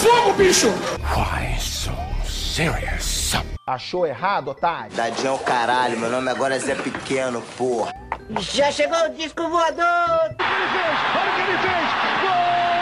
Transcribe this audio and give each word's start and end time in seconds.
fogo, 0.00 0.32
bicho! 0.32 0.68
Why 1.14 1.58
so 1.58 1.92
serious? 2.24 3.34
Achou 3.66 4.06
errado, 4.06 4.48
otário? 4.48 4.90
Tadinho 4.96 5.28
é 5.28 5.30
o 5.32 5.38
caralho, 5.38 5.98
meu 5.98 6.10
nome 6.10 6.30
agora 6.30 6.56
é 6.56 6.58
Zé 6.58 6.74
Pequeno, 6.74 7.42
porra. 7.56 7.92
Já 8.40 8.70
chegou 8.72 8.98
o 9.06 9.10
disco 9.10 9.42
voador! 9.48 9.84
Olha 9.84 10.32
o 10.32 11.34
que 11.36 11.42
ele 11.42 11.58
fez! 11.58 11.90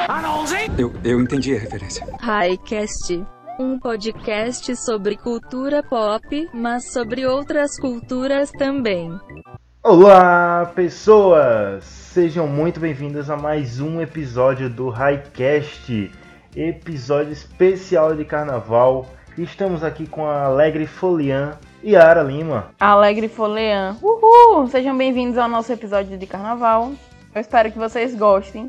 Olha 0.09 0.81
Eu, 0.81 0.95
eu 1.05 1.21
entendi 1.21 1.57
a 1.57 1.59
referência. 1.59 2.07
Highcast. 2.21 3.27
Um 3.59 3.79
podcast 3.79 4.77
sobre 4.77 5.17
cultura 5.17 5.83
pop, 5.83 6.49
mas 6.55 6.93
sobre 6.93 7.27
outras 7.27 7.77
culturas 7.81 8.53
também. 8.53 9.19
Olá, 9.83 10.71
pessoas! 10.75 11.85
Sejam 11.85 12.47
muito 12.47 12.79
bem-vindos 12.79 13.29
a 13.29 13.37
mais 13.37 13.81
um 13.81 14.01
episódio 14.01 14.71
do 14.71 14.89
Highcast, 14.89 16.11
episódio 16.57 17.33
especial 17.33 18.15
de 18.15 18.25
carnaval. 18.25 19.07
Estamos 19.37 19.85
aqui 19.85 20.07
com 20.07 20.27
a 20.27 20.45
Alegre 20.45 20.87
Folian 20.87 21.59
e 21.83 21.95
a 21.95 22.09
Ara 22.09 22.23
Lima. 22.23 22.71
Alegre 22.81 23.29
Folean. 23.29 23.97
Uhul! 24.03 24.67
Sejam 24.69 24.97
bem-vindos 24.97 25.39
ao 25.39 25.49
nosso 25.49 25.73
episódio 25.73 26.19
de 26.19 26.27
carnaval. 26.27 26.93
Eu 27.35 27.41
espero 27.41 27.71
que 27.71 27.79
vocês 27.79 28.15
gostem. 28.15 28.67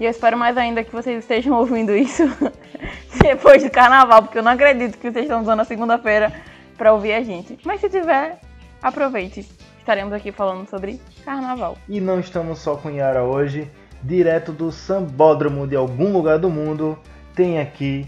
E 0.00 0.04
eu 0.04 0.10
espero 0.10 0.36
mais 0.36 0.56
ainda 0.56 0.82
que 0.82 0.90
vocês 0.90 1.18
estejam 1.18 1.56
ouvindo 1.56 1.94
isso 1.94 2.24
depois 3.22 3.62
do 3.62 3.70
carnaval, 3.70 4.22
porque 4.22 4.38
eu 4.38 4.42
não 4.42 4.52
acredito 4.52 4.96
que 4.96 5.10
vocês 5.10 5.26
estão 5.26 5.42
usando 5.42 5.60
a 5.60 5.64
segunda-feira 5.64 6.32
para 6.76 6.92
ouvir 6.92 7.12
a 7.12 7.22
gente. 7.22 7.58
Mas 7.64 7.80
se 7.80 7.90
tiver, 7.90 8.40
aproveite. 8.82 9.46
Estaremos 9.78 10.12
aqui 10.12 10.32
falando 10.32 10.66
sobre 10.68 11.00
carnaval. 11.24 11.76
E 11.88 12.00
não 12.00 12.18
estamos 12.18 12.58
só 12.60 12.76
com 12.76 12.90
Yara 12.90 13.22
hoje, 13.22 13.70
direto 14.02 14.52
do 14.52 14.70
sambódromo 14.72 15.66
de 15.66 15.76
algum 15.76 16.12
lugar 16.12 16.38
do 16.38 16.48
mundo, 16.50 16.98
tem 17.34 17.58
aqui 17.58 18.06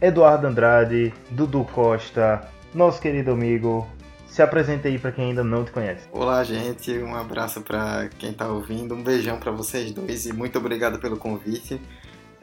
Eduardo 0.00 0.46
Andrade, 0.46 1.12
Dudu 1.30 1.64
Costa, 1.64 2.48
nosso 2.74 3.00
querido 3.00 3.30
amigo. 3.30 3.86
Se 4.28 4.42
apresenta 4.42 4.88
aí 4.88 4.98
para 4.98 5.12
quem 5.12 5.30
ainda 5.30 5.42
não 5.42 5.64
te 5.64 5.70
conhece. 5.70 6.06
Olá, 6.12 6.44
gente. 6.44 6.92
Um 6.98 7.14
abraço 7.14 7.62
para 7.62 8.10
quem 8.18 8.34
tá 8.34 8.46
ouvindo. 8.48 8.94
Um 8.94 9.02
beijão 9.02 9.38
para 9.38 9.50
vocês 9.50 9.92
dois 9.92 10.26
e 10.26 10.32
muito 10.32 10.58
obrigado 10.58 10.98
pelo 10.98 11.16
convite. 11.16 11.80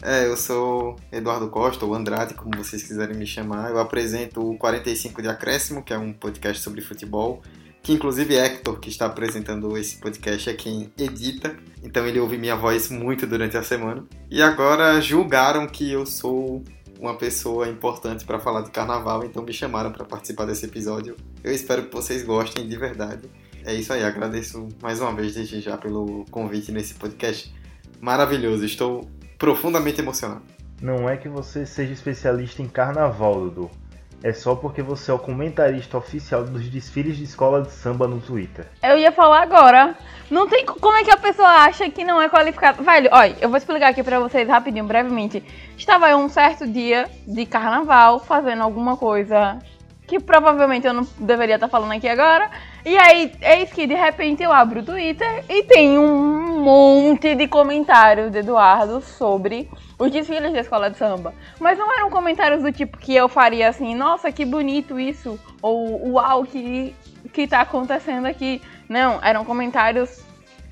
É, 0.01 0.25
eu 0.25 0.35
sou 0.35 0.97
Eduardo 1.11 1.47
Costa, 1.49 1.85
ou 1.85 1.93
Andrade, 1.93 2.33
como 2.33 2.57
vocês 2.57 2.83
quiserem 2.83 3.15
me 3.15 3.25
chamar. 3.25 3.69
Eu 3.69 3.79
apresento 3.79 4.41
o 4.41 4.57
45 4.57 5.21
de 5.21 5.29
Acréscimo, 5.29 5.83
que 5.83 5.93
é 5.93 5.97
um 5.97 6.11
podcast 6.11 6.61
sobre 6.61 6.81
futebol, 6.81 7.41
que 7.83 7.91
inclusive 7.91 8.35
Hector, 8.35 8.79
que 8.79 8.89
está 8.89 9.05
apresentando 9.05 9.77
esse 9.77 9.97
podcast, 9.97 10.49
é 10.49 10.53
quem 10.53 10.89
edita. 10.97 11.53
Então 11.83 12.07
ele 12.07 12.17
ouve 12.19 12.37
minha 12.37 12.55
voz 12.55 12.89
muito 12.89 13.27
durante 13.27 13.57
a 13.57 13.61
semana. 13.61 14.05
E 14.31 14.41
agora 14.41 15.01
julgaram 15.01 15.67
que 15.67 15.91
eu 15.91 16.05
sou 16.05 16.63
uma 16.97 17.17
pessoa 17.17 17.67
importante 17.67 18.23
para 18.23 18.39
falar 18.39 18.61
de 18.61 18.71
carnaval, 18.71 19.25
então 19.25 19.43
me 19.43 19.51
chamaram 19.51 19.91
para 19.91 20.05
participar 20.05 20.45
desse 20.45 20.65
episódio. 20.65 21.17
Eu 21.43 21.51
espero 21.51 21.83
que 21.83 21.93
vocês 21.93 22.23
gostem 22.23 22.65
de 22.65 22.77
verdade. 22.77 23.29
É 23.65 23.73
isso 23.73 23.91
aí, 23.91 24.03
agradeço 24.03 24.69
mais 24.81 25.01
uma 25.01 25.13
vez 25.13 25.35
desde 25.35 25.59
já 25.59 25.75
pelo 25.75 26.23
convite 26.31 26.71
nesse 26.71 26.93
podcast 26.93 27.53
maravilhoso. 27.99 28.63
Estou 28.63 29.09
profundamente 29.37 29.99
emocionado. 29.99 30.43
Não 30.81 31.09
é 31.09 31.17
que 31.17 31.27
você 31.27 31.65
seja 31.65 31.91
especialista 31.91 32.61
em 32.61 32.67
carnaval, 32.67 33.49
Dudu. 33.49 33.82
É 34.23 34.31
só 34.31 34.55
porque 34.55 34.81
você 34.81 35.11
é 35.11 35.13
o 35.13 35.19
comentarista 35.19 35.97
oficial 35.97 36.45
dos 36.45 36.69
desfiles 36.69 37.17
de 37.17 37.25
escola 37.25 37.61
de 37.61 37.71
samba 37.71 38.07
no 38.07 38.21
Twitter. 38.21 38.65
Eu 38.81 38.97
ia 38.97 39.11
falar 39.11 39.41
agora. 39.41 39.97
Não 40.31 40.47
tem 40.47 40.65
como 40.65 40.95
é 40.95 41.03
que 41.03 41.11
a 41.11 41.17
pessoa 41.17 41.49
acha 41.49 41.89
que 41.89 42.05
não 42.05 42.21
é 42.21 42.29
qualificada. 42.29 42.81
Velho, 42.81 43.09
olha, 43.11 43.35
eu 43.41 43.49
vou 43.49 43.57
explicar 43.57 43.89
aqui 43.89 44.01
pra 44.01 44.21
vocês 44.21 44.47
rapidinho, 44.47 44.85
brevemente. 44.85 45.43
Estava 45.77 46.09
eu 46.09 46.17
um 46.17 46.29
certo 46.29 46.65
dia 46.65 47.09
de 47.27 47.45
carnaval 47.45 48.17
fazendo 48.17 48.63
alguma 48.63 48.95
coisa 48.95 49.59
que 50.07 50.21
provavelmente 50.21 50.87
eu 50.87 50.93
não 50.93 51.05
deveria 51.19 51.55
estar 51.55 51.67
falando 51.67 51.91
aqui 51.91 52.07
agora. 52.07 52.49
E 52.85 52.97
aí, 52.97 53.31
eis 53.41 53.73
que 53.73 53.85
de 53.85 53.93
repente 53.93 54.41
eu 54.41 54.53
abro 54.53 54.79
o 54.79 54.83
Twitter 54.83 55.43
e 55.49 55.63
tem 55.63 55.97
um 55.97 56.61
monte 56.61 57.35
de 57.35 57.45
comentários 57.47 58.31
de 58.31 58.39
Eduardo 58.39 59.01
sobre 59.01 59.69
os 59.97 60.11
desfiles 60.11 60.51
da 60.51 60.59
escola 60.59 60.89
de 60.89 60.97
samba. 60.97 61.33
Mas 61.59 61.77
não 61.77 61.91
eram 61.93 62.09
comentários 62.09 62.61
do 62.61 62.71
tipo 62.71 62.97
que 62.97 63.15
eu 63.15 63.27
faria 63.27 63.69
assim, 63.69 63.95
nossa, 63.95 64.31
que 64.31 64.45
bonito 64.45 64.99
isso, 64.99 65.39
ou 65.61 66.13
uau, 66.13 66.43
que, 66.43 66.95
que 67.31 67.47
tá 67.47 67.61
acontecendo 67.61 68.25
aqui. 68.25 68.61
Não, 68.89 69.19
eram 69.23 69.45
comentários 69.45 70.21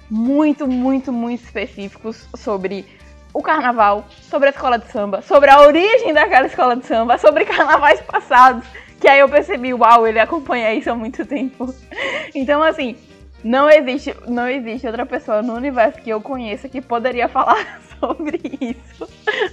muito, 0.09 0.67
muito, 0.67 1.11
muito 1.11 1.43
específicos 1.43 2.27
sobre 2.35 2.85
o 3.33 3.41
carnaval, 3.41 4.05
sobre 4.23 4.49
a 4.49 4.51
escola 4.51 4.77
de 4.77 4.91
samba, 4.91 5.21
sobre 5.21 5.49
a 5.49 5.61
origem 5.61 6.13
daquela 6.13 6.47
escola 6.47 6.75
de 6.75 6.85
samba, 6.85 7.17
sobre 7.17 7.45
carnavais 7.45 8.01
passados. 8.01 8.65
Que 8.99 9.07
aí 9.07 9.19
eu 9.19 9.29
percebi, 9.29 9.73
uau, 9.73 10.05
ele 10.05 10.19
acompanha 10.19 10.73
isso 10.73 10.89
há 10.89 10.95
muito 10.95 11.25
tempo. 11.25 11.73
Então, 12.33 12.63
assim, 12.63 12.95
não 13.43 13.69
existe, 13.69 14.15
não 14.25 14.47
existe 14.47 14.87
outra 14.87 15.05
pessoa 15.05 15.41
no 15.41 15.53
universo 15.53 15.99
que 15.99 16.09
eu 16.09 16.21
conheça 16.21 16.69
que 16.69 16.79
poderia 16.79 17.27
falar 17.29 17.81
sobre 18.01 18.41
isso 18.59 19.07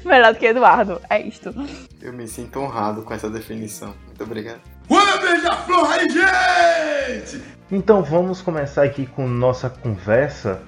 melhor 0.09 0.33
do 0.33 0.39
que 0.39 0.47
Eduardo. 0.47 1.01
É 1.09 1.21
isto. 1.21 1.55
Eu 2.01 2.13
me 2.13 2.27
sinto 2.27 2.59
honrado 2.59 3.03
com 3.03 3.15
essa 3.15 3.31
definição. 3.31 3.95
Muito 4.07 4.25
obrigado. 4.25 4.61
Olha 4.89 5.19
beija-flor 5.19 5.91
aí, 5.93 6.09
gente! 6.09 7.43
Então 7.71 8.03
vamos 8.03 8.41
começar 8.41 8.83
aqui 8.83 9.07
com 9.07 9.29
nossa 9.29 9.69
conversa. 9.69 10.63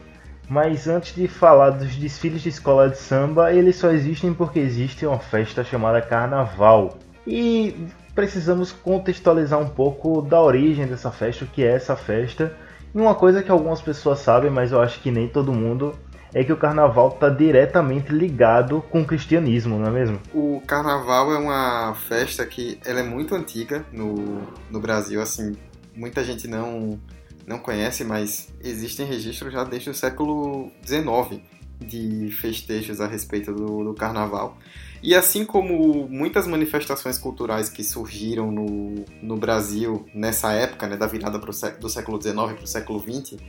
Mas 0.48 0.88
antes 0.88 1.14
de 1.14 1.28
falar 1.28 1.70
dos 1.70 1.94
desfiles 1.94 2.42
de 2.42 2.48
escola 2.48 2.88
de 2.88 2.98
samba, 2.98 3.52
eles 3.52 3.76
só 3.76 3.90
existem 3.90 4.34
porque 4.34 4.58
existe 4.58 5.06
uma 5.06 5.18
festa 5.18 5.62
chamada 5.62 6.02
Carnaval. 6.02 6.98
E 7.24 7.86
precisamos 8.14 8.72
contextualizar 8.72 9.60
um 9.60 9.68
pouco 9.68 10.20
da 10.20 10.40
origem 10.40 10.86
dessa 10.86 11.10
festa, 11.10 11.44
o 11.44 11.48
que 11.48 11.62
é 11.62 11.72
essa 11.76 11.94
festa. 11.94 12.52
E 12.92 12.98
uma 12.98 13.14
coisa 13.14 13.44
que 13.44 13.50
algumas 13.50 13.80
pessoas 13.80 14.18
sabem, 14.18 14.50
mas 14.50 14.72
eu 14.72 14.80
acho 14.82 15.00
que 15.00 15.12
nem 15.12 15.28
todo 15.28 15.52
mundo, 15.52 15.94
é 16.32 16.44
que 16.44 16.52
o 16.52 16.56
carnaval 16.56 17.08
está 17.08 17.28
diretamente 17.28 18.12
ligado 18.12 18.82
com 18.90 19.02
o 19.02 19.04
cristianismo, 19.04 19.78
não 19.78 19.86
é 19.86 19.90
mesmo? 19.90 20.20
O 20.32 20.62
carnaval 20.66 21.32
é 21.32 21.38
uma 21.38 21.94
festa 21.94 22.46
que 22.46 22.78
ela 22.84 23.00
é 23.00 23.02
muito 23.02 23.34
antiga 23.34 23.84
no, 23.92 24.42
no 24.70 24.80
Brasil, 24.80 25.20
assim, 25.20 25.56
muita 25.94 26.22
gente 26.24 26.46
não, 26.46 27.00
não 27.46 27.58
conhece, 27.58 28.04
mas 28.04 28.52
existem 28.62 29.06
registros 29.06 29.52
já 29.52 29.64
desde 29.64 29.90
o 29.90 29.94
século 29.94 30.70
XIX 30.86 31.40
de 31.80 32.30
festejos 32.30 33.00
a 33.00 33.06
respeito 33.06 33.52
do, 33.52 33.84
do 33.84 33.94
carnaval. 33.94 34.58
E 35.02 35.14
assim 35.14 35.46
como 35.46 36.06
muitas 36.08 36.46
manifestações 36.46 37.16
culturais 37.16 37.70
que 37.70 37.82
surgiram 37.82 38.52
no, 38.52 39.04
no 39.22 39.36
Brasil 39.36 40.06
nessa 40.14 40.52
época, 40.52 40.86
né, 40.86 40.96
da 40.96 41.06
virada 41.06 41.38
pro, 41.38 41.52
do 41.80 41.88
século 41.88 42.20
XIX 42.20 42.34
para 42.34 42.64
o 42.64 42.66
século 42.66 43.00
XX, 43.00 43.40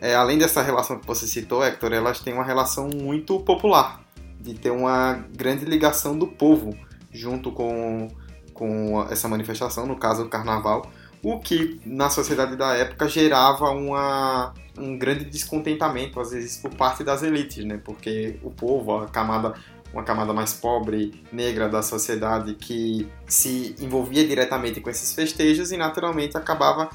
é, 0.00 0.14
além 0.14 0.38
dessa 0.38 0.62
relação 0.62 0.98
que 0.98 1.06
você 1.06 1.26
citou, 1.26 1.64
Hector, 1.64 1.92
elas 1.92 2.20
têm 2.20 2.34
uma 2.34 2.44
relação 2.44 2.88
muito 2.88 3.40
popular, 3.40 4.00
de 4.40 4.54
ter 4.54 4.70
uma 4.70 5.24
grande 5.36 5.64
ligação 5.64 6.18
do 6.18 6.26
povo 6.26 6.76
junto 7.12 7.50
com, 7.52 8.08
com 8.52 9.06
essa 9.10 9.28
manifestação, 9.28 9.86
no 9.86 9.96
caso 9.96 10.24
o 10.24 10.28
carnaval, 10.28 10.90
o 11.22 11.38
que 11.40 11.80
na 11.84 12.10
sociedade 12.10 12.56
da 12.56 12.74
época 12.74 13.08
gerava 13.08 13.70
uma, 13.70 14.54
um 14.78 14.96
grande 14.96 15.24
descontentamento, 15.24 16.20
às 16.20 16.30
vezes, 16.30 16.56
por 16.58 16.74
parte 16.74 17.02
das 17.02 17.22
elites, 17.22 17.64
né? 17.64 17.80
porque 17.84 18.38
o 18.42 18.50
povo, 18.50 18.98
a 18.98 19.08
camada 19.08 19.54
uma 19.92 20.02
camada 20.02 20.32
mais 20.32 20.52
pobre, 20.52 21.22
negra 21.32 21.68
da 21.68 21.82
sociedade 21.82 22.54
que 22.54 23.08
se 23.26 23.74
envolvia 23.80 24.26
diretamente 24.26 24.80
com 24.80 24.90
esses 24.90 25.14
festejos 25.14 25.72
e 25.72 25.76
naturalmente 25.76 26.36
acabava 26.36 26.90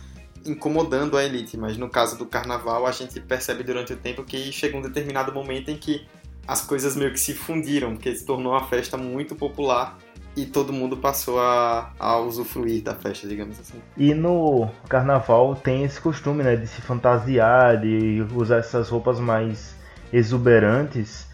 incomodando 0.45 1.17
a 1.17 1.23
elite. 1.23 1.57
Mas 1.57 1.77
no 1.77 1.89
caso 1.89 2.17
do 2.17 2.25
carnaval, 2.25 2.85
a 2.85 2.91
gente 2.91 3.19
percebe 3.19 3.63
durante 3.63 3.93
o 3.93 3.97
tempo 3.97 4.23
que 4.23 4.51
chega 4.51 4.77
um 4.77 4.81
determinado 4.81 5.33
momento 5.33 5.69
em 5.69 5.77
que 5.77 6.05
as 6.47 6.61
coisas 6.61 6.95
meio 6.95 7.11
que 7.11 7.19
se 7.19 7.33
fundiram, 7.33 7.93
porque 7.93 8.13
se 8.15 8.25
tornou 8.25 8.51
uma 8.53 8.65
festa 8.65 8.97
muito 8.97 9.35
popular 9.35 9.97
e 10.35 10.45
todo 10.45 10.73
mundo 10.73 10.97
passou 10.97 11.39
a, 11.39 11.91
a 12.00 12.18
usufruir 12.18 12.83
da 12.83 12.95
festa, 12.95 13.27
digamos 13.27 13.59
assim. 13.59 13.79
E 13.95 14.13
no 14.13 14.68
carnaval 14.89 15.56
tem 15.56 15.83
esse 15.83 16.01
costume, 16.01 16.44
né, 16.44 16.56
de 16.56 16.68
se 16.68 16.81
fantasiar, 16.81 17.79
de 17.79 18.25
usar 18.35 18.57
essas 18.57 18.89
roupas 18.89 19.19
mais 19.19 19.75
exuberantes. 20.12 21.27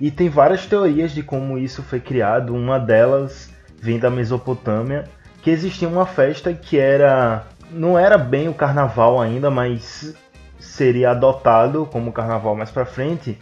E 0.00 0.10
tem 0.10 0.28
várias 0.28 0.66
teorias 0.66 1.12
de 1.12 1.22
como 1.22 1.58
isso 1.58 1.82
foi 1.82 2.00
criado. 2.00 2.54
Uma 2.54 2.78
delas 2.78 3.50
vem 3.78 3.98
da 3.98 4.10
Mesopotâmia, 4.10 5.08
que 5.42 5.50
existia 5.50 5.88
uma 5.88 6.06
festa 6.06 6.52
que 6.52 6.78
era 6.78 7.46
não 7.70 7.98
era 7.98 8.16
bem 8.16 8.48
o 8.48 8.54
carnaval 8.54 9.20
ainda, 9.20 9.50
mas 9.50 10.14
seria 10.58 11.10
adotado 11.10 11.86
como 11.90 12.12
carnaval 12.12 12.54
mais 12.54 12.70
para 12.70 12.84
frente, 12.84 13.38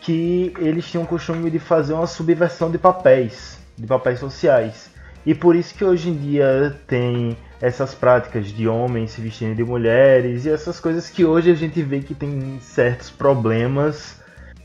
que 0.00 0.52
eles 0.58 0.90
tinham 0.90 1.04
o 1.04 1.06
costume 1.06 1.50
de 1.50 1.58
fazer 1.58 1.94
uma 1.94 2.06
subversão 2.06 2.70
de 2.70 2.78
papéis, 2.78 3.58
de 3.76 3.86
papéis 3.86 4.18
sociais. 4.18 4.90
E 5.26 5.34
por 5.34 5.56
isso 5.56 5.74
que 5.74 5.84
hoje 5.84 6.10
em 6.10 6.16
dia 6.16 6.76
tem 6.86 7.36
essas 7.60 7.94
práticas 7.94 8.48
de 8.48 8.68
homens 8.68 9.12
se 9.12 9.22
vestindo 9.22 9.54
de 9.54 9.64
mulheres 9.64 10.44
e 10.44 10.50
essas 10.50 10.78
coisas 10.78 11.08
que 11.08 11.24
hoje 11.24 11.50
a 11.50 11.54
gente 11.54 11.82
vê 11.82 12.00
que 12.00 12.14
tem 12.14 12.58
certos 12.60 13.10
problemas 13.10 14.20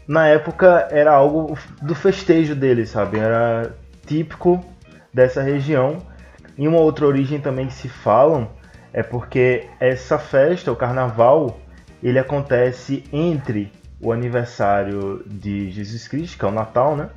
na 0.05 0.27
época 0.27 0.87
era 0.91 1.13
algo 1.13 1.57
do 1.81 1.95
festejo 1.95 2.55
deles, 2.55 2.89
sabe? 2.89 3.19
Era 3.19 3.73
típico 4.05 4.65
dessa 5.13 5.41
região. 5.41 5.99
E 6.57 6.67
uma 6.67 6.79
outra 6.79 7.05
origem 7.05 7.39
também 7.39 7.67
que 7.67 7.73
se 7.73 7.87
falam 7.87 8.49
é 8.93 9.03
porque 9.03 9.67
essa 9.79 10.17
festa, 10.17 10.71
o 10.71 10.75
carnaval, 10.75 11.59
ele 12.01 12.19
acontece 12.19 13.03
entre 13.11 13.71
o 14.01 14.11
aniversário 14.11 15.23
de 15.25 15.69
Jesus 15.69 16.07
Cristo, 16.07 16.37
que 16.37 16.45
é 16.45 16.47
o 16.47 16.51
Natal, 16.51 16.95
né? 16.95 17.09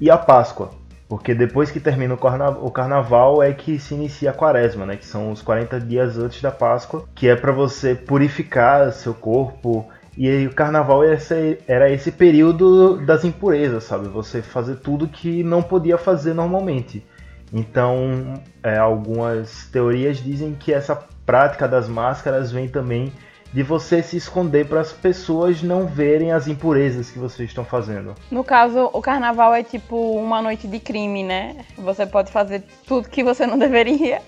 E 0.00 0.10
a 0.10 0.16
Páscoa. 0.16 0.70
Porque 1.08 1.34
depois 1.34 1.70
que 1.70 1.78
termina 1.78 2.14
o, 2.14 2.16
carna 2.16 2.50
o 2.50 2.70
carnaval 2.70 3.42
é 3.42 3.52
que 3.52 3.78
se 3.78 3.94
inicia 3.94 4.30
a 4.30 4.34
quaresma, 4.34 4.84
né? 4.84 4.96
Que 4.96 5.06
são 5.06 5.30
os 5.30 5.40
40 5.40 5.80
dias 5.80 6.18
antes 6.18 6.42
da 6.42 6.50
Páscoa, 6.50 7.04
que 7.14 7.28
é 7.28 7.36
para 7.36 7.52
você 7.52 7.94
purificar 7.94 8.92
seu 8.92 9.14
corpo. 9.14 9.86
E 10.16 10.28
aí, 10.28 10.46
o 10.46 10.54
carnaval 10.54 11.04
era 11.04 11.14
esse, 11.14 11.58
era 11.68 11.90
esse 11.90 12.10
período 12.10 13.04
das 13.04 13.24
impurezas, 13.24 13.84
sabe? 13.84 14.08
Você 14.08 14.42
fazer 14.42 14.76
tudo 14.76 15.06
que 15.06 15.44
não 15.44 15.62
podia 15.62 15.98
fazer 15.98 16.34
normalmente. 16.34 17.06
Então, 17.52 18.34
é, 18.62 18.76
algumas 18.76 19.66
teorias 19.66 20.18
dizem 20.18 20.54
que 20.54 20.72
essa 20.72 20.96
prática 21.24 21.66
das 21.66 21.88
máscaras 21.88 22.50
vem 22.50 22.68
também 22.68 23.12
de 23.52 23.62
você 23.62 24.02
se 24.02 24.16
esconder 24.16 24.66
para 24.66 24.80
as 24.80 24.92
pessoas 24.92 25.62
não 25.62 25.86
verem 25.86 26.32
as 26.32 26.46
impurezas 26.46 27.10
que 27.10 27.18
vocês 27.18 27.48
estão 27.48 27.64
fazendo. 27.64 28.14
No 28.30 28.44
caso, 28.44 28.90
o 28.92 29.00
carnaval 29.00 29.54
é 29.54 29.62
tipo 29.62 29.96
uma 30.12 30.42
noite 30.42 30.66
de 30.66 30.78
crime, 30.78 31.22
né? 31.22 31.56
Você 31.78 32.04
pode 32.04 32.30
fazer 32.30 32.64
tudo 32.86 33.08
que 33.08 33.22
você 33.22 33.46
não 33.46 33.58
deveria. 33.58 34.20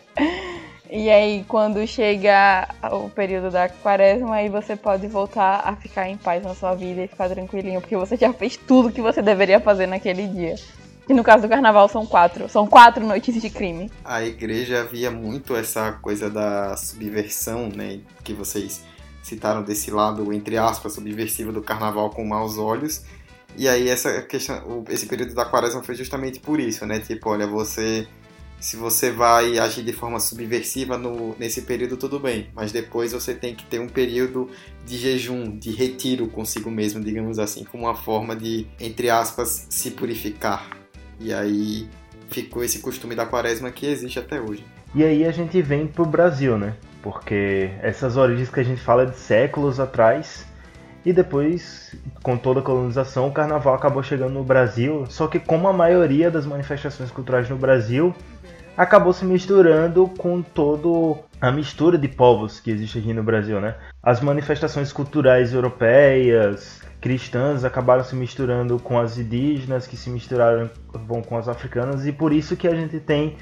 E 0.90 1.10
aí, 1.10 1.44
quando 1.46 1.86
chega 1.86 2.66
o 2.90 3.10
período 3.10 3.50
da 3.50 3.68
quaresma, 3.68 4.36
aí 4.36 4.48
você 4.48 4.74
pode 4.74 5.06
voltar 5.06 5.60
a 5.62 5.76
ficar 5.76 6.08
em 6.08 6.16
paz 6.16 6.42
na 6.42 6.54
sua 6.54 6.74
vida 6.74 7.02
e 7.02 7.08
ficar 7.08 7.28
tranquilinho, 7.28 7.82
porque 7.82 7.96
você 7.96 8.16
já 8.16 8.32
fez 8.32 8.56
tudo 8.56 8.90
que 8.90 9.02
você 9.02 9.20
deveria 9.20 9.60
fazer 9.60 9.86
naquele 9.86 10.26
dia. 10.26 10.54
E 11.08 11.14
no 11.14 11.24
caso 11.24 11.42
do 11.42 11.48
carnaval 11.48 11.88
são 11.88 12.04
quatro. 12.04 12.48
São 12.48 12.66
quatro 12.66 13.06
noites 13.06 13.40
de 13.40 13.48
crime. 13.48 13.90
A 14.04 14.22
igreja 14.22 14.80
havia 14.80 15.10
muito 15.10 15.56
essa 15.56 15.92
coisa 15.92 16.28
da 16.28 16.76
subversão, 16.76 17.68
né? 17.74 18.00
Que 18.22 18.32
vocês 18.32 18.84
citaram 19.22 19.62
desse 19.62 19.90
lado, 19.90 20.32
entre 20.32 20.58
aspas, 20.58 20.92
subversivo 20.92 21.52
do 21.52 21.62
carnaval 21.62 22.10
com 22.10 22.24
maus 22.24 22.58
olhos. 22.58 23.02
E 23.56 23.68
aí 23.68 23.88
essa 23.88 24.22
questão, 24.22 24.84
esse 24.88 25.06
período 25.06 25.34
da 25.34 25.44
quaresma 25.44 25.82
foi 25.82 25.94
justamente 25.94 26.38
por 26.38 26.60
isso, 26.60 26.84
né? 26.84 27.00
Tipo, 27.00 27.30
olha, 27.30 27.46
você 27.46 28.06
se 28.60 28.76
você 28.76 29.10
vai 29.10 29.58
agir 29.58 29.84
de 29.84 29.92
forma 29.92 30.18
subversiva 30.18 30.98
no, 30.98 31.36
nesse 31.38 31.62
período, 31.62 31.96
tudo 31.96 32.18
bem, 32.18 32.48
mas 32.54 32.72
depois 32.72 33.12
você 33.12 33.32
tem 33.32 33.54
que 33.54 33.64
ter 33.64 33.78
um 33.78 33.88
período 33.88 34.50
de 34.84 34.96
jejum, 34.98 35.56
de 35.56 35.70
retiro 35.70 36.26
consigo 36.28 36.70
mesmo, 36.70 37.02
digamos 37.02 37.38
assim, 37.38 37.64
como 37.64 37.84
uma 37.84 37.94
forma 37.94 38.34
de, 38.34 38.66
entre 38.80 39.10
aspas, 39.10 39.66
se 39.70 39.92
purificar. 39.92 40.68
E 41.20 41.32
aí 41.32 41.88
ficou 42.30 42.62
esse 42.62 42.80
costume 42.80 43.14
da 43.14 43.26
quaresma 43.26 43.70
que 43.70 43.86
existe 43.86 44.18
até 44.18 44.40
hoje. 44.40 44.64
E 44.94 45.04
aí 45.04 45.24
a 45.24 45.30
gente 45.30 45.60
vem 45.60 45.86
pro 45.86 46.04
Brasil, 46.04 46.58
né? 46.58 46.74
Porque 47.02 47.70
essas 47.82 48.16
origens 48.16 48.50
que 48.50 48.60
a 48.60 48.64
gente 48.64 48.80
fala 48.80 49.06
de 49.06 49.16
séculos 49.16 49.78
atrás 49.78 50.46
e 51.04 51.12
depois, 51.12 51.94
com 52.22 52.36
toda 52.36 52.60
a 52.60 52.62
colonização, 52.62 53.28
o 53.28 53.32
carnaval 53.32 53.74
acabou 53.74 54.02
chegando 54.02 54.34
no 54.34 54.44
Brasil. 54.44 55.04
Só 55.08 55.26
que, 55.26 55.38
como 55.38 55.68
a 55.68 55.72
maioria 55.72 56.30
das 56.30 56.44
manifestações 56.44 57.10
culturais 57.10 57.48
no 57.48 57.56
Brasil, 57.56 58.14
acabou 58.76 59.12
se 59.12 59.24
misturando 59.24 60.08
com 60.18 60.42
todo 60.42 61.18
a 61.40 61.50
mistura 61.50 61.96
de 61.96 62.08
povos 62.08 62.60
que 62.60 62.70
existe 62.70 62.98
aqui 62.98 63.12
no 63.12 63.22
Brasil, 63.22 63.60
né? 63.60 63.76
As 64.02 64.20
manifestações 64.20 64.92
culturais 64.92 65.52
europeias, 65.54 66.80
cristãs 67.00 67.64
acabaram 67.64 68.04
se 68.04 68.14
misturando 68.14 68.78
com 68.78 68.98
as 68.98 69.18
indígenas, 69.18 69.86
que 69.86 69.96
se 69.96 70.10
misturaram 70.10 70.70
com 71.26 71.36
as 71.36 71.48
africanas, 71.48 72.06
e 72.06 72.12
por 72.12 72.32
isso 72.32 72.56
que 72.56 72.66
a 72.66 72.74
gente 72.74 72.98
tem 73.00 73.36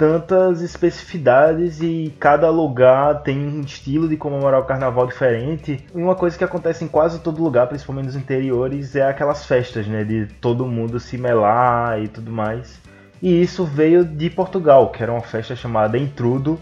tantas 0.00 0.62
especificidades 0.62 1.82
e 1.82 2.14
cada 2.18 2.48
lugar 2.48 3.22
tem 3.22 3.38
um 3.38 3.60
estilo 3.60 4.08
de 4.08 4.16
comemorar 4.16 4.58
o 4.58 4.64
carnaval 4.64 5.06
diferente. 5.06 5.84
E 5.94 5.98
uma 6.00 6.14
coisa 6.14 6.38
que 6.38 6.44
acontece 6.44 6.82
em 6.82 6.88
quase 6.88 7.20
todo 7.20 7.42
lugar, 7.42 7.66
principalmente 7.66 8.06
nos 8.06 8.16
interiores, 8.16 8.96
é 8.96 9.02
aquelas 9.02 9.44
festas, 9.44 9.86
né, 9.86 10.02
de 10.02 10.24
todo 10.40 10.64
mundo 10.64 10.98
se 10.98 11.18
melar 11.18 12.02
e 12.02 12.08
tudo 12.08 12.32
mais. 12.32 12.80
E 13.20 13.42
isso 13.42 13.62
veio 13.66 14.02
de 14.02 14.30
Portugal, 14.30 14.90
que 14.90 15.02
era 15.02 15.12
uma 15.12 15.20
festa 15.20 15.54
chamada 15.54 15.98
Intrudo, 15.98 16.58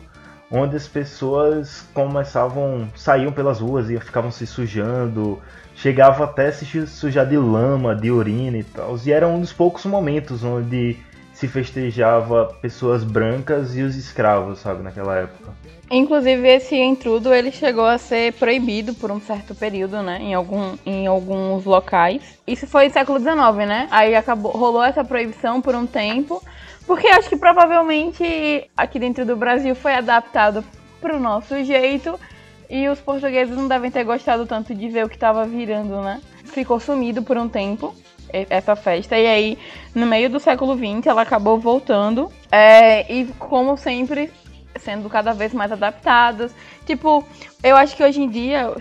onde 0.50 0.75
as 0.75 0.88
pessoas 0.88 1.87
começavam, 1.94 2.88
saíam 2.96 3.31
pelas 3.31 3.61
ruas 3.61 3.88
e 3.88 4.00
ficavam 4.00 4.32
se 4.32 4.49
sujando, 4.49 5.38
chegava 5.79 6.25
até 6.25 6.49
a 6.49 6.53
se 6.53 6.87
sujar 6.87 7.27
de 7.27 7.37
lama, 7.37 7.95
de 7.95 8.11
urina 8.11 8.59
e 8.59 8.65
tal. 8.65 8.99
E 9.05 9.13
era 9.13 9.27
um 9.27 9.41
dos 9.41 9.53
poucos 9.53 9.85
momentos 9.87 10.43
onde 10.43 10.97
se 11.33 11.47
festejava 11.47 12.47
pessoas 12.61 13.05
brancas 13.05 13.77
e 13.77 13.83
os 13.83 13.95
escravos, 13.95 14.59
sabe, 14.59 14.83
naquela 14.83 15.15
época. 15.15 15.53
Inclusive 15.89 16.49
esse 16.49 16.75
intrudo 16.75 17.33
ele 17.33 17.53
chegou 17.53 17.87
a 17.87 17.97
ser 17.97 18.33
proibido 18.33 18.93
por 18.93 19.13
um 19.13 19.21
certo 19.21 19.55
período, 19.55 20.03
né, 20.03 20.19
em, 20.21 20.35
algum, 20.35 20.77
em 20.85 21.07
alguns 21.07 21.65
locais. 21.65 22.23
Isso 22.45 22.67
foi 22.67 22.89
no 22.89 22.93
século 22.93 23.21
XIX, 23.21 23.69
né? 23.69 23.89
Aí 23.93 24.17
acabou, 24.17 24.51
rolou 24.51 24.83
essa 24.83 25.05
proibição 25.05 25.61
por 25.61 25.77
um 25.77 25.87
tempo, 25.87 26.43
porque 26.89 27.07
acho 27.07 27.29
que 27.29 27.37
provavelmente 27.37 28.69
aqui 28.77 28.99
dentro 28.99 29.25
do 29.25 29.37
Brasil 29.37 29.77
foi 29.77 29.95
adaptado 29.95 30.65
para 31.01 31.17
o 31.17 31.21
nosso 31.21 31.63
jeito 31.63 32.19
e 32.69 32.88
os 32.88 33.00
portugueses 33.00 33.56
não 33.56 33.69
devem 33.69 33.91
ter 33.91 34.05
gostado 34.05 34.47
tanto 34.47 34.75
de 34.75 34.88
ver 34.88 35.05
o 35.05 35.09
que 35.09 35.17
estava 35.17 35.44
virando, 35.44 36.00
né? 36.03 36.20
Ficou 36.44 36.79
sumido 36.79 37.23
por 37.23 37.37
um 37.37 37.49
tempo 37.49 37.94
essa 38.31 38.76
festa. 38.76 39.17
E 39.17 39.26
aí, 39.26 39.59
no 39.94 40.06
meio 40.06 40.29
do 40.29 40.38
século 40.38 40.76
XX, 40.76 41.06
ela 41.06 41.23
acabou 41.23 41.59
voltando. 41.59 42.31
É, 42.50 43.11
e 43.12 43.26
como 43.38 43.76
sempre, 43.76 44.31
sendo 44.76 45.09
cada 45.09 45.32
vez 45.32 45.53
mais 45.53 45.73
adaptadas. 45.73 46.55
Tipo, 46.87 47.25
eu 47.62 47.76
acho 47.76 47.97
que 47.97 48.05
hoje 48.05 48.20
em 48.20 48.29
dia, 48.29 48.75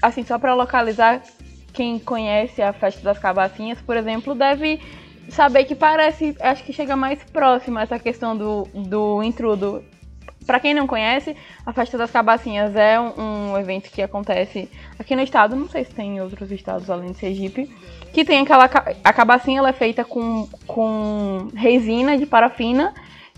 assim, 0.00 0.24
só 0.24 0.38
para 0.38 0.54
localizar 0.54 1.22
quem 1.72 1.98
conhece 1.98 2.62
a 2.62 2.72
festa 2.72 3.02
das 3.02 3.18
cabacinhas, 3.18 3.80
por 3.80 3.96
exemplo, 3.96 4.34
deve 4.34 4.80
saber 5.28 5.64
que 5.64 5.74
parece, 5.74 6.36
acho 6.40 6.62
que 6.62 6.72
chega 6.72 6.94
mais 6.94 7.22
próximo 7.24 7.78
essa 7.78 7.98
questão 7.98 8.36
do, 8.36 8.68
do 8.72 9.22
intrudo. 9.22 9.84
Para 10.46 10.60
quem 10.60 10.74
não 10.74 10.86
conhece, 10.86 11.36
a 11.64 11.72
Festa 11.72 11.96
das 11.96 12.10
Cabacinhas 12.10 12.76
é 12.76 13.00
um, 13.00 13.52
um 13.52 13.58
evento 13.58 13.90
que 13.90 14.02
acontece 14.02 14.68
aqui 14.98 15.16
no 15.16 15.22
estado, 15.22 15.56
não 15.56 15.68
sei 15.68 15.84
se 15.84 15.94
tem 15.94 16.16
em 16.16 16.20
outros 16.20 16.50
estados 16.52 16.90
além 16.90 17.12
de 17.12 17.18
Sergipe, 17.18 17.70
que 18.12 18.24
tem 18.24 18.40
aquela. 18.40 18.64
A 19.02 19.12
cabacinha 19.12 19.58
ela 19.58 19.70
é 19.70 19.72
feita 19.72 20.04
com, 20.04 20.48
com 20.66 21.48
resina 21.54 22.16
de 22.16 22.26
parafina 22.26 22.94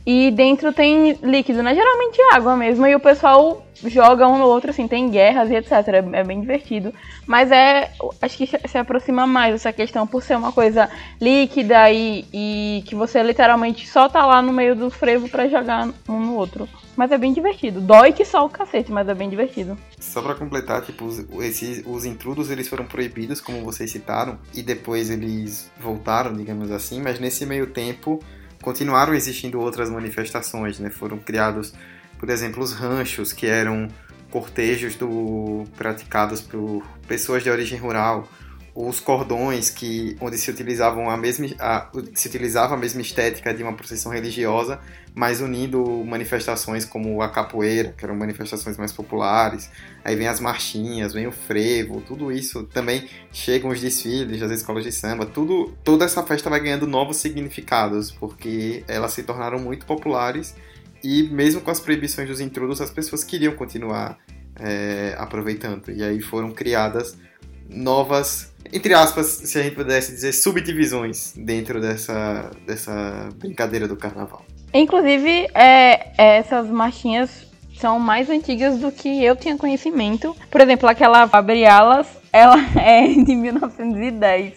e 0.06 0.30
dentro 0.30 0.72
tem 0.72 1.18
líquido, 1.20 1.64
né? 1.64 1.74
Geralmente 1.74 2.20
água 2.32 2.56
mesmo. 2.56 2.86
E 2.86 2.94
o 2.94 3.00
pessoal 3.00 3.66
joga 3.84 4.28
um 4.28 4.38
no 4.38 4.44
outro, 4.44 4.70
assim, 4.70 4.86
tem 4.86 5.10
guerras 5.10 5.50
e 5.50 5.56
etc. 5.56 5.72
É, 6.12 6.22
bem 6.22 6.40
divertido. 6.40 6.94
Mas 7.26 7.50
é. 7.50 7.90
Acho 8.22 8.38
que 8.38 8.46
se 8.46 8.78
aproxima 8.78 9.26
mais 9.26 9.56
essa 9.56 9.72
questão 9.72 10.06
por 10.06 10.22
ser 10.22 10.36
uma 10.36 10.52
coisa 10.52 10.88
líquida 11.20 11.90
e, 11.90 12.24
e 12.32 12.84
que 12.86 12.94
você 12.94 13.20
literalmente 13.20 13.88
só 13.88 14.08
tá 14.08 14.24
lá 14.24 14.40
no 14.40 14.52
meio 14.52 14.76
do 14.76 14.90
frevo 14.90 15.28
para 15.28 15.48
jogar 15.48 15.88
um 16.08 16.20
no 16.20 16.36
outro. 16.36 16.68
Mas 16.94 17.10
é 17.10 17.18
bem 17.18 17.32
divertido. 17.32 17.80
Dói 17.80 18.12
que 18.12 18.24
só 18.24 18.46
o 18.46 18.48
cacete, 18.48 18.92
mas 18.92 19.08
é 19.08 19.14
bem 19.14 19.28
divertido. 19.28 19.76
Só 19.98 20.22
para 20.22 20.36
completar, 20.36 20.82
tipo, 20.82 21.04
os, 21.04 21.18
esses, 21.40 21.82
os 21.84 22.04
intrudos 22.04 22.48
eles 22.48 22.68
foram 22.68 22.86
proibidos, 22.86 23.40
como 23.40 23.64
vocês 23.64 23.90
citaram, 23.90 24.38
e 24.54 24.62
depois 24.62 25.10
eles 25.10 25.68
voltaram, 25.80 26.32
digamos 26.32 26.70
assim, 26.70 27.02
mas 27.02 27.18
nesse 27.18 27.44
meio 27.44 27.66
tempo 27.66 28.20
continuaram 28.66 29.14
existindo 29.14 29.60
outras 29.60 29.88
manifestações, 29.88 30.80
né? 30.80 30.90
Foram 30.90 31.18
criados, 31.18 31.72
por 32.18 32.28
exemplo, 32.28 32.60
os 32.64 32.72
ranchos, 32.72 33.32
que 33.32 33.46
eram 33.46 33.86
cortejos 34.28 34.96
do, 34.96 35.62
praticados 35.76 36.40
por 36.40 36.84
pessoas 37.06 37.44
de 37.44 37.48
origem 37.48 37.78
rural, 37.78 38.28
os 38.76 39.00
cordões 39.00 39.70
que 39.70 40.18
onde 40.20 40.36
se 40.36 40.50
utilizavam 40.50 41.08
a 41.08 41.16
mesma 41.16 41.46
a, 41.58 41.88
se 42.14 42.28
utilizava 42.28 42.74
a 42.74 42.76
mesma 42.76 43.00
estética 43.00 43.54
de 43.54 43.62
uma 43.62 43.72
procissão 43.72 44.12
religiosa, 44.12 44.78
mas 45.14 45.40
unindo 45.40 45.82
manifestações 46.04 46.84
como 46.84 47.22
a 47.22 47.28
capoeira, 47.30 47.94
que 47.96 48.04
eram 48.04 48.14
manifestações 48.14 48.76
mais 48.76 48.92
populares. 48.92 49.70
Aí 50.04 50.14
vem 50.14 50.28
as 50.28 50.40
marchinhas, 50.40 51.14
vem 51.14 51.26
o 51.26 51.32
frevo, 51.32 52.02
tudo 52.02 52.30
isso 52.30 52.64
também 52.64 53.08
chegam 53.32 53.70
os 53.70 53.80
desfiles 53.80 54.38
das 54.40 54.50
escolas 54.50 54.84
de 54.84 54.92
samba, 54.92 55.24
tudo 55.24 55.72
toda 55.82 56.04
essa 56.04 56.22
festa 56.22 56.50
vai 56.50 56.60
ganhando 56.60 56.86
novos 56.86 57.16
significados, 57.16 58.10
porque 58.10 58.84
elas 58.86 59.14
se 59.14 59.22
tornaram 59.22 59.58
muito 59.58 59.86
populares 59.86 60.54
e 61.02 61.22
mesmo 61.22 61.62
com 61.62 61.70
as 61.70 61.80
proibições 61.80 62.28
dos 62.28 62.42
intrudos, 62.42 62.82
as 62.82 62.90
pessoas 62.90 63.24
queriam 63.24 63.54
continuar 63.54 64.18
é, 64.54 65.14
aproveitando. 65.16 65.90
E 65.90 66.04
aí 66.04 66.20
foram 66.20 66.50
criadas 66.50 67.16
novas 67.68 68.54
entre 68.72 68.94
aspas, 68.94 69.26
se 69.26 69.58
a 69.58 69.62
gente 69.62 69.74
pudesse 69.74 70.12
dizer, 70.12 70.32
subdivisões 70.32 71.32
dentro 71.36 71.80
dessa, 71.80 72.50
dessa 72.66 73.28
brincadeira 73.36 73.86
do 73.86 73.96
carnaval. 73.96 74.44
Inclusive, 74.72 75.48
é, 75.54 76.12
essas 76.16 76.68
marchinhas 76.68 77.46
são 77.78 77.98
mais 77.98 78.28
antigas 78.30 78.78
do 78.78 78.90
que 78.90 79.22
eu 79.24 79.36
tinha 79.36 79.56
conhecimento. 79.56 80.34
Por 80.50 80.60
exemplo, 80.60 80.88
aquela 80.88 81.28
Abre 81.32 81.66
Alas, 81.66 82.06
ela 82.32 82.56
é 82.80 83.06
de 83.08 83.34
1910. 83.34 84.54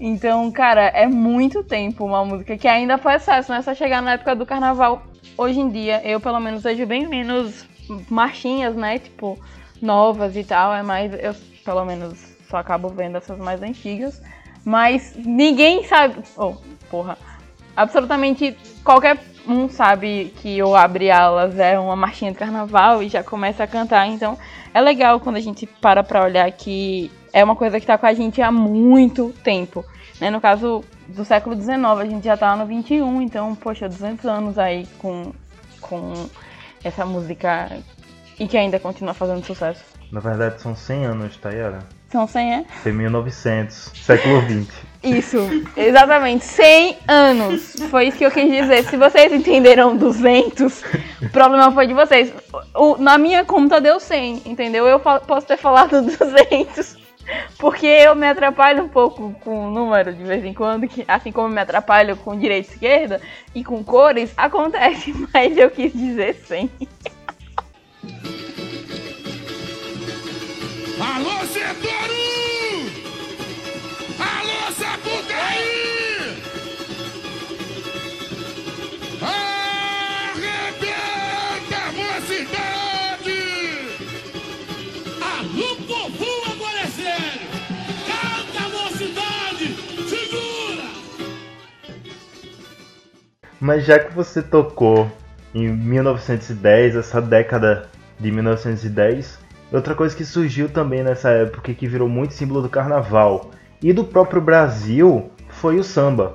Então, 0.00 0.50
cara, 0.50 0.86
é 0.88 1.06
muito 1.06 1.62
tempo 1.62 2.04
uma 2.04 2.24
música 2.24 2.56
que 2.58 2.66
ainda 2.66 2.98
faz 2.98 3.22
sucesso, 3.22 3.52
né? 3.52 3.62
Só 3.62 3.74
chegar 3.74 4.02
na 4.02 4.14
época 4.14 4.34
do 4.34 4.44
carnaval. 4.44 5.02
Hoje 5.36 5.60
em 5.60 5.70
dia, 5.70 6.02
eu 6.04 6.20
pelo 6.20 6.40
menos 6.40 6.62
vejo 6.62 6.84
bem 6.86 7.06
menos 7.06 7.66
marchinhas, 8.10 8.74
né? 8.74 8.98
Tipo, 8.98 9.38
novas 9.80 10.36
e 10.36 10.44
tal. 10.44 10.74
É 10.74 10.82
mais. 10.82 11.12
Eu 11.14 11.34
pelo 11.64 11.84
menos 11.84 12.33
só 12.54 12.58
acabo 12.58 12.88
vendo 12.88 13.16
essas 13.16 13.36
mais 13.38 13.60
antigas. 13.60 14.22
Mas 14.64 15.14
ninguém 15.16 15.84
sabe. 15.84 16.22
Oh, 16.36 16.54
porra. 16.88 17.18
Absolutamente 17.76 18.56
qualquer 18.84 19.18
um 19.46 19.68
sabe 19.68 20.32
que 20.36 20.62
o 20.62 20.76
Abre 20.76 21.10
Alas 21.10 21.58
é 21.58 21.76
uma 21.78 21.96
marchinha 21.96 22.30
de 22.30 22.38
carnaval 22.38 23.02
e 23.02 23.08
já 23.08 23.24
começa 23.24 23.64
a 23.64 23.66
cantar. 23.66 24.06
Então 24.06 24.38
é 24.72 24.80
legal 24.80 25.18
quando 25.18 25.36
a 25.36 25.40
gente 25.40 25.66
para 25.66 26.04
pra 26.04 26.22
olhar 26.22 26.50
que 26.52 27.10
é 27.32 27.42
uma 27.42 27.56
coisa 27.56 27.80
que 27.80 27.86
tá 27.86 27.98
com 27.98 28.06
a 28.06 28.14
gente 28.14 28.40
há 28.40 28.52
muito 28.52 29.34
tempo. 29.42 29.84
Né? 30.20 30.30
No 30.30 30.40
caso 30.40 30.84
do 31.08 31.24
século 31.24 31.60
XIX, 31.60 31.84
a 31.84 32.04
gente 32.04 32.24
já 32.24 32.36
tá 32.36 32.54
no 32.54 32.64
21, 32.64 33.20
então, 33.20 33.54
poxa, 33.56 33.88
200 33.88 34.24
anos 34.26 34.58
aí 34.58 34.86
com, 34.98 35.32
com 35.80 36.28
essa 36.84 37.04
música 37.04 37.76
e 38.38 38.46
que 38.46 38.56
ainda 38.56 38.78
continua 38.78 39.12
fazendo 39.12 39.44
sucesso. 39.44 39.84
Na 40.12 40.20
verdade, 40.20 40.62
são 40.62 40.76
100 40.76 41.06
anos, 41.06 41.36
Tayara. 41.36 41.80
São 42.14 42.28
100, 42.28 42.54
é? 42.54 42.64
Foi 42.80 42.92
1900, 42.92 43.90
século 43.96 44.40
20. 44.42 44.70
Isso, 45.02 45.36
exatamente, 45.76 46.44
100 46.44 46.98
anos. 47.08 47.74
Foi 47.90 48.06
isso 48.06 48.18
que 48.18 48.24
eu 48.24 48.30
quis 48.30 48.48
dizer. 48.48 48.84
Se 48.84 48.96
vocês 48.96 49.32
entenderam 49.32 49.96
200, 49.96 50.84
o 51.22 51.28
problema 51.30 51.72
foi 51.72 51.88
de 51.88 51.92
vocês. 51.92 52.32
O, 52.72 52.96
na 52.98 53.18
minha 53.18 53.44
conta 53.44 53.80
deu 53.80 53.98
100, 53.98 54.42
entendeu? 54.46 54.86
Eu 54.86 55.00
posso 55.00 55.44
ter 55.44 55.56
falado 55.56 56.02
200, 56.02 56.96
porque 57.58 57.84
eu 57.84 58.14
me 58.14 58.28
atrapalho 58.28 58.84
um 58.84 58.88
pouco 58.88 59.34
com 59.40 59.66
o 59.66 59.70
número 59.72 60.14
de 60.14 60.22
vez 60.22 60.44
em 60.44 60.54
quando, 60.54 60.86
que, 60.86 61.04
assim 61.08 61.32
como 61.32 61.48
me 61.48 61.60
atrapalho 61.60 62.16
com 62.18 62.38
direita 62.38 62.70
e 62.70 62.74
esquerda 62.74 63.20
e 63.56 63.64
com 63.64 63.82
cores, 63.82 64.32
acontece, 64.36 65.12
mas 65.34 65.58
eu 65.58 65.68
quis 65.68 65.92
dizer 65.92 66.36
100. 66.46 66.70
Alô, 71.00 71.44
Setoru! 71.46 72.03
Mas 93.60 93.84
já 93.84 93.98
que 93.98 94.12
você 94.14 94.42
tocou 94.42 95.10
em 95.54 95.68
1910, 95.68 96.96
essa 96.96 97.20
década 97.20 97.88
de 98.18 98.30
1910, 98.30 99.38
outra 99.72 99.94
coisa 99.94 100.14
que 100.14 100.24
surgiu 100.24 100.68
também 100.68 101.02
nessa 101.02 101.30
época 101.30 101.72
que 101.72 101.86
virou 101.86 102.08
muito 102.08 102.34
símbolo 102.34 102.62
do 102.62 102.68
carnaval 102.68 103.50
e 103.82 103.92
do 103.92 104.04
próprio 104.04 104.40
Brasil 104.40 105.30
foi 105.48 105.78
o 105.78 105.84
samba, 105.84 106.34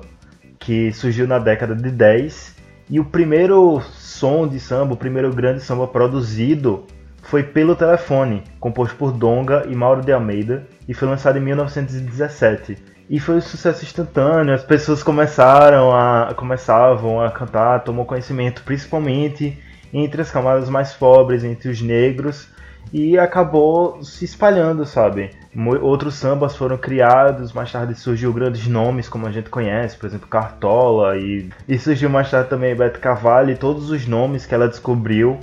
que 0.58 0.92
surgiu 0.92 1.26
na 1.26 1.38
década 1.38 1.74
de 1.74 1.90
10 1.90 2.56
e 2.88 2.98
o 2.98 3.04
primeiro 3.04 3.80
som 3.80 4.48
de 4.48 4.58
samba, 4.58 4.94
o 4.94 4.96
primeiro 4.96 5.32
grande 5.32 5.60
samba 5.60 5.86
produzido 5.86 6.86
foi 7.22 7.42
pelo 7.42 7.76
telefone, 7.76 8.42
composto 8.58 8.96
por 8.96 9.12
Donga 9.12 9.64
e 9.68 9.74
Mauro 9.74 10.02
de 10.02 10.12
Almeida 10.12 10.66
e 10.88 10.94
foi 10.94 11.06
lançado 11.06 11.38
em 11.38 11.40
1917. 11.40 12.76
E 13.10 13.18
foi 13.18 13.38
um 13.38 13.40
sucesso 13.40 13.84
instantâneo, 13.84 14.54
as 14.54 14.62
pessoas 14.62 15.02
começaram 15.02 15.90
a 15.90 16.32
começavam 16.36 17.20
a 17.20 17.28
cantar, 17.28 17.82
tomou 17.82 18.04
conhecimento 18.04 18.62
principalmente 18.62 19.58
entre 19.92 20.22
as 20.22 20.30
camadas 20.30 20.70
mais 20.70 20.92
pobres, 20.92 21.42
entre 21.42 21.68
os 21.70 21.82
negros, 21.82 22.46
e 22.92 23.18
acabou 23.18 24.00
se 24.04 24.24
espalhando, 24.24 24.86
sabe? 24.86 25.30
Outros 25.82 26.14
sambas 26.14 26.56
foram 26.56 26.78
criados, 26.78 27.52
mais 27.52 27.72
tarde 27.72 27.96
surgiu 27.96 28.32
grandes 28.32 28.68
nomes 28.68 29.08
como 29.08 29.26
a 29.26 29.32
gente 29.32 29.50
conhece, 29.50 29.96
por 29.96 30.06
exemplo, 30.06 30.28
Cartola, 30.28 31.16
e, 31.16 31.50
e 31.66 31.76
surgiu 31.80 32.08
mais 32.08 32.30
tarde 32.30 32.48
também 32.48 32.76
Beto 32.76 33.00
Cavalli, 33.00 33.56
todos 33.56 33.90
os 33.90 34.06
nomes 34.06 34.46
que 34.46 34.54
ela 34.54 34.68
descobriu, 34.68 35.36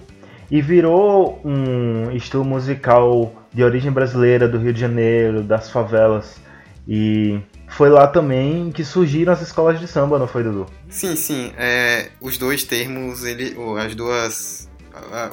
e 0.49 0.61
virou 0.61 1.41
um 1.43 2.11
estilo 2.11 2.45
musical 2.45 3.33
de 3.53 3.61
origem 3.61 3.91
brasileira, 3.91 4.47
do 4.47 4.57
Rio 4.57 4.71
de 4.71 4.79
Janeiro, 4.79 5.43
das 5.43 5.69
favelas, 5.69 6.41
e 6.87 7.41
foi 7.67 7.89
lá 7.89 8.07
também 8.07 8.71
que 8.71 8.83
surgiram 8.83 9.33
as 9.33 9.41
escolas 9.41 9.79
de 9.79 9.87
samba, 9.87 10.17
não 10.17 10.27
foi, 10.27 10.43
Dudu? 10.43 10.65
Sim, 10.89 11.15
sim. 11.15 11.51
É, 11.57 12.09
os 12.19 12.37
dois 12.37 12.63
termos, 12.63 13.23
ele, 13.23 13.55
as 13.79 13.93
duas 13.93 14.66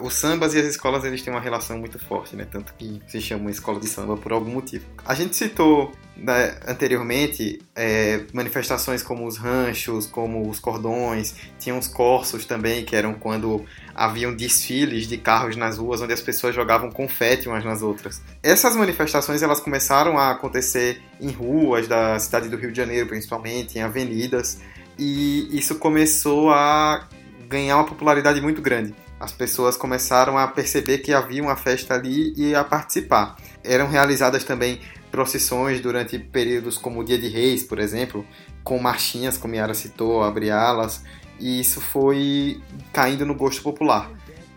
os 0.02 0.14
sambas 0.14 0.54
e 0.54 0.58
as 0.58 0.66
escolas 0.66 1.04
eles 1.04 1.22
têm 1.22 1.32
uma 1.32 1.40
relação 1.40 1.78
muito 1.78 1.98
forte, 1.98 2.36
né? 2.36 2.46
Tanto 2.50 2.74
que 2.74 3.00
se 3.06 3.20
chamam 3.20 3.48
escola 3.48 3.80
de 3.80 3.88
samba 3.88 4.16
por 4.16 4.32
algum 4.32 4.50
motivo. 4.50 4.84
A 5.04 5.14
gente 5.14 5.36
citou 5.36 5.92
né, 6.16 6.56
anteriormente 6.66 7.60
é, 7.74 8.20
manifestações 8.32 9.02
como 9.02 9.26
os 9.26 9.36
ranchos, 9.36 10.06
como 10.06 10.48
os 10.48 10.58
cordões, 10.58 11.34
tinha 11.58 11.74
os 11.76 11.88
corsos 11.88 12.44
também, 12.44 12.84
que 12.84 12.94
eram 12.94 13.14
quando 13.14 13.64
haviam 13.94 14.34
desfiles 14.34 15.06
de 15.06 15.18
carros 15.18 15.56
nas 15.56 15.78
ruas 15.78 16.00
onde 16.00 16.12
as 16.12 16.20
pessoas 16.20 16.54
jogavam 16.54 16.90
confete 16.90 17.48
umas 17.48 17.64
nas 17.64 17.82
outras. 17.82 18.22
Essas 18.42 18.76
manifestações 18.76 19.42
elas 19.42 19.60
começaram 19.60 20.18
a 20.18 20.30
acontecer 20.30 21.02
em 21.20 21.30
ruas 21.30 21.88
da 21.88 22.18
cidade 22.18 22.48
do 22.48 22.56
Rio 22.56 22.70
de 22.70 22.76
Janeiro, 22.76 23.08
principalmente, 23.08 23.78
em 23.78 23.82
avenidas, 23.82 24.60
e 24.98 25.48
isso 25.56 25.76
começou 25.76 26.50
a 26.50 27.08
ganhar 27.48 27.76
uma 27.76 27.86
popularidade 27.86 28.40
muito 28.40 28.62
grande 28.62 28.94
as 29.24 29.32
pessoas 29.32 29.74
começaram 29.74 30.36
a 30.36 30.46
perceber 30.46 30.98
que 30.98 31.10
havia 31.10 31.42
uma 31.42 31.56
festa 31.56 31.94
ali 31.94 32.34
e 32.36 32.54
a 32.54 32.62
participar. 32.62 33.36
Eram 33.64 33.88
realizadas 33.88 34.44
também 34.44 34.80
procissões 35.10 35.80
durante 35.80 36.18
períodos 36.18 36.76
como 36.76 37.00
o 37.00 37.04
Dia 37.04 37.18
de 37.18 37.28
Reis, 37.28 37.64
por 37.64 37.78
exemplo, 37.78 38.26
com 38.62 38.78
marchinhas, 38.78 39.38
como 39.38 39.54
Yara 39.54 39.72
citou, 39.72 40.22
abre 40.22 40.50
alas, 40.50 41.02
e 41.40 41.58
isso 41.58 41.80
foi 41.80 42.60
caindo 42.92 43.24
no 43.24 43.34
gosto 43.34 43.62
popular. 43.62 44.10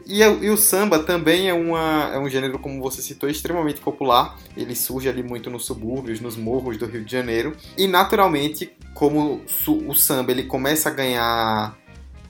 E, 0.05 0.21
e, 0.21 0.49
o 0.49 0.57
samba 0.57 0.99
também 0.99 1.49
é, 1.49 1.53
uma, 1.53 2.11
é 2.13 2.19
um 2.19 2.29
gênero, 2.29 2.59
como 2.59 2.81
você 2.81 3.01
citou, 3.01 3.29
extremamente 3.29 3.79
popular. 3.79 4.37
Ele 4.55 4.75
surge 4.75 5.07
ali 5.07 5.21
muito 5.23 5.49
nos 5.49 5.65
subúrbios, 5.65 6.19
nos 6.19 6.35
morros 6.37 6.77
do 6.77 6.85
Rio 6.85 7.03
de 7.03 7.11
Janeiro. 7.11 7.55
E 7.77 7.87
naturalmente, 7.87 8.71
como 8.93 9.41
o 9.67 9.93
samba 9.95 10.31
ele 10.31 10.43
começa 10.43 10.89
a 10.89 10.93
ganhar 10.93 11.77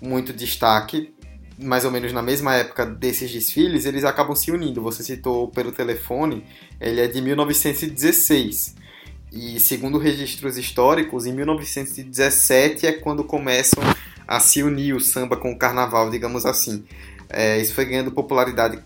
muito 0.02 0.34
destaque 0.34 1.14
mais 1.58 1.86
ou 1.86 1.92
menos 1.92 2.14
na 2.14 2.22
mesma 2.22 2.56
época 2.56 2.86
desses 2.86 3.32
desfiles, 3.32 3.86
eles 3.86 4.04
acabam 4.04 4.36
se 4.36 4.52
unindo. 4.52 4.82
Você 4.82 5.04
citou 5.04 5.48
pelo 5.48 5.72
telefone, 5.72 6.46
ele 6.80 7.02
é 7.02 7.08
de 7.08 7.22
1916. 7.22 8.76
E 9.32 9.60
segundo 9.60 9.98
registros 9.98 10.58
históricos, 10.58 11.26
em 11.26 11.34
1917 11.34 12.86
é 12.86 12.94
quando 12.94 13.24
começam 13.24 13.84
a 14.28 14.40
se 14.40 14.62
unir 14.62 14.94
o 14.94 15.00
samba 15.00 15.38
com 15.38 15.52
o 15.52 15.58
carnaval, 15.58 16.10
digamos 16.10 16.46
assim. 16.46 16.86
É, 17.30 17.60
isso 17.60 17.74
foi 17.74 17.86
ganhando 17.86 18.12
popularidade 18.12 18.80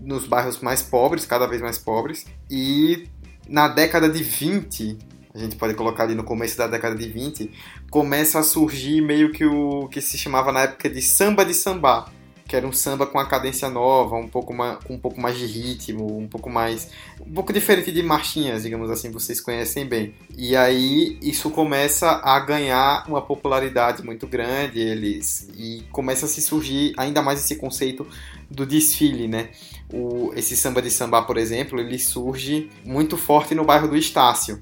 nos 0.00 0.26
bairros 0.26 0.60
mais 0.60 0.82
pobres, 0.82 1.26
cada 1.26 1.46
vez 1.46 1.60
mais 1.60 1.78
pobres. 1.78 2.26
E 2.50 3.06
na 3.48 3.68
década 3.68 4.08
de 4.08 4.22
20, 4.22 4.98
a 5.34 5.38
gente 5.38 5.56
pode 5.56 5.74
colocar 5.74 6.04
ali 6.04 6.14
no 6.14 6.24
começo 6.24 6.56
da 6.58 6.66
década 6.66 6.94
de 6.94 7.08
20, 7.08 7.50
começa 7.90 8.38
a 8.38 8.42
surgir 8.42 9.00
meio 9.00 9.32
que 9.32 9.44
o 9.44 9.88
que 9.88 10.00
se 10.00 10.18
chamava 10.18 10.52
na 10.52 10.62
época 10.62 10.90
de 10.90 11.00
samba 11.00 11.44
de 11.44 11.54
samba, 11.54 12.06
que 12.46 12.54
era 12.54 12.66
um 12.66 12.72
samba 12.72 13.06
com 13.06 13.18
a 13.18 13.26
cadência 13.26 13.70
nova, 13.70 14.16
um 14.16 14.28
pouco 14.28 14.52
um 14.90 14.98
pouco 14.98 15.18
mais 15.18 15.38
de 15.38 15.46
ritmo, 15.46 16.18
um 16.18 16.28
pouco 16.28 16.50
mais. 16.50 16.90
um 17.18 17.32
pouco 17.32 17.50
diferente 17.50 17.90
de 17.90 18.02
marchinhas, 18.02 18.64
digamos 18.64 18.90
assim, 18.90 19.10
vocês 19.10 19.40
conhecem 19.40 19.86
bem. 19.86 20.14
E 20.36 20.54
aí 20.54 21.18
isso 21.22 21.48
começa 21.48 22.20
a 22.22 22.38
ganhar 22.40 23.08
uma 23.08 23.22
popularidade 23.22 24.04
muito 24.04 24.26
grande, 24.26 24.80
eles. 24.80 25.48
E 25.56 25.82
começa 25.90 26.26
a 26.26 26.28
se 26.28 26.42
surgir 26.42 26.92
ainda 26.98 27.22
mais 27.22 27.40
esse 27.42 27.56
conceito 27.56 28.06
do 28.50 28.66
desfile, 28.66 29.28
né? 29.28 29.48
O, 29.90 30.32
esse 30.36 30.54
samba 30.54 30.82
de 30.82 30.90
samba, 30.90 31.22
por 31.22 31.38
exemplo, 31.38 31.80
ele 31.80 31.98
surge 31.98 32.68
muito 32.84 33.16
forte 33.16 33.54
no 33.54 33.64
bairro 33.64 33.88
do 33.88 33.96
Estácio 33.96 34.60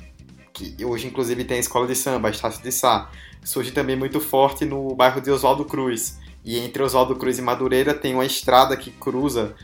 que 0.61 0.85
hoje 0.85 1.07
inclusive 1.07 1.45
tem 1.45 1.57
a 1.57 1.61
escola 1.61 1.87
de 1.87 1.95
samba, 1.95 2.31
Estácio 2.31 2.63
de 2.63 2.71
Sá. 2.71 3.11
Surge 3.43 3.71
também 3.71 3.97
muito 3.97 4.21
forte 4.21 4.67
no 4.67 4.95
bairro 4.95 5.21
de 5.21 5.31
Oswaldo 5.31 5.65
Cruz. 5.65 6.19
E 6.45 6.59
entre 6.59 6.83
Oswaldo 6.83 7.17
Cruz 7.17 7.39
e 7.39 7.43
Madureira 7.43 7.95
tem 7.95 8.15
uma 8.15 8.25
estrada 8.25 8.77
que 8.77 8.91
cruza 8.91 9.55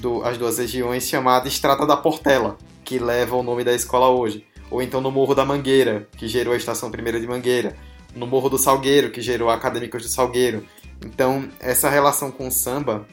do, 0.00 0.22
as 0.22 0.38
duas 0.38 0.58
regiões 0.58 1.08
chamada 1.08 1.48
Estrada 1.48 1.86
da 1.86 1.96
Portela, 1.96 2.56
que 2.84 2.98
leva 2.98 3.36
o 3.36 3.42
nome 3.42 3.64
da 3.64 3.74
escola 3.74 4.08
hoje. 4.08 4.44
Ou 4.70 4.82
então 4.82 5.00
no 5.00 5.10
Morro 5.10 5.34
da 5.34 5.44
Mangueira, 5.44 6.08
que 6.16 6.28
gerou 6.28 6.54
a 6.54 6.56
Estação 6.56 6.90
Primeira 6.90 7.20
de 7.20 7.26
Mangueira. 7.26 7.76
No 8.14 8.26
Morro 8.26 8.48
do 8.48 8.58
Salgueiro, 8.58 9.10
que 9.10 9.20
gerou 9.20 9.50
a 9.50 9.54
Acadêmicos 9.54 10.02
do 10.02 10.08
Salgueiro. 10.08 10.64
Então, 11.04 11.48
essa 11.60 11.90
relação 11.90 12.30
com 12.30 12.48
o 12.48 12.50
samba, 12.50 13.06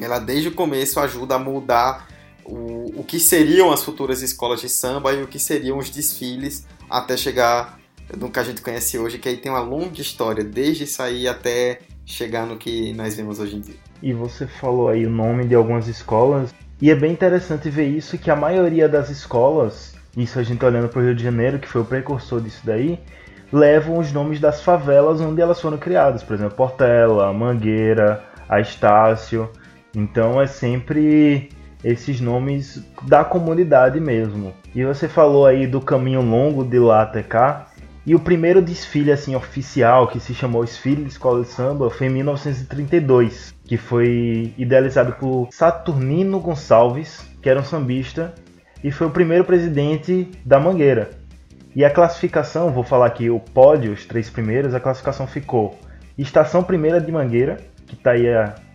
ela 0.00 0.18
desde 0.18 0.48
o 0.48 0.54
começo 0.54 0.98
ajuda 0.98 1.34
a 1.34 1.38
mudar 1.38 2.08
o, 2.52 3.00
o 3.00 3.04
que 3.04 3.18
seriam 3.18 3.72
as 3.72 3.82
futuras 3.82 4.20
escolas 4.20 4.60
de 4.60 4.68
samba 4.68 5.12
e 5.14 5.22
o 5.22 5.26
que 5.26 5.38
seriam 5.38 5.78
os 5.78 5.88
desfiles 5.88 6.66
até 6.88 7.16
chegar 7.16 7.78
do 8.14 8.28
que 8.28 8.38
a 8.38 8.42
gente 8.42 8.60
conhece 8.60 8.98
hoje, 8.98 9.18
que 9.18 9.28
aí 9.28 9.38
tem 9.38 9.50
uma 9.50 9.62
longa 9.62 10.00
história, 10.00 10.44
desde 10.44 10.86
sair 10.86 11.28
até 11.28 11.80
chegar 12.04 12.44
no 12.46 12.58
que 12.58 12.92
nós 12.92 13.16
vemos 13.16 13.38
hoje 13.38 13.56
em 13.56 13.60
dia. 13.60 13.76
E 14.02 14.12
você 14.12 14.46
falou 14.46 14.90
aí 14.90 15.06
o 15.06 15.10
nome 15.10 15.46
de 15.46 15.54
algumas 15.54 15.88
escolas, 15.88 16.54
e 16.80 16.90
é 16.90 16.94
bem 16.94 17.12
interessante 17.12 17.70
ver 17.70 17.88
isso, 17.88 18.18
que 18.18 18.30
a 18.30 18.36
maioria 18.36 18.86
das 18.86 19.08
escolas, 19.08 19.94
isso 20.14 20.38
a 20.38 20.42
gente 20.42 20.62
olhando 20.62 20.90
para 20.90 21.00
o 21.00 21.04
Rio 21.04 21.14
de 21.14 21.22
Janeiro, 21.22 21.58
que 21.58 21.68
foi 21.68 21.80
o 21.80 21.86
precursor 21.86 22.42
disso 22.42 22.60
daí, 22.64 23.00
levam 23.50 23.98
os 23.98 24.12
nomes 24.12 24.40
das 24.40 24.60
favelas 24.60 25.22
onde 25.22 25.40
elas 25.40 25.58
foram 25.58 25.78
criadas, 25.78 26.22
por 26.22 26.34
exemplo, 26.34 26.54
Portela, 26.54 27.32
Mangueira, 27.32 28.22
a 28.46 28.60
Estácio. 28.60 29.48
Então 29.94 30.40
é 30.40 30.46
sempre 30.46 31.50
esses 31.84 32.20
nomes 32.20 32.82
da 33.02 33.24
comunidade 33.24 34.00
mesmo. 34.00 34.52
E 34.74 34.84
você 34.84 35.08
falou 35.08 35.46
aí 35.46 35.66
do 35.66 35.80
caminho 35.80 36.22
longo 36.22 36.64
de 36.64 36.78
lá 36.78 37.02
até 37.02 37.22
cá. 37.22 37.66
E 38.04 38.14
o 38.14 38.20
primeiro 38.20 38.60
desfile 38.60 39.12
assim 39.12 39.36
oficial 39.36 40.08
que 40.08 40.18
se 40.18 40.34
chamou 40.34 40.64
Desfile 40.64 41.04
de 41.04 41.10
Escola 41.10 41.42
de 41.42 41.48
Samba 41.48 41.88
foi 41.88 42.08
em 42.08 42.10
1932, 42.10 43.54
que 43.64 43.76
foi 43.76 44.52
idealizado 44.58 45.12
por 45.12 45.48
Saturnino 45.52 46.40
Gonçalves, 46.40 47.24
que 47.40 47.48
era 47.48 47.60
um 47.60 47.64
sambista, 47.64 48.34
e 48.82 48.90
foi 48.90 49.06
o 49.06 49.10
primeiro 49.10 49.44
presidente 49.44 50.28
da 50.44 50.58
Mangueira. 50.58 51.10
E 51.76 51.84
a 51.84 51.90
classificação, 51.90 52.72
vou 52.72 52.82
falar 52.82 53.06
aqui 53.06 53.30
o 53.30 53.38
pódio, 53.38 53.92
os 53.92 54.04
três 54.04 54.28
primeiros, 54.28 54.74
a 54.74 54.80
classificação 54.80 55.26
ficou 55.26 55.78
Estação 56.18 56.62
Primeira 56.62 57.00
de 57.00 57.10
Mangueira, 57.10 57.56
que 57.86 57.94
está 57.94 58.10
aí 58.10 58.26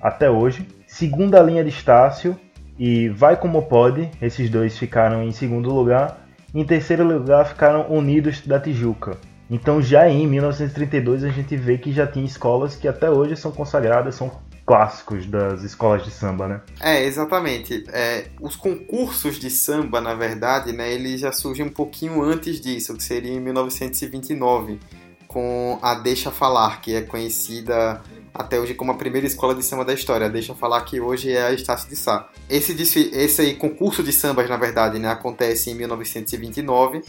até 0.01 0.29
hoje, 0.29 0.67
segunda 0.87 1.41
linha 1.41 1.63
de 1.63 1.69
Estácio 1.69 2.39
e 2.79 3.09
Vai 3.09 3.37
Como 3.37 3.63
Pode, 3.63 4.09
esses 4.21 4.49
dois 4.49 4.77
ficaram 4.77 5.23
em 5.23 5.31
segundo 5.31 5.73
lugar, 5.73 6.27
em 6.53 6.63
terceiro 6.63 7.05
lugar 7.05 7.47
ficaram 7.47 7.91
Unidos 7.91 8.41
da 8.45 8.59
Tijuca. 8.59 9.17
Então 9.49 9.81
já 9.81 10.09
em 10.09 10.27
1932 10.27 11.23
a 11.23 11.29
gente 11.29 11.55
vê 11.55 11.77
que 11.77 11.91
já 11.91 12.05
tinha 12.05 12.25
escolas 12.25 12.75
que 12.75 12.87
até 12.87 13.09
hoje 13.09 13.35
são 13.35 13.51
consagradas, 13.51 14.15
são 14.15 14.31
clássicos 14.65 15.25
das 15.25 15.63
escolas 15.63 16.03
de 16.03 16.11
samba, 16.11 16.47
né? 16.47 16.61
É, 16.81 17.05
exatamente. 17.05 17.85
É, 17.87 18.27
os 18.41 18.57
concursos 18.57 19.39
de 19.39 19.49
samba, 19.49 20.01
na 20.01 20.13
verdade, 20.13 20.73
né, 20.73 20.91
eles 20.91 21.21
já 21.21 21.31
surgem 21.31 21.65
um 21.65 21.69
pouquinho 21.69 22.21
antes 22.21 22.59
disso, 22.59 22.93
que 22.93 23.01
seria 23.01 23.31
em 23.31 23.39
1929, 23.39 24.77
com 25.25 25.79
a 25.81 25.95
Deixa 25.95 26.31
Falar, 26.31 26.81
que 26.81 26.93
é 26.93 27.01
conhecida 27.01 28.01
até 28.37 28.59
hoje 28.59 28.73
como 28.73 28.91
a 28.91 28.95
primeira 28.95 29.25
escola 29.25 29.55
de 29.55 29.63
samba 29.63 29.83
da 29.83 29.93
história. 29.93 30.29
Deixa 30.29 30.53
falar 30.53 30.81
que 30.81 30.99
hoje 30.99 31.31
é 31.31 31.47
a 31.47 31.53
Estácio 31.53 31.89
de 31.89 31.95
Sá. 31.95 32.29
Esse, 32.49 32.73
esse 33.13 33.53
concurso 33.55 34.03
de 34.03 34.11
sambas, 34.11 34.49
na 34.49 34.57
verdade, 34.57 34.99
né, 34.99 35.09
acontece 35.09 35.71
em 35.71 35.75
1929. 35.75 37.01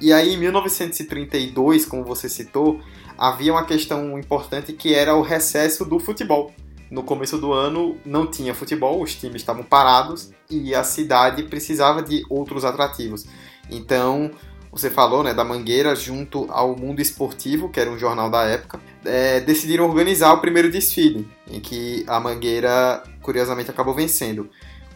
E 0.00 0.12
aí, 0.12 0.34
em 0.34 0.36
1932, 0.36 1.86
como 1.86 2.04
você 2.04 2.28
citou, 2.28 2.80
havia 3.16 3.52
uma 3.52 3.64
questão 3.64 4.18
importante 4.18 4.72
que 4.72 4.94
era 4.94 5.14
o 5.14 5.22
recesso 5.22 5.84
do 5.84 6.00
futebol. 6.00 6.52
No 6.90 7.02
começo 7.02 7.38
do 7.38 7.52
ano 7.52 7.96
não 8.04 8.26
tinha 8.26 8.52
futebol, 8.52 9.00
os 9.00 9.14
times 9.14 9.36
estavam 9.36 9.62
parados 9.62 10.30
e 10.50 10.74
a 10.74 10.84
cidade 10.84 11.44
precisava 11.44 12.02
de 12.02 12.22
outros 12.28 12.64
atrativos. 12.64 13.24
Então, 13.70 14.30
você 14.72 14.88
falou, 14.88 15.22
né, 15.22 15.34
da 15.34 15.44
Mangueira 15.44 15.94
junto 15.94 16.46
ao 16.50 16.74
Mundo 16.74 17.02
Esportivo, 17.02 17.68
que 17.68 17.78
era 17.78 17.90
um 17.90 17.98
jornal 17.98 18.30
da 18.30 18.44
época, 18.44 18.80
é, 19.04 19.38
decidiram 19.40 19.86
organizar 19.86 20.32
o 20.32 20.40
primeiro 20.40 20.70
desfile, 20.70 21.28
em 21.46 21.60
que 21.60 22.02
a 22.06 22.18
Mangueira, 22.18 23.02
curiosamente, 23.20 23.70
acabou 23.70 23.94
vencendo. 23.94 24.48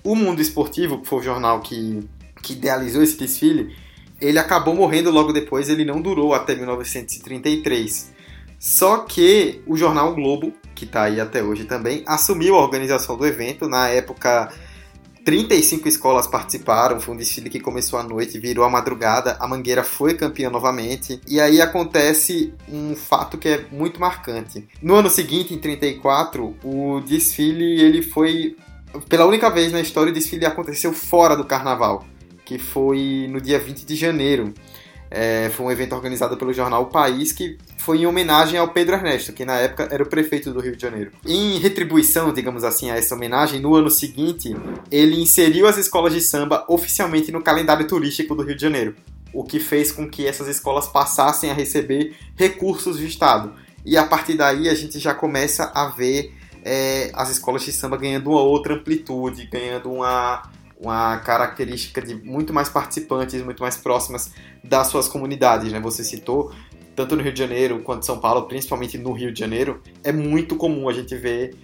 O 0.02 0.16
Mundo 0.16 0.40
Esportivo, 0.40 1.02
que 1.02 1.06
foi 1.06 1.18
o 1.18 1.22
jornal 1.22 1.60
que, 1.60 2.08
que 2.42 2.54
idealizou 2.54 3.02
esse 3.02 3.18
desfile, 3.18 3.76
ele 4.18 4.38
acabou 4.38 4.74
morrendo 4.74 5.10
logo 5.10 5.30
depois, 5.30 5.68
ele 5.68 5.84
não 5.84 6.00
durou 6.00 6.32
até 6.32 6.54
1933. 6.54 8.14
Só 8.58 8.98
que 8.98 9.60
o 9.66 9.76
jornal 9.76 10.14
Globo, 10.14 10.54
que 10.74 10.86
está 10.86 11.02
aí 11.02 11.20
até 11.20 11.42
hoje 11.42 11.64
também, 11.64 12.02
assumiu 12.06 12.56
a 12.56 12.62
organização 12.62 13.14
do 13.14 13.26
evento. 13.26 13.68
Na 13.68 13.88
época, 13.88 14.50
35 15.26 15.88
escolas 15.88 16.28
participaram, 16.28 17.00
foi 17.00 17.12
um 17.12 17.16
desfile 17.18 17.50
que 17.50 17.58
começou 17.58 17.98
à 17.98 18.02
noite, 18.04 18.38
virou 18.38 18.64
à 18.64 18.70
madrugada, 18.70 19.36
a 19.40 19.48
Mangueira 19.48 19.82
foi 19.82 20.14
campeã 20.14 20.48
novamente, 20.48 21.20
e 21.26 21.40
aí 21.40 21.60
acontece 21.60 22.54
um 22.68 22.94
fato 22.94 23.36
que 23.36 23.48
é 23.48 23.66
muito 23.72 23.98
marcante. 23.98 24.64
No 24.80 24.94
ano 24.94 25.10
seguinte, 25.10 25.52
em 25.52 25.58
34, 25.58 26.56
o 26.62 27.00
desfile 27.00 27.82
ele 27.82 28.02
foi 28.02 28.56
pela 29.08 29.26
única 29.26 29.50
vez 29.50 29.72
na 29.72 29.80
história 29.80 30.12
o 30.12 30.14
desfile 30.14 30.46
aconteceu 30.46 30.92
fora 30.92 31.36
do 31.36 31.44
carnaval, 31.44 32.06
que 32.44 32.56
foi 32.56 33.26
no 33.28 33.40
dia 33.40 33.58
20 33.58 33.84
de 33.84 33.96
janeiro. 33.96 34.54
É, 35.10 35.50
foi 35.50 35.66
um 35.66 35.70
evento 35.70 35.94
organizado 35.94 36.36
pelo 36.36 36.52
jornal 36.52 36.82
O 36.82 36.86
País 36.86 37.32
que 37.32 37.56
foi 37.78 37.98
em 37.98 38.06
homenagem 38.06 38.58
ao 38.58 38.68
Pedro 38.68 38.96
Ernesto, 38.96 39.32
que 39.32 39.44
na 39.44 39.54
época 39.54 39.88
era 39.90 40.02
o 40.02 40.06
prefeito 40.06 40.52
do 40.52 40.60
Rio 40.60 40.74
de 40.74 40.82
Janeiro. 40.82 41.12
Em 41.24 41.58
retribuição, 41.58 42.32
digamos 42.32 42.64
assim, 42.64 42.90
a 42.90 42.96
essa 42.96 43.14
homenagem, 43.14 43.60
no 43.60 43.74
ano 43.74 43.90
seguinte, 43.90 44.56
ele 44.90 45.20
inseriu 45.20 45.66
as 45.68 45.76
escolas 45.76 46.12
de 46.12 46.20
samba 46.20 46.64
oficialmente 46.68 47.30
no 47.30 47.42
calendário 47.42 47.86
turístico 47.86 48.34
do 48.34 48.42
Rio 48.42 48.56
de 48.56 48.62
Janeiro, 48.62 48.96
o 49.32 49.44
que 49.44 49.60
fez 49.60 49.92
com 49.92 50.10
que 50.10 50.26
essas 50.26 50.48
escolas 50.48 50.88
passassem 50.88 51.50
a 51.50 51.54
receber 51.54 52.16
recursos 52.34 52.96
do 52.96 53.04
Estado. 53.04 53.54
E 53.84 53.96
a 53.96 54.04
partir 54.04 54.34
daí 54.34 54.68
a 54.68 54.74
gente 54.74 54.98
já 54.98 55.14
começa 55.14 55.70
a 55.72 55.86
ver 55.86 56.34
é, 56.64 57.12
as 57.14 57.30
escolas 57.30 57.62
de 57.62 57.70
samba 57.70 57.96
ganhando 57.96 58.30
uma 58.30 58.40
outra 58.40 58.74
amplitude, 58.74 59.46
ganhando 59.46 59.92
uma 59.92 60.42
uma 60.78 61.18
característica 61.18 62.02
de 62.02 62.14
muito 62.14 62.52
mais 62.52 62.68
participantes, 62.68 63.42
muito 63.42 63.62
mais 63.62 63.76
próximas 63.76 64.32
das 64.62 64.88
suas 64.88 65.08
comunidades, 65.08 65.72
né? 65.72 65.80
Você 65.80 66.04
citou 66.04 66.52
tanto 66.94 67.14
no 67.14 67.22
Rio 67.22 67.32
de 67.32 67.38
Janeiro 67.38 67.80
quanto 67.80 68.06
São 68.06 68.18
Paulo, 68.18 68.46
principalmente 68.46 68.96
no 68.96 69.12
Rio 69.12 69.32
de 69.32 69.38
Janeiro, 69.38 69.82
é 70.02 70.12
muito 70.12 70.56
comum 70.56 70.88
a 70.88 70.92
gente 70.92 71.14
ver 71.14 71.54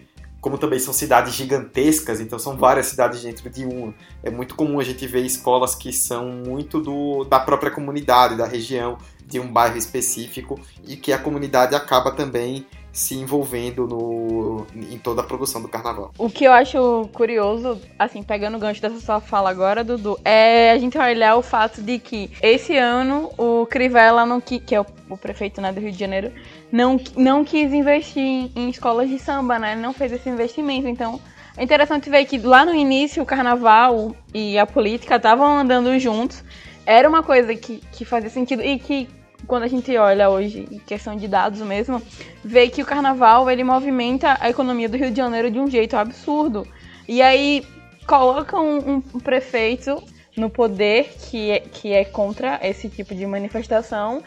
como 0.42 0.58
também 0.58 0.80
são 0.80 0.92
cidades 0.92 1.34
gigantescas, 1.34 2.20
então 2.20 2.36
são 2.36 2.56
várias 2.56 2.86
cidades 2.86 3.22
dentro 3.22 3.48
de 3.48 3.64
uma. 3.64 3.94
É 4.24 4.28
muito 4.28 4.56
comum 4.56 4.80
a 4.80 4.84
gente 4.84 5.06
ver 5.06 5.24
escolas 5.24 5.76
que 5.76 5.92
são 5.92 6.30
muito 6.32 6.80
do, 6.80 7.22
da 7.22 7.38
própria 7.38 7.70
comunidade, 7.70 8.36
da 8.36 8.44
região, 8.44 8.98
de 9.24 9.38
um 9.38 9.46
bairro 9.46 9.78
específico, 9.78 10.60
e 10.84 10.96
que 10.96 11.12
a 11.12 11.18
comunidade 11.18 11.76
acaba 11.76 12.10
também 12.10 12.66
se 12.92 13.14
envolvendo 13.14 13.86
no, 13.86 14.66
em 14.74 14.98
toda 14.98 15.22
a 15.22 15.24
produção 15.24 15.62
do 15.62 15.68
carnaval. 15.68 16.12
O 16.18 16.28
que 16.28 16.44
eu 16.44 16.52
acho 16.52 17.08
curioso, 17.12 17.80
assim, 17.98 18.22
pegando 18.22 18.56
o 18.56 18.60
gancho 18.60 18.82
dessa 18.82 19.00
sua 19.00 19.20
fala 19.20 19.48
agora, 19.48 19.82
Dudu, 19.82 20.18
é 20.24 20.72
a 20.72 20.78
gente 20.78 20.98
olhar 20.98 21.36
o 21.36 21.42
fato 21.42 21.80
de 21.80 21.98
que 21.98 22.30
esse 22.42 22.76
ano 22.76 23.30
o 23.38 23.66
Crivella, 23.66 24.26
não, 24.26 24.40
que, 24.40 24.60
que 24.60 24.74
é 24.74 24.80
o, 24.80 24.86
o 25.08 25.16
prefeito 25.16 25.60
né, 25.60 25.72
do 25.72 25.80
Rio 25.80 25.90
de 25.90 25.98
Janeiro, 25.98 26.32
não, 26.70 27.00
não 27.16 27.44
quis 27.44 27.72
investir 27.72 28.22
em, 28.22 28.52
em 28.54 28.68
escolas 28.68 29.08
de 29.08 29.18
samba, 29.18 29.58
né? 29.58 29.72
Ele 29.72 29.80
não 29.80 29.94
fez 29.94 30.12
esse 30.12 30.28
investimento. 30.28 30.86
Então, 30.86 31.18
é 31.56 31.62
interessante 31.64 32.10
ver 32.10 32.24
que 32.26 32.38
lá 32.38 32.64
no 32.64 32.74
início 32.74 33.22
o 33.22 33.26
carnaval 33.26 34.14
e 34.34 34.58
a 34.58 34.66
política 34.66 35.16
estavam 35.16 35.58
andando 35.58 35.98
juntos. 35.98 36.44
Era 36.84 37.08
uma 37.08 37.22
coisa 37.22 37.54
que, 37.54 37.78
que 37.92 38.04
fazia 38.04 38.30
sentido 38.30 38.62
e 38.62 38.78
que 38.78 39.08
quando 39.46 39.64
a 39.64 39.68
gente 39.68 39.96
olha 39.96 40.30
hoje, 40.30 40.66
em 40.70 40.78
questão 40.78 41.16
de 41.16 41.28
dados 41.28 41.60
mesmo, 41.60 42.00
vê 42.44 42.68
que 42.68 42.82
o 42.82 42.86
carnaval 42.86 43.50
ele 43.50 43.64
movimenta 43.64 44.36
a 44.40 44.50
economia 44.50 44.88
do 44.88 44.96
Rio 44.96 45.10
de 45.10 45.16
Janeiro 45.16 45.50
de 45.50 45.58
um 45.58 45.68
jeito 45.68 45.96
absurdo. 45.96 46.66
E 47.08 47.20
aí 47.20 47.64
coloca 48.06 48.58
um, 48.58 49.02
um 49.14 49.20
prefeito 49.20 50.02
no 50.36 50.48
poder 50.48 51.12
que 51.18 51.50
é, 51.50 51.60
que 51.60 51.92
é 51.92 52.04
contra 52.04 52.58
esse 52.62 52.88
tipo 52.88 53.14
de 53.14 53.26
manifestação. 53.26 54.22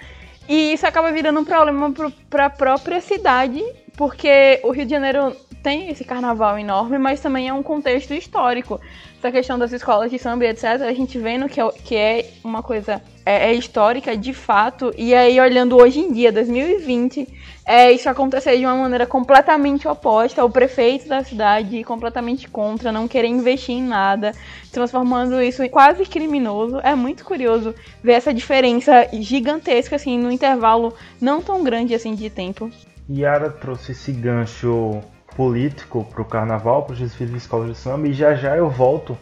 E 0.48 0.74
isso 0.74 0.86
acaba 0.86 1.12
virando 1.12 1.40
um 1.40 1.46
problema 1.46 1.92
para 2.30 2.46
a 2.46 2.50
própria 2.50 3.02
cidade, 3.02 3.64
porque 3.98 4.60
o 4.64 4.72
Rio 4.72 4.86
de 4.86 4.92
Janeiro 4.92 5.36
tem 5.64 5.90
esse 5.90 6.04
carnaval 6.04 6.60
enorme, 6.60 7.00
mas 7.00 7.20
também 7.20 7.48
é 7.48 7.54
um 7.54 7.64
contexto 7.64 8.14
histórico. 8.14 8.80
Essa 9.26 9.32
questão 9.32 9.58
das 9.58 9.72
escolas 9.72 10.12
de 10.12 10.20
samba 10.20 10.46
etc., 10.46 10.84
a 10.84 10.94
gente 10.94 11.18
vendo 11.18 11.50
que 11.50 11.60
é, 11.60 11.72
que 11.84 11.96
é 11.96 12.30
uma 12.44 12.62
coisa 12.62 13.02
é, 13.26 13.48
é 13.50 13.54
histórica 13.56 14.16
de 14.16 14.32
fato, 14.36 14.94
e 14.96 15.16
aí 15.16 15.42
olhando 15.42 15.76
hoje 15.76 16.00
em 16.00 16.14
dia, 16.14 16.32
2020, 16.32 17.28
é, 17.66 17.92
isso 17.92 18.08
acontecer 18.08 18.56
de 18.56 18.64
uma 18.64 18.76
maneira 18.76 19.08
completamente 19.08 19.88
oposta, 19.88 20.46
o 20.46 20.50
prefeito 20.52 21.10
da 21.10 21.24
cidade 21.24 21.84
completamente 21.84 22.48
contra, 22.48 22.92
não 22.92 23.08
querer 23.08 23.28
investir 23.28 23.74
em 23.74 23.82
nada, 23.82 24.32
transformando 24.72 25.42
isso 25.42 25.64
em 25.64 25.70
quase 25.70 26.06
criminoso. 26.06 26.80
É 26.84 26.94
muito 26.94 27.26
curioso 27.26 27.74
ver 28.04 28.14
essa 28.14 28.32
diferença 28.32 29.10
gigantesca, 29.12 29.96
assim, 29.96 30.20
no 30.20 30.32
intervalo 30.32 30.94
não 31.20 31.42
tão 31.42 31.64
grande 31.64 31.96
assim 31.96 32.14
de 32.14 32.30
tempo. 32.30 32.70
Yara 33.10 33.50
trouxe 33.50 33.92
esse 33.92 34.12
gancho 34.12 35.02
político 35.36 36.06
para 36.12 36.22
o 36.22 36.26
carnaval, 36.26 36.84
para 36.84 36.94
os 36.94 37.00
desfiles 37.00 37.32
de 37.32 37.38
escola 37.38 37.68
de 37.68 37.76
samba, 37.76 38.08
e 38.08 38.14
já 38.14 38.34
já 38.36 38.56
eu 38.56 38.70
volto 38.70 39.18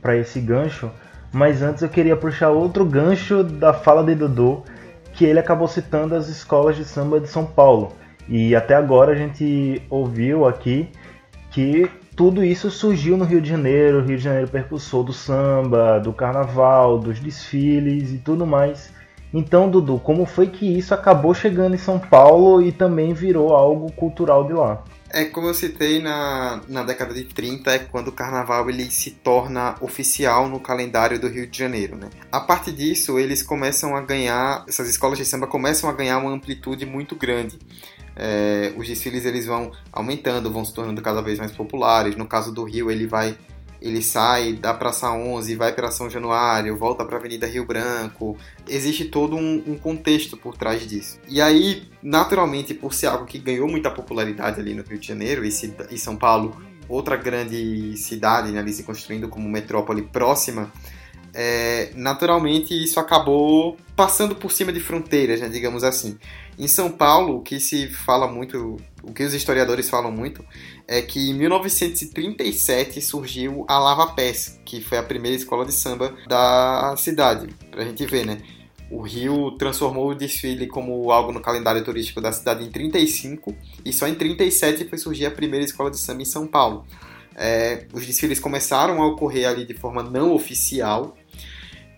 para 0.00 0.16
esse 0.16 0.40
gancho. 0.40 0.90
Mas 1.32 1.62
antes 1.62 1.82
eu 1.82 1.88
queria 1.88 2.16
puxar 2.16 2.50
outro 2.50 2.84
gancho 2.84 3.44
da 3.44 3.72
fala 3.72 4.02
de 4.02 4.14
Dudu, 4.14 4.62
que 5.12 5.24
ele 5.24 5.38
acabou 5.38 5.68
citando 5.68 6.14
as 6.14 6.28
escolas 6.28 6.76
de 6.76 6.84
samba 6.84 7.20
de 7.20 7.28
São 7.28 7.44
Paulo. 7.44 7.92
E 8.28 8.54
até 8.54 8.74
agora 8.74 9.12
a 9.12 9.14
gente 9.14 9.82
ouviu 9.90 10.46
aqui 10.46 10.88
que 11.50 11.90
tudo 12.16 12.42
isso 12.42 12.70
surgiu 12.70 13.16
no 13.16 13.24
Rio 13.24 13.40
de 13.40 13.48
Janeiro, 13.48 13.98
o 13.98 14.02
Rio 14.02 14.16
de 14.16 14.24
Janeiro 14.24 14.48
percussor 14.48 15.04
do 15.04 15.12
samba, 15.12 15.98
do 15.98 16.12
carnaval, 16.12 16.98
dos 16.98 17.20
desfiles 17.20 18.12
e 18.12 18.18
tudo 18.18 18.46
mais. 18.46 18.92
Então, 19.32 19.68
Dudu, 19.68 19.98
como 19.98 20.24
foi 20.24 20.46
que 20.46 20.66
isso 20.66 20.94
acabou 20.94 21.34
chegando 21.34 21.74
em 21.74 21.78
São 21.78 21.98
Paulo 21.98 22.62
e 22.62 22.72
também 22.72 23.12
virou 23.12 23.54
algo 23.54 23.92
cultural 23.92 24.44
de 24.44 24.54
lá? 24.54 24.82
É, 25.10 25.24
como 25.24 25.48
eu 25.48 25.54
citei, 25.54 26.00
na, 26.00 26.60
na 26.68 26.82
década 26.82 27.14
de 27.14 27.24
30 27.24 27.70
é 27.70 27.78
quando 27.78 28.08
o 28.08 28.12
carnaval 28.12 28.68
ele 28.68 28.90
se 28.90 29.10
torna 29.12 29.74
oficial 29.80 30.48
no 30.48 30.60
calendário 30.60 31.18
do 31.18 31.28
Rio 31.28 31.46
de 31.46 31.58
Janeiro. 31.58 31.96
Né? 31.96 32.10
A 32.30 32.40
partir 32.40 32.72
disso, 32.72 33.18
eles 33.18 33.42
começam 33.42 33.96
a 33.96 34.02
ganhar, 34.02 34.64
essas 34.68 34.88
escolas 34.88 35.16
de 35.16 35.24
samba 35.24 35.46
começam 35.46 35.88
a 35.88 35.92
ganhar 35.94 36.18
uma 36.18 36.30
amplitude 36.30 36.84
muito 36.84 37.16
grande. 37.16 37.58
É, 38.14 38.72
os 38.76 38.86
desfiles 38.86 39.24
eles 39.24 39.46
vão 39.46 39.70
aumentando, 39.92 40.52
vão 40.52 40.64
se 40.64 40.74
tornando 40.74 41.00
cada 41.00 41.22
vez 41.22 41.38
mais 41.38 41.52
populares. 41.52 42.16
No 42.16 42.26
caso 42.26 42.52
do 42.52 42.64
Rio, 42.64 42.90
ele 42.90 43.06
vai 43.06 43.36
ele 43.80 44.02
sai 44.02 44.54
da 44.54 44.74
Praça 44.74 45.10
11, 45.10 45.54
vai 45.54 45.72
para 45.72 45.90
São 45.90 46.10
Januário, 46.10 46.76
volta 46.76 47.04
para 47.04 47.16
a 47.16 47.18
Avenida 47.18 47.46
Rio 47.46 47.64
Branco. 47.64 48.36
Existe 48.68 49.04
todo 49.04 49.36
um, 49.36 49.62
um, 49.66 49.78
contexto 49.78 50.36
por 50.36 50.56
trás 50.56 50.86
disso. 50.86 51.18
E 51.28 51.40
aí, 51.40 51.88
naturalmente, 52.02 52.74
por 52.74 52.92
ser 52.92 53.06
algo 53.06 53.24
que 53.24 53.38
ganhou 53.38 53.68
muita 53.68 53.90
popularidade 53.90 54.60
ali 54.60 54.74
no 54.74 54.82
Rio 54.82 54.98
de 54.98 55.06
Janeiro 55.06 55.44
e, 55.44 55.48
e 55.48 55.98
São 55.98 56.16
Paulo, 56.16 56.60
outra 56.88 57.16
grande 57.16 57.96
cidade 57.96 58.50
né, 58.50 58.58
ali 58.58 58.72
se 58.72 58.82
construindo 58.82 59.28
como 59.28 59.48
metrópole 59.48 60.02
próxima, 60.02 60.72
é, 61.34 61.90
naturalmente 61.94 62.72
isso 62.74 62.98
acabou 62.98 63.76
passando 63.94 64.34
por 64.34 64.52
cima 64.52 64.72
de 64.72 64.80
fronteiras, 64.80 65.40
né, 65.40 65.48
digamos 65.48 65.84
assim. 65.84 66.18
Em 66.58 66.66
São 66.66 66.90
Paulo, 66.90 67.36
o 67.36 67.42
que 67.42 67.60
se 67.60 67.88
fala 67.88 68.26
muito, 68.26 68.76
o 69.02 69.12
que 69.12 69.22
os 69.22 69.34
historiadores 69.34 69.88
falam 69.88 70.10
muito, 70.10 70.44
é 70.86 71.00
que 71.02 71.30
em 71.30 71.34
1937 71.34 73.00
surgiu 73.00 73.64
a 73.68 73.78
Lava 73.78 74.08
Pés, 74.14 74.60
que 74.64 74.80
foi 74.80 74.98
a 74.98 75.02
primeira 75.02 75.36
escola 75.36 75.64
de 75.64 75.72
samba 75.72 76.14
da 76.26 76.94
cidade, 76.96 77.48
pra 77.70 77.84
gente 77.84 78.04
ver, 78.06 78.26
né? 78.26 78.38
O 78.90 79.02
Rio 79.02 79.50
transformou 79.58 80.08
o 80.08 80.14
desfile 80.14 80.66
como 80.66 81.10
algo 81.12 81.30
no 81.30 81.40
calendário 81.40 81.84
turístico 81.84 82.22
da 82.22 82.32
cidade 82.32 82.64
em 82.64 82.70
35 82.70 83.54
e 83.84 83.92
só 83.92 84.08
em 84.08 84.14
37 84.14 84.88
foi 84.88 84.96
surgir 84.96 85.26
a 85.26 85.30
primeira 85.30 85.64
escola 85.64 85.90
de 85.90 85.98
samba 85.98 86.22
em 86.22 86.24
São 86.24 86.46
Paulo. 86.46 86.86
É, 87.36 87.86
os 87.92 88.04
desfiles 88.06 88.40
começaram 88.40 89.02
a 89.02 89.06
ocorrer 89.06 89.46
ali 89.46 89.64
de 89.64 89.74
forma 89.74 90.02
não 90.02 90.32
oficial 90.32 91.14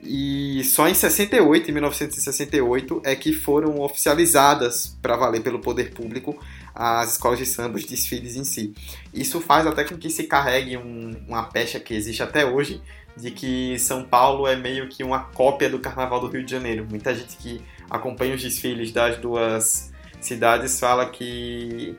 e 0.02 0.64
só 0.64 0.88
em 0.88 0.94
68, 0.94 1.70
em 1.70 1.74
1968, 1.74 3.02
é 3.04 3.14
que 3.14 3.32
foram 3.32 3.80
oficializadas 3.80 4.96
para 5.02 5.16
valer 5.16 5.42
pelo 5.42 5.58
poder 5.58 5.92
público 5.92 6.38
as 6.74 7.12
escolas 7.12 7.38
de 7.38 7.44
samba, 7.44 7.76
os 7.76 7.84
desfiles 7.84 8.36
em 8.36 8.44
si. 8.44 8.74
Isso 9.12 9.40
faz 9.40 9.66
até 9.66 9.84
com 9.84 9.98
que 9.98 10.08
se 10.08 10.24
carregue 10.24 10.76
um, 10.76 11.14
uma 11.28 11.42
pecha 11.42 11.78
que 11.78 11.92
existe 11.92 12.22
até 12.22 12.46
hoje 12.46 12.80
de 13.16 13.30
que 13.30 13.78
São 13.78 14.04
Paulo 14.04 14.46
é 14.46 14.56
meio 14.56 14.88
que 14.88 15.04
uma 15.04 15.24
cópia 15.24 15.68
do 15.68 15.78
Carnaval 15.78 16.20
do 16.20 16.28
Rio 16.28 16.44
de 16.44 16.50
Janeiro. 16.50 16.86
Muita 16.88 17.14
gente 17.14 17.36
que 17.36 17.60
acompanha 17.90 18.34
os 18.34 18.42
desfiles 18.42 18.92
das 18.92 19.18
duas 19.18 19.92
cidades 20.20 20.80
fala 20.80 21.06
que 21.06 21.94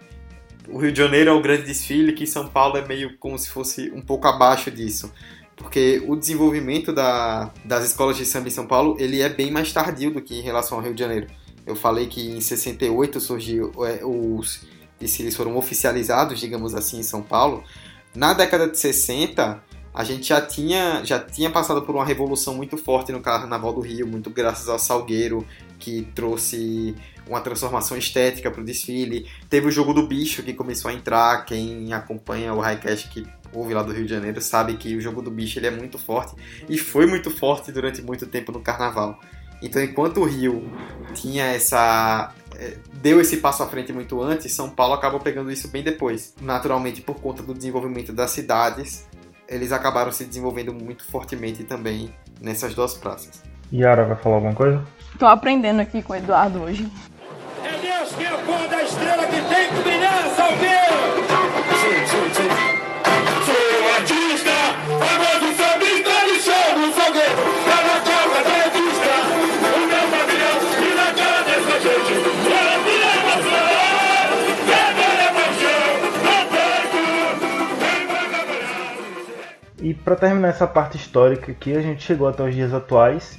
o 0.68 0.80
Rio 0.80 0.92
de 0.92 0.98
Janeiro 0.98 1.30
é 1.30 1.34
o 1.34 1.42
grande 1.42 1.64
desfile, 1.64 2.14
que 2.14 2.26
São 2.26 2.48
Paulo 2.48 2.78
é 2.78 2.88
meio 2.88 3.18
como 3.18 3.38
se 3.38 3.50
fosse 3.50 3.92
um 3.92 4.02
pouco 4.02 4.28
abaixo 4.28 4.72
disso 4.72 5.12
porque 5.62 6.04
o 6.08 6.16
desenvolvimento 6.16 6.92
da, 6.92 7.52
das 7.64 7.86
escolas 7.86 8.18
de 8.18 8.26
samba 8.26 8.48
em 8.48 8.52
São 8.52 8.66
Paulo 8.66 8.96
ele 9.00 9.22
é 9.22 9.30
bem 9.30 9.52
mais 9.52 9.72
tardio 9.72 10.12
do 10.12 10.22
que 10.22 10.38
em 10.38 10.42
relação 10.42 10.78
ao 10.78 10.84
Rio 10.84 10.94
de 10.94 11.00
Janeiro. 11.00 11.28
Eu 11.66 11.76
falei 11.76 12.08
que 12.08 12.32
em 12.32 12.42
68 12.42 13.20
surgiu 13.20 13.72
é, 13.86 14.04
os 14.04 14.62
desfiles 15.00 15.36
foram 15.36 15.56
oficializados, 15.58 16.40
digamos 16.40 16.74
assim, 16.76 17.00
em 17.00 17.04
São 17.04 17.22
Paulo. 17.22 17.64
Na 18.16 18.34
década 18.34 18.68
de 18.68 18.78
60, 18.78 19.64
a 19.94 20.04
gente 20.04 20.30
já 20.30 20.42
tinha, 20.42 21.04
já 21.04 21.20
tinha 21.20 21.50
passado 21.50 21.82
por 21.82 21.96
uma 21.96 22.06
revolução 22.06 22.56
muito 22.56 22.78
forte 22.78 23.12
no 23.12 23.22
Carnaval 23.22 23.74
do 23.74 23.82
Rio, 23.82 24.08
muito 24.08 24.30
graças 24.30 24.68
ao 24.70 24.80
Salgueiro, 24.80 25.46
que 25.80 26.08
trouxe 26.16 26.96
uma 27.28 27.42
transformação 27.42 27.98
estética 27.98 28.50
para 28.50 28.62
o 28.62 28.66
desfile. 28.66 29.28
Teve 29.50 29.68
o 29.68 29.72
jogo 29.72 29.94
do 29.94 30.08
bicho 30.08 30.44
que 30.44 30.54
começou 30.54 30.90
a 30.90 30.94
entrar. 30.94 31.46
Quem 31.46 31.94
acompanha 31.94 32.54
o 32.54 32.60
Highcast 32.60 33.10
que 33.10 33.26
ouve 33.54 33.74
lá 33.74 33.84
do 33.84 33.92
Rio 33.92 34.06
de 34.06 34.14
Janeiro 34.14 34.42
sabe 34.42 34.76
que 34.76 34.96
o 34.96 35.02
jogo 35.02 35.22
do 35.22 35.32
bicho 35.32 35.60
ele 35.60 35.68
é 35.68 35.72
muito 35.72 35.98
forte 35.98 36.36
e 36.70 36.78
foi 36.78 37.06
muito 37.06 37.30
forte 37.30 37.72
durante 37.72 38.02
muito 38.02 38.26
tempo 38.28 38.52
no 38.52 38.60
carnaval. 38.60 39.20
Então, 39.62 39.82
enquanto 39.82 40.22
o 40.22 40.26
Rio 40.26 40.72
tinha 41.14 41.46
essa. 41.46 42.34
É, 42.58 42.78
deu 42.94 43.22
esse 43.22 43.38
passo 43.38 43.62
à 43.64 43.68
frente 43.68 43.94
muito 43.94 44.22
antes, 44.22 44.52
São 44.54 44.70
Paulo 44.70 44.94
acabou 44.94 45.20
pegando 45.20 45.52
isso 45.52 45.68
bem 45.68 45.84
depois. 45.84 46.34
Naturalmente, 46.42 47.02
por 47.02 47.16
conta 47.22 47.44
do 47.44 47.54
desenvolvimento 47.54 48.12
das 48.12 48.32
cidades, 48.32 49.08
eles 49.48 49.72
acabaram 49.72 50.12
se 50.12 50.26
desenvolvendo 50.26 50.74
muito 50.74 51.06
fortemente 51.06 51.64
também 51.64 52.14
nessas 52.42 52.74
duas 52.74 52.96
praças. 52.96 53.44
Yara 53.72 54.04
vai 54.04 54.18
falar 54.18 54.36
alguma 54.36 54.56
coisa? 54.56 54.84
Tô 55.18 55.26
aprendendo 55.26 55.80
aqui 55.80 56.02
com 56.02 56.14
o 56.14 56.16
Eduardo 56.16 56.64
hoje. 56.64 56.92
É 57.64 57.78
Deus 57.78 58.14
que 58.16 58.24
é 58.24 58.34
E 79.92 79.94
para 79.94 80.16
terminar 80.16 80.48
essa 80.48 80.66
parte 80.66 80.96
histórica 80.96 81.52
aqui, 81.52 81.76
a 81.76 81.82
gente 81.82 82.02
chegou 82.02 82.26
até 82.26 82.42
os 82.42 82.56
dias 82.56 82.74
atuais 82.74 83.38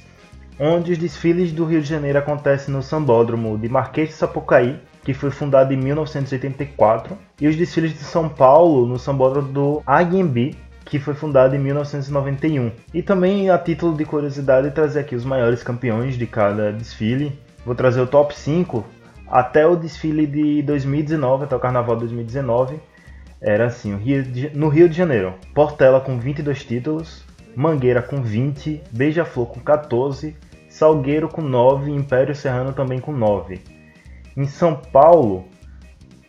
onde 0.59 0.91
os 0.91 0.99
desfiles 0.99 1.51
do 1.51 1.65
Rio 1.65 1.81
de 1.81 1.89
Janeiro 1.89 2.19
acontecem 2.19 2.71
no 2.71 2.83
Sambódromo 2.83 3.57
de 3.57 3.67
Marquês 3.67 4.09
de 4.09 4.13
Sapucaí, 4.13 4.79
que 5.03 5.15
foi 5.15 5.31
fundado 5.31 5.73
em 5.73 5.77
1984, 5.77 7.17
e 7.41 7.47
os 7.47 7.55
desfiles 7.55 7.93
de 7.93 8.03
São 8.03 8.29
Paulo 8.29 8.85
no 8.85 8.99
Sambódromo 8.99 9.51
do 9.51 9.83
Aguembi, 9.83 10.55
que 10.85 10.99
foi 10.99 11.15
fundado 11.15 11.55
em 11.55 11.59
1991. 11.59 12.71
E 12.93 13.01
também, 13.01 13.49
a 13.49 13.57
título 13.57 13.97
de 13.97 14.05
curiosidade, 14.05 14.69
trazer 14.69 14.99
aqui 14.99 15.15
os 15.15 15.25
maiores 15.25 15.63
campeões 15.63 16.15
de 16.15 16.27
cada 16.27 16.71
desfile. 16.71 17.35
Vou 17.65 17.73
trazer 17.73 17.99
o 17.99 18.05
top 18.05 18.37
5 18.37 18.85
até 19.27 19.65
o 19.65 19.75
desfile 19.75 20.27
de 20.27 20.61
2019, 20.61 21.45
até 21.45 21.55
o 21.55 21.59
Carnaval 21.59 21.95
2019. 21.95 22.79
Era 23.43 23.65
assim, 23.65 23.91
no 24.55 24.69
Rio 24.69 24.87
de 24.87 24.95
Janeiro, 24.95 25.33
Portela 25.53 25.99
com 25.99 26.17
22 26.17 26.63
títulos, 26.63 27.25
Mangueira 27.53 28.01
com 28.01 28.21
20, 28.21 28.81
Beija-Flor 28.89 29.47
com 29.47 29.59
14, 29.59 30.33
Salgueiro 30.69 31.27
com 31.27 31.41
9 31.41 31.91
e 31.91 31.93
Império 31.93 32.33
Serrano 32.33 32.71
também 32.71 32.99
com 32.99 33.11
9. 33.11 33.59
Em 34.37 34.45
São 34.45 34.73
Paulo, 34.73 35.45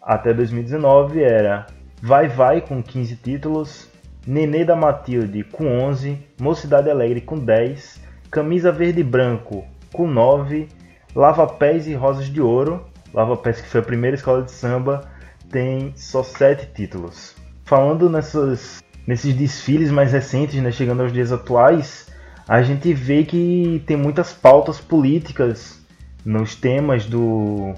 até 0.02 0.34
2019, 0.34 1.22
era 1.22 1.66
Vai 2.02 2.26
Vai 2.26 2.60
com 2.60 2.82
15 2.82 3.16
títulos, 3.16 3.88
Nenê 4.26 4.64
da 4.64 4.74
Matilde 4.74 5.44
com 5.44 5.66
11, 5.66 6.18
Mocidade 6.40 6.90
Alegre 6.90 7.20
com 7.20 7.38
10, 7.38 8.00
Camisa 8.28 8.72
Verde 8.72 9.02
e 9.02 9.04
Branco 9.04 9.64
com 9.92 10.08
9, 10.08 10.68
Lava 11.14 11.46
Pés 11.46 11.86
e 11.86 11.94
Rosas 11.94 12.26
de 12.26 12.40
Ouro, 12.40 12.84
Lava 13.14 13.36
Pés 13.36 13.60
que 13.60 13.68
foi 13.68 13.80
a 13.80 13.84
primeira 13.84 14.16
escola 14.16 14.42
de 14.42 14.50
samba, 14.50 15.13
tem 15.54 15.92
só 15.94 16.24
7 16.24 16.66
títulos. 16.74 17.36
Falando 17.64 18.10
nessas 18.10 18.82
nesses 19.06 19.32
desfiles 19.34 19.88
mais 19.88 20.10
recentes, 20.10 20.60
né, 20.60 20.72
chegando 20.72 21.02
aos 21.02 21.12
dias 21.12 21.30
atuais, 21.30 22.08
a 22.48 22.60
gente 22.62 22.92
vê 22.92 23.22
que 23.22 23.80
tem 23.86 23.96
muitas 23.96 24.32
pautas 24.32 24.80
políticas 24.80 25.78
nos 26.24 26.56
temas 26.56 27.06
do, 27.06 27.74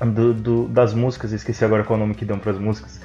do, 0.00 0.34
do 0.34 0.68
das 0.68 0.94
músicas. 0.94 1.32
esqueci 1.32 1.64
agora 1.64 1.82
qual 1.82 1.98
é 1.98 2.02
o 2.02 2.04
nome 2.04 2.14
que 2.14 2.24
dão 2.24 2.38
para 2.38 2.52
as 2.52 2.58
músicas, 2.58 3.00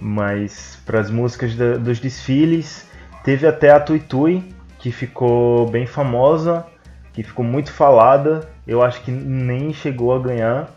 mas 0.00 0.76
para 0.84 0.98
as 0.98 1.08
músicas 1.08 1.54
da, 1.54 1.76
dos 1.76 2.00
desfiles 2.00 2.88
teve 3.22 3.46
até 3.46 3.70
a 3.70 3.78
Tui 3.78 4.00
Tui 4.00 4.42
que 4.80 4.90
ficou 4.90 5.70
bem 5.70 5.86
famosa, 5.86 6.66
que 7.12 7.22
ficou 7.22 7.44
muito 7.44 7.72
falada. 7.72 8.48
Eu 8.66 8.82
acho 8.82 9.00
que 9.02 9.12
nem 9.12 9.72
chegou 9.72 10.12
a 10.12 10.18
ganhar 10.18 10.74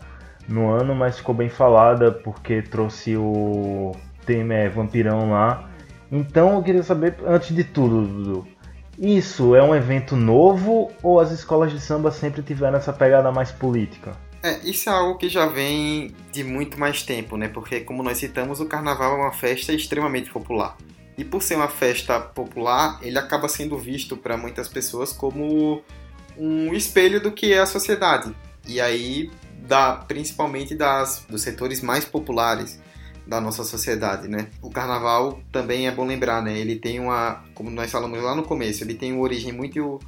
no 0.50 0.70
ano, 0.70 0.94
mas 0.94 1.18
ficou 1.18 1.34
bem 1.34 1.48
falada 1.48 2.12
porque 2.12 2.60
trouxe 2.60 3.16
o 3.16 3.92
tema 4.26 4.54
é, 4.54 4.68
Vampirão 4.68 5.30
lá 5.30 5.70
então 6.10 6.56
eu 6.56 6.62
queria 6.62 6.82
saber, 6.82 7.16
antes 7.24 7.54
de 7.54 7.62
tudo, 7.62 8.02
Dudu, 8.02 8.48
isso 8.98 9.54
é 9.54 9.62
um 9.62 9.74
evento 9.74 10.16
novo 10.16 10.90
ou 11.02 11.20
as 11.20 11.30
escolas 11.30 11.72
de 11.72 11.80
samba 11.80 12.10
sempre 12.10 12.42
tiveram 12.42 12.78
essa 12.78 12.92
pegada 12.92 13.30
mais 13.30 13.52
política? 13.52 14.12
É, 14.42 14.58
isso 14.64 14.88
é 14.88 14.92
algo 14.92 15.18
que 15.18 15.28
já 15.28 15.46
vem 15.46 16.14
de 16.32 16.42
muito 16.42 16.80
mais 16.80 17.02
tempo, 17.02 17.36
né? 17.36 17.46
Porque, 17.46 17.80
como 17.80 18.02
nós 18.02 18.18
citamos, 18.18 18.58
o 18.58 18.66
carnaval 18.66 19.12
é 19.12 19.22
uma 19.22 19.32
festa 19.32 19.72
extremamente 19.72 20.30
popular. 20.30 20.76
E 21.16 21.24
por 21.24 21.42
ser 21.42 21.56
uma 21.56 21.68
festa 21.68 22.18
popular, 22.18 22.98
ele 23.02 23.18
acaba 23.18 23.48
sendo 23.48 23.76
visto 23.78 24.16
para 24.16 24.36
muitas 24.36 24.66
pessoas 24.66 25.12
como 25.12 25.82
um 26.36 26.72
espelho 26.72 27.20
do 27.20 27.30
que 27.30 27.52
é 27.52 27.60
a 27.60 27.66
sociedade. 27.66 28.34
E 28.66 28.80
aí, 28.80 29.30
da, 29.70 29.92
principalmente 29.92 30.74
das, 30.74 31.24
dos 31.28 31.42
setores 31.42 31.80
mais 31.80 32.04
populares 32.04 32.80
da 33.24 33.40
nossa 33.40 33.62
sociedade, 33.62 34.26
né? 34.26 34.48
O 34.60 34.68
carnaval 34.68 35.40
também 35.52 35.86
é 35.86 35.92
bom 35.92 36.04
lembrar, 36.04 36.42
né? 36.42 36.58
Ele 36.58 36.74
tem 36.74 36.98
uma, 36.98 37.44
como 37.54 37.70
nós 37.70 37.88
falamos 37.88 38.20
lá 38.20 38.34
no 38.34 38.42
começo, 38.42 38.82
ele 38.82 38.94
tem 38.94 39.12
uma 39.12 39.22
origem 39.22 39.52
muito 39.52 40.00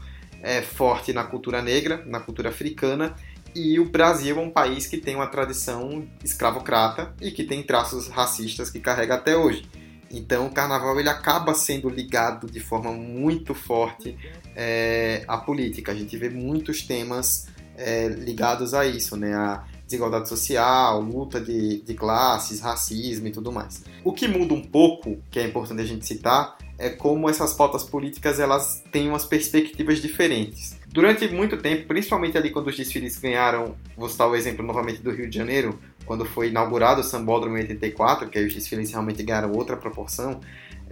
é, 0.42 0.62
forte 0.62 1.12
na 1.12 1.22
cultura 1.22 1.62
negra, 1.62 2.02
na 2.06 2.18
cultura 2.18 2.48
africana, 2.48 3.14
e 3.54 3.78
o 3.78 3.84
Brasil 3.84 4.36
é 4.36 4.40
um 4.40 4.50
país 4.50 4.88
que 4.88 4.96
tem 4.96 5.14
uma 5.14 5.28
tradição 5.28 6.08
escravocrata 6.24 7.14
e 7.20 7.30
que 7.30 7.44
tem 7.44 7.62
traços 7.62 8.08
racistas 8.08 8.68
que 8.68 8.80
carrega 8.80 9.14
até 9.14 9.36
hoje. 9.36 9.64
Então, 10.10 10.46
o 10.46 10.50
carnaval 10.50 10.98
ele 10.98 11.08
acaba 11.08 11.54
sendo 11.54 11.88
ligado 11.88 12.50
de 12.50 12.58
forma 12.58 12.90
muito 12.90 13.54
forte 13.54 14.18
é, 14.56 15.22
à 15.28 15.36
política. 15.36 15.92
A 15.92 15.94
gente 15.94 16.16
vê 16.16 16.28
muitos 16.28 16.82
temas 16.82 17.46
é, 17.82 18.08
ligados 18.08 18.74
a 18.74 18.86
isso, 18.86 19.16
né? 19.16 19.34
A 19.34 19.64
desigualdade 19.84 20.28
social, 20.28 21.00
luta 21.00 21.40
de, 21.40 21.82
de 21.82 21.94
classes, 21.94 22.60
racismo 22.60 23.26
e 23.26 23.30
tudo 23.30 23.52
mais. 23.52 23.84
O 24.02 24.12
que 24.12 24.26
muda 24.26 24.54
um 24.54 24.62
pouco, 24.62 25.18
que 25.30 25.38
é 25.38 25.46
importante 25.46 25.82
a 25.82 25.84
gente 25.84 26.06
citar, 26.06 26.56
é 26.78 26.88
como 26.88 27.28
essas 27.28 27.52
pautas 27.52 27.84
políticas 27.84 28.40
elas 28.40 28.82
têm 28.90 29.08
umas 29.08 29.24
perspectivas 29.24 30.00
diferentes. 30.00 30.76
Durante 30.88 31.28
muito 31.28 31.56
tempo, 31.56 31.86
principalmente 31.86 32.36
ali 32.36 32.50
quando 32.50 32.68
os 32.68 32.76
desfiles 32.76 33.18
ganharam, 33.18 33.76
vou 33.96 34.08
citar 34.08 34.28
o 34.28 34.34
exemplo 34.34 34.64
novamente 34.64 35.00
do 35.00 35.10
Rio 35.10 35.28
de 35.28 35.36
Janeiro, 35.36 35.78
quando 36.04 36.24
foi 36.24 36.48
inaugurado 36.48 37.00
o 37.00 37.04
Sambódromo 37.04 37.56
em 37.56 37.62
84, 37.62 38.28
que 38.28 38.38
aí 38.38 38.46
os 38.46 38.54
desfiles 38.54 38.90
realmente 38.90 39.22
ganharam 39.22 39.52
outra 39.52 39.76
proporção, 39.76 40.40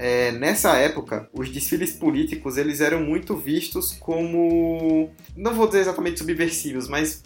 é, 0.02 0.32
nessa 0.32 0.78
época, 0.78 1.28
os 1.30 1.50
desfiles 1.50 1.92
políticos 1.92 2.56
eles 2.56 2.80
eram 2.80 3.02
muito 3.02 3.36
vistos 3.36 3.92
como, 4.00 5.10
não 5.36 5.52
vou 5.52 5.66
dizer 5.66 5.80
exatamente 5.80 6.18
subversivos, 6.18 6.88
mas 6.88 7.22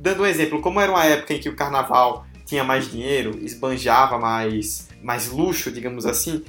dando 0.00 0.22
um 0.22 0.26
exemplo, 0.26 0.62
como 0.62 0.80
era 0.80 0.90
uma 0.90 1.04
época 1.04 1.34
em 1.34 1.38
que 1.38 1.50
o 1.50 1.54
carnaval 1.54 2.26
tinha 2.46 2.64
mais 2.64 2.90
dinheiro, 2.90 3.38
esbanjava 3.42 4.18
mais, 4.18 4.88
mais 5.02 5.30
luxo, 5.30 5.70
digamos 5.70 6.06
assim, 6.06 6.42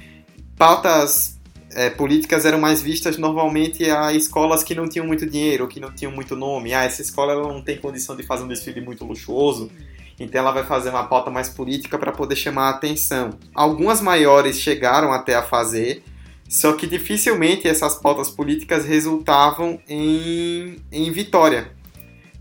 pautas 0.56 1.38
é, 1.74 1.90
políticas 1.90 2.46
eram 2.46 2.58
mais 2.58 2.80
vistas 2.80 3.18
normalmente 3.18 3.84
a 3.90 4.14
escolas 4.14 4.62
que 4.62 4.74
não 4.74 4.88
tinham 4.88 5.06
muito 5.06 5.26
dinheiro, 5.26 5.68
que 5.68 5.78
não 5.78 5.92
tinham 5.92 6.10
muito 6.10 6.34
nome. 6.34 6.72
Ah, 6.72 6.84
essa 6.84 7.02
escola 7.02 7.32
ela 7.34 7.52
não 7.52 7.60
tem 7.60 7.76
condição 7.76 8.16
de 8.16 8.22
fazer 8.22 8.42
um 8.42 8.48
desfile 8.48 8.80
muito 8.80 9.04
luxuoso, 9.04 9.70
então 10.18 10.40
ela 10.40 10.50
vai 10.50 10.64
fazer 10.64 10.90
uma 10.90 11.04
pauta 11.04 11.30
mais 11.30 11.48
política 11.48 11.98
para 11.98 12.12
poder 12.12 12.34
chamar 12.36 12.68
a 12.68 12.70
atenção. 12.70 13.30
Algumas 13.54 14.00
maiores 14.00 14.58
chegaram 14.58 15.12
até 15.12 15.34
a 15.34 15.42
fazer, 15.42 16.02
só 16.48 16.72
que 16.72 16.86
dificilmente 16.86 17.68
essas 17.68 17.94
pautas 17.94 18.28
políticas 18.28 18.84
resultavam 18.84 19.80
em, 19.88 20.82
em 20.90 21.12
vitória. 21.12 21.70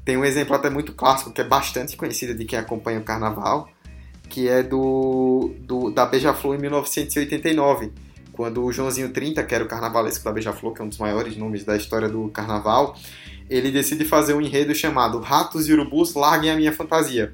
Tem 0.04 0.18
um 0.18 0.26
exemplo 0.26 0.56
até 0.56 0.70
muito 0.70 0.94
clássico, 0.94 1.32
que 1.32 1.42
é 1.42 1.44
bastante 1.44 1.98
conhecido 1.98 2.34
de 2.34 2.46
quem 2.46 2.58
acompanha 2.58 3.00
o 3.00 3.04
carnaval, 3.04 3.70
que 4.30 4.48
é 4.48 4.64
do, 4.64 5.54
do 5.60 5.92
da 5.92 6.06
Beija-Flor 6.06 6.56
em 6.56 6.60
1989, 6.60 7.92
quando 8.32 8.64
o 8.64 8.72
Joãozinho 8.72 9.10
30, 9.10 9.44
que 9.44 9.54
era 9.54 9.64
o 9.64 9.68
carnavalesco 9.68 10.24
da 10.24 10.32
Beija-Flor, 10.32 10.74
que 10.74 10.82
é 10.82 10.86
um 10.86 10.90
dos 10.90 10.98
maiores 10.98 11.36
nomes 11.36 11.64
da 11.64 11.76
história 11.76 12.08
do 12.08 12.30
carnaval, 12.30 12.96
ele 13.50 13.72
decide 13.72 14.06
fazer 14.06 14.34
um 14.34 14.42
enredo 14.42 14.74
chamado 14.74 15.20
Ratos 15.20 15.68
e 15.68 15.74
Urubus 15.74 16.14
Larguem 16.14 16.52
a 16.52 16.56
Minha 16.56 16.72
Fantasia, 16.72 17.34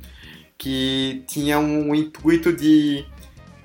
que 0.57 1.23
tinha 1.27 1.59
um 1.59 1.93
intuito 1.93 2.53
de 2.53 3.05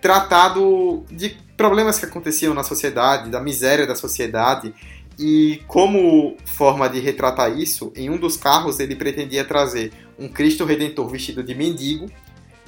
tratar 0.01 0.51
do, 0.51 1.05
de 1.11 1.37
problemas 1.57 1.99
que 1.99 2.07
aconteciam 2.07 2.55
na 2.55 2.63
sociedade, 2.63 3.31
da 3.31 3.41
miséria 3.41 3.87
da 3.87 3.95
sociedade, 3.95 4.73
e 5.19 5.61
como 5.67 6.37
forma 6.45 6.89
de 6.89 7.01
retratar 7.01 7.59
isso, 7.59 7.93
em 7.97 8.09
um 8.09 8.17
dos 8.17 8.37
carros 8.37 8.79
ele 8.79 8.95
pretendia 8.95 9.45
trazer 9.45 9.93
um 10.17 10.29
Cristo 10.29 10.65
Redentor 10.65 11.09
vestido 11.09 11.43
de 11.43 11.55
mendigo, 11.55 12.09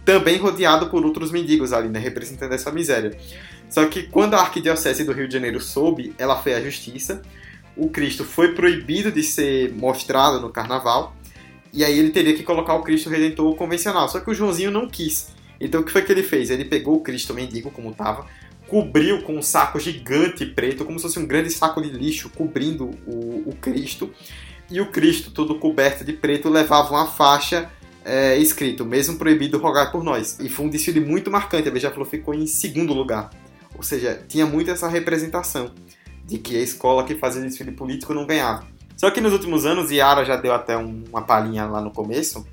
também 0.04 0.37
rodeado 0.38 0.88
por 0.88 1.04
outros 1.04 1.30
mendigos 1.30 1.72
ali, 1.72 1.88
né, 1.88 2.00
representando 2.00 2.52
essa 2.52 2.72
miséria. 2.72 3.16
Só 3.68 3.87
que 3.87 4.04
quando 4.04 4.35
a 4.35 4.40
Arquidiocese 4.40 5.04
do 5.04 5.12
Rio 5.12 5.28
de 5.28 5.35
Janeiro 5.35 5.61
soube, 5.61 6.12
ela 6.18 6.42
foi 6.42 6.54
à 6.54 6.61
justiça, 6.61 7.22
o 7.76 7.88
Cristo 7.88 8.24
foi 8.24 8.52
proibido 8.52 9.12
de 9.12 9.22
ser 9.22 9.72
mostrado 9.72 10.40
no 10.40 10.50
carnaval, 10.50 11.14
e 11.72 11.85
aí 11.85 11.98
ele 11.98 12.11
teria 12.11 12.35
que 12.35 12.42
colocar 12.42 12.74
o 12.74 12.83
Cristo 12.83 13.09
Redentor 13.09 13.54
convencional. 13.54 14.09
Só 14.09 14.20
que 14.20 14.30
o 14.30 14.35
Joãozinho 14.35 14.70
não 14.70 14.88
quis. 14.88 15.28
Então 15.61 15.80
o 15.80 15.85
que 15.85 15.92
foi 15.92 16.02
que 16.02 16.11
ele 16.11 16.22
fez? 16.22 16.50
Ele 16.50 16.64
pegou 16.64 16.96
o 16.96 17.00
Cristo 17.00 17.35
mendigo, 17.35 17.70
como 17.70 17.90
estava, 17.90 18.26
cobriu 18.66 19.22
com 19.22 19.37
um 19.37 19.42
saco 19.42 19.78
gigante 19.78 20.46
preto, 20.46 20.85
como 20.85 20.98
se 20.98 21.02
fosse 21.02 21.18
um 21.18 21.26
grande 21.26 21.50
saco 21.50 21.83
de 21.83 21.90
lixo 21.90 22.30
cobrindo 22.30 22.90
o, 23.06 23.50
o 23.50 23.56
Cristo. 23.61 24.11
E 24.70 24.80
o 24.80 24.90
Cristo, 24.90 25.30
todo 25.30 25.56
coberto 25.56 26.04
de 26.04 26.12
preto, 26.12 26.48
levava 26.48 26.90
uma 26.90 27.06
faixa 27.06 27.68
é, 28.04 28.38
escrito, 28.38 28.85
mesmo 28.85 29.18
proibido 29.18 29.59
rogar 29.59 29.90
por 29.90 30.02
nós. 30.02 30.38
E 30.40 30.48
foi 30.48 30.66
um 30.66 30.68
desfile 30.68 31.00
muito 31.00 31.30
marcante, 31.30 31.68
a 31.68 31.72
Beija-Flor 31.72 32.06
ficou 32.06 32.35
em 32.35 32.46
segundo 32.46 32.94
lugar. 32.94 33.30
Ou 33.76 33.83
seja, 33.83 34.22
tinha 34.28 34.46
muito 34.46 34.70
essa 34.70 34.88
representação 34.88 35.72
de 36.24 36.38
que 36.38 36.56
a 36.56 36.61
escola 36.61 37.04
que 37.04 37.16
fazia 37.16 37.42
desfile 37.42 37.72
político 37.72 38.14
não 38.14 38.26
ganhava. 38.26 38.66
Só 39.00 39.10
que 39.10 39.18
nos 39.18 39.32
últimos 39.32 39.64
anos, 39.64 39.90
e 39.90 39.94
Yara 39.94 40.26
já 40.26 40.36
deu 40.36 40.52
até 40.52 40.76
uma 40.76 41.22
palhinha 41.22 41.64
lá 41.64 41.80
no 41.80 41.90
começo, 41.90 42.46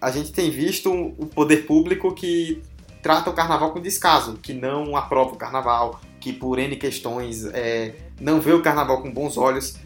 a 0.00 0.10
gente 0.10 0.32
tem 0.32 0.50
visto 0.50 0.92
o 0.92 1.26
poder 1.26 1.64
público 1.64 2.12
que 2.12 2.60
trata 3.00 3.30
o 3.30 3.32
carnaval 3.32 3.70
com 3.70 3.80
descaso, 3.80 4.36
que 4.42 4.52
não 4.52 4.96
aprova 4.96 5.34
o 5.34 5.36
carnaval, 5.36 6.00
que 6.18 6.32
por 6.32 6.58
N 6.58 6.74
questões 6.74 7.44
é, 7.44 7.94
não 8.20 8.40
vê 8.40 8.52
o 8.52 8.60
carnaval 8.60 9.00
com 9.00 9.12
bons 9.12 9.36
olhos. 9.36 9.76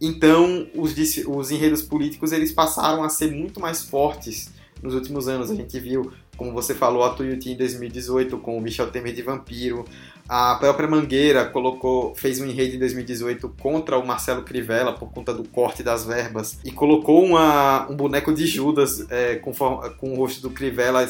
Então, 0.00 0.68
os, 0.76 0.94
os 1.26 1.50
enredos 1.50 1.82
políticos 1.82 2.30
eles 2.30 2.52
passaram 2.52 3.02
a 3.02 3.08
ser 3.08 3.32
muito 3.32 3.58
mais 3.58 3.82
fortes 3.82 4.52
nos 4.80 4.94
últimos 4.94 5.26
anos. 5.26 5.50
A 5.50 5.56
gente 5.56 5.80
viu, 5.80 6.12
como 6.36 6.52
você 6.52 6.72
falou, 6.72 7.02
a 7.02 7.10
Tuiuti 7.10 7.50
em 7.50 7.56
2018 7.56 8.38
com 8.38 8.56
o 8.56 8.60
Michel 8.60 8.92
Temer 8.92 9.12
de 9.12 9.22
Vampiro, 9.22 9.84
a 10.28 10.54
própria 10.54 10.88
Mangueira 10.88 11.44
colocou, 11.44 12.14
fez 12.14 12.40
um 12.40 12.46
enredo 12.46 12.76
em 12.76 12.78
2018 12.78 13.54
contra 13.60 13.98
o 13.98 14.06
Marcelo 14.06 14.42
Crivella 14.42 14.94
por 14.94 15.12
conta 15.12 15.34
do 15.34 15.46
corte 15.46 15.82
das 15.82 16.06
verbas 16.06 16.58
e 16.64 16.72
colocou 16.72 17.22
uma, 17.22 17.86
um 17.90 17.94
boneco 17.94 18.32
de 18.32 18.46
Judas 18.46 19.04
é, 19.10 19.36
com, 19.36 19.52
com 19.52 20.12
o 20.12 20.16
rosto 20.16 20.40
do 20.40 20.50
Crivella 20.50 21.06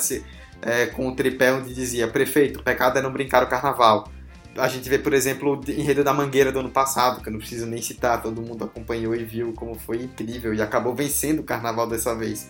é, 0.63 0.87
com 0.87 1.09
o 1.09 1.15
tripé 1.15 1.53
onde 1.53 1.73
dizia 1.73 2.09
prefeito, 2.09 2.63
pecado 2.63 2.99
é 2.99 3.03
não 3.03 3.13
brincar 3.13 3.45
o 3.45 3.47
carnaval. 3.47 4.09
A 4.57 4.69
gente 4.69 4.89
vê, 4.89 4.99
por 4.99 5.13
exemplo, 5.13 5.61
o 5.61 5.71
enredo 5.71 6.05
da 6.05 6.13
Mangueira 6.13 6.53
do 6.53 6.61
ano 6.61 6.71
passado, 6.71 7.21
que 7.21 7.29
eu 7.29 7.33
não 7.33 7.41
preciso 7.41 7.67
nem 7.67 7.83
citar, 7.83 8.23
todo 8.23 8.41
mundo 8.41 8.65
acompanhou 8.65 9.15
e 9.15 9.25
viu 9.25 9.53
como 9.53 9.75
foi 9.75 9.99
incrível 9.99 10.55
e 10.55 10.63
acabou 10.63 10.95
vencendo 10.95 11.41
o 11.41 11.45
carnaval 11.45 11.89
dessa 11.89 12.15
vez. 12.15 12.49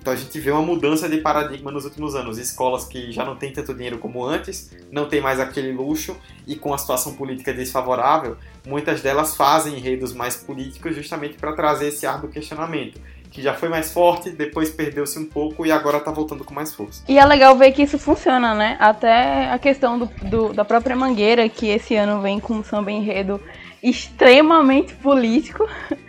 Então 0.00 0.12
a 0.12 0.16
gente 0.16 0.38
vê 0.38 0.50
uma 0.50 0.62
mudança 0.62 1.08
de 1.08 1.18
paradigma 1.18 1.72
nos 1.72 1.84
últimos 1.84 2.14
anos. 2.14 2.38
Escolas 2.38 2.84
que 2.84 3.10
já 3.10 3.24
não 3.24 3.36
têm 3.36 3.52
tanto 3.52 3.74
dinheiro 3.74 3.98
como 3.98 4.24
antes, 4.24 4.70
não 4.90 5.06
tem 5.06 5.20
mais 5.20 5.40
aquele 5.40 5.72
luxo 5.72 6.16
e 6.46 6.54
com 6.54 6.72
a 6.72 6.78
situação 6.78 7.14
política 7.14 7.52
desfavorável, 7.52 8.36
muitas 8.66 9.02
delas 9.02 9.36
fazem 9.36 9.76
enredos 9.76 10.12
mais 10.12 10.36
políticos 10.36 10.94
justamente 10.94 11.36
para 11.36 11.52
trazer 11.52 11.88
esse 11.88 12.06
ar 12.06 12.20
do 12.20 12.28
questionamento. 12.28 13.00
Que 13.30 13.42
já 13.42 13.52
foi 13.52 13.68
mais 13.68 13.92
forte, 13.92 14.30
depois 14.30 14.70
perdeu-se 14.70 15.18
um 15.18 15.26
pouco 15.26 15.66
e 15.66 15.70
agora 15.70 15.98
está 15.98 16.10
voltando 16.10 16.44
com 16.44 16.54
mais 16.54 16.74
força. 16.74 17.02
E 17.06 17.18
é 17.18 17.24
legal 17.26 17.54
ver 17.58 17.72
que 17.72 17.82
isso 17.82 17.98
funciona, 17.98 18.54
né? 18.54 18.78
Até 18.80 19.50
a 19.50 19.58
questão 19.58 19.98
do, 19.98 20.06
do, 20.22 20.52
da 20.54 20.64
própria 20.64 20.96
Mangueira, 20.96 21.46
que 21.48 21.66
esse 21.66 21.94
ano 21.94 22.22
vem 22.22 22.40
com 22.40 22.54
um 22.54 22.64
samba 22.64 22.90
enredo 22.90 23.38
extremamente 23.82 24.94
político. 24.94 25.68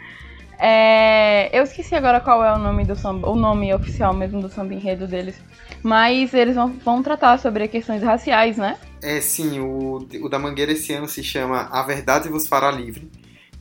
É, 0.59 1.57
eu 1.57 1.63
esqueci 1.63 1.95
agora 1.95 2.19
qual 2.19 2.43
é 2.43 2.53
o 2.53 2.59
nome 2.59 2.83
do 2.83 2.95
samba, 2.95 3.29
o 3.29 3.35
nome 3.35 3.73
oficial 3.73 4.13
mesmo 4.13 4.41
do 4.41 4.49
samba 4.49 4.73
enredo 4.73 5.07
deles. 5.07 5.35
Mas 5.81 6.33
eles 6.33 6.55
vão, 6.55 6.73
vão 6.83 7.01
tratar 7.01 7.39
sobre 7.39 7.67
questões 7.69 8.03
raciais, 8.03 8.57
né? 8.57 8.77
É, 9.01 9.21
sim, 9.21 9.59
o, 9.61 10.05
o 10.21 10.29
da 10.29 10.37
Mangueira 10.37 10.73
esse 10.73 10.91
ano 10.91 11.07
se 11.07 11.23
chama 11.23 11.69
A 11.71 11.81
Verdade 11.83 12.27
Vos 12.27 12.47
Fará 12.47 12.69
Livre. 12.69 13.09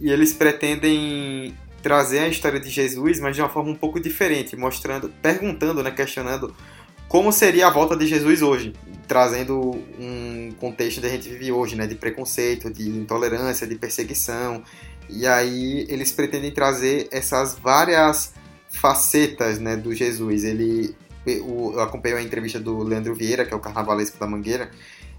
E 0.00 0.10
eles 0.10 0.32
pretendem 0.32 1.54
trazer 1.82 2.20
a 2.20 2.28
história 2.28 2.58
de 2.58 2.68
Jesus, 2.68 3.20
mas 3.20 3.36
de 3.36 3.42
uma 3.42 3.48
forma 3.48 3.70
um 3.70 3.76
pouco 3.76 4.00
diferente, 4.00 4.56
mostrando, 4.56 5.08
perguntando, 5.22 5.82
né, 5.82 5.92
questionando 5.92 6.52
como 7.08 7.32
seria 7.32 7.68
a 7.68 7.70
volta 7.70 7.96
de 7.96 8.06
Jesus 8.06 8.42
hoje, 8.42 8.74
trazendo 9.06 9.58
um 9.98 10.52
contexto 10.60 11.00
que 11.00 11.06
a 11.06 11.10
gente 11.10 11.28
vive 11.28 11.50
hoje, 11.50 11.74
né, 11.74 11.86
de 11.86 11.94
preconceito, 11.94 12.70
de 12.70 12.88
intolerância, 12.88 13.66
de 13.66 13.76
perseguição, 13.76 14.62
e 15.08 15.26
aí 15.26 15.86
eles 15.88 16.12
pretendem 16.12 16.50
trazer 16.50 17.08
essas 17.10 17.58
várias 17.58 18.34
facetas 18.68 19.58
né, 19.58 19.76
do 19.76 19.94
Jesus. 19.94 20.44
Ele, 20.44 20.94
eu 21.26 21.80
acompanhei 21.80 22.18
a 22.18 22.22
entrevista 22.22 22.60
do 22.60 22.82
Leandro 22.82 23.14
Vieira, 23.14 23.44
que 23.44 23.52
é 23.52 23.56
o 23.56 23.60
carnavalesco 23.60 24.18
da 24.18 24.26
Mangueira. 24.26 24.70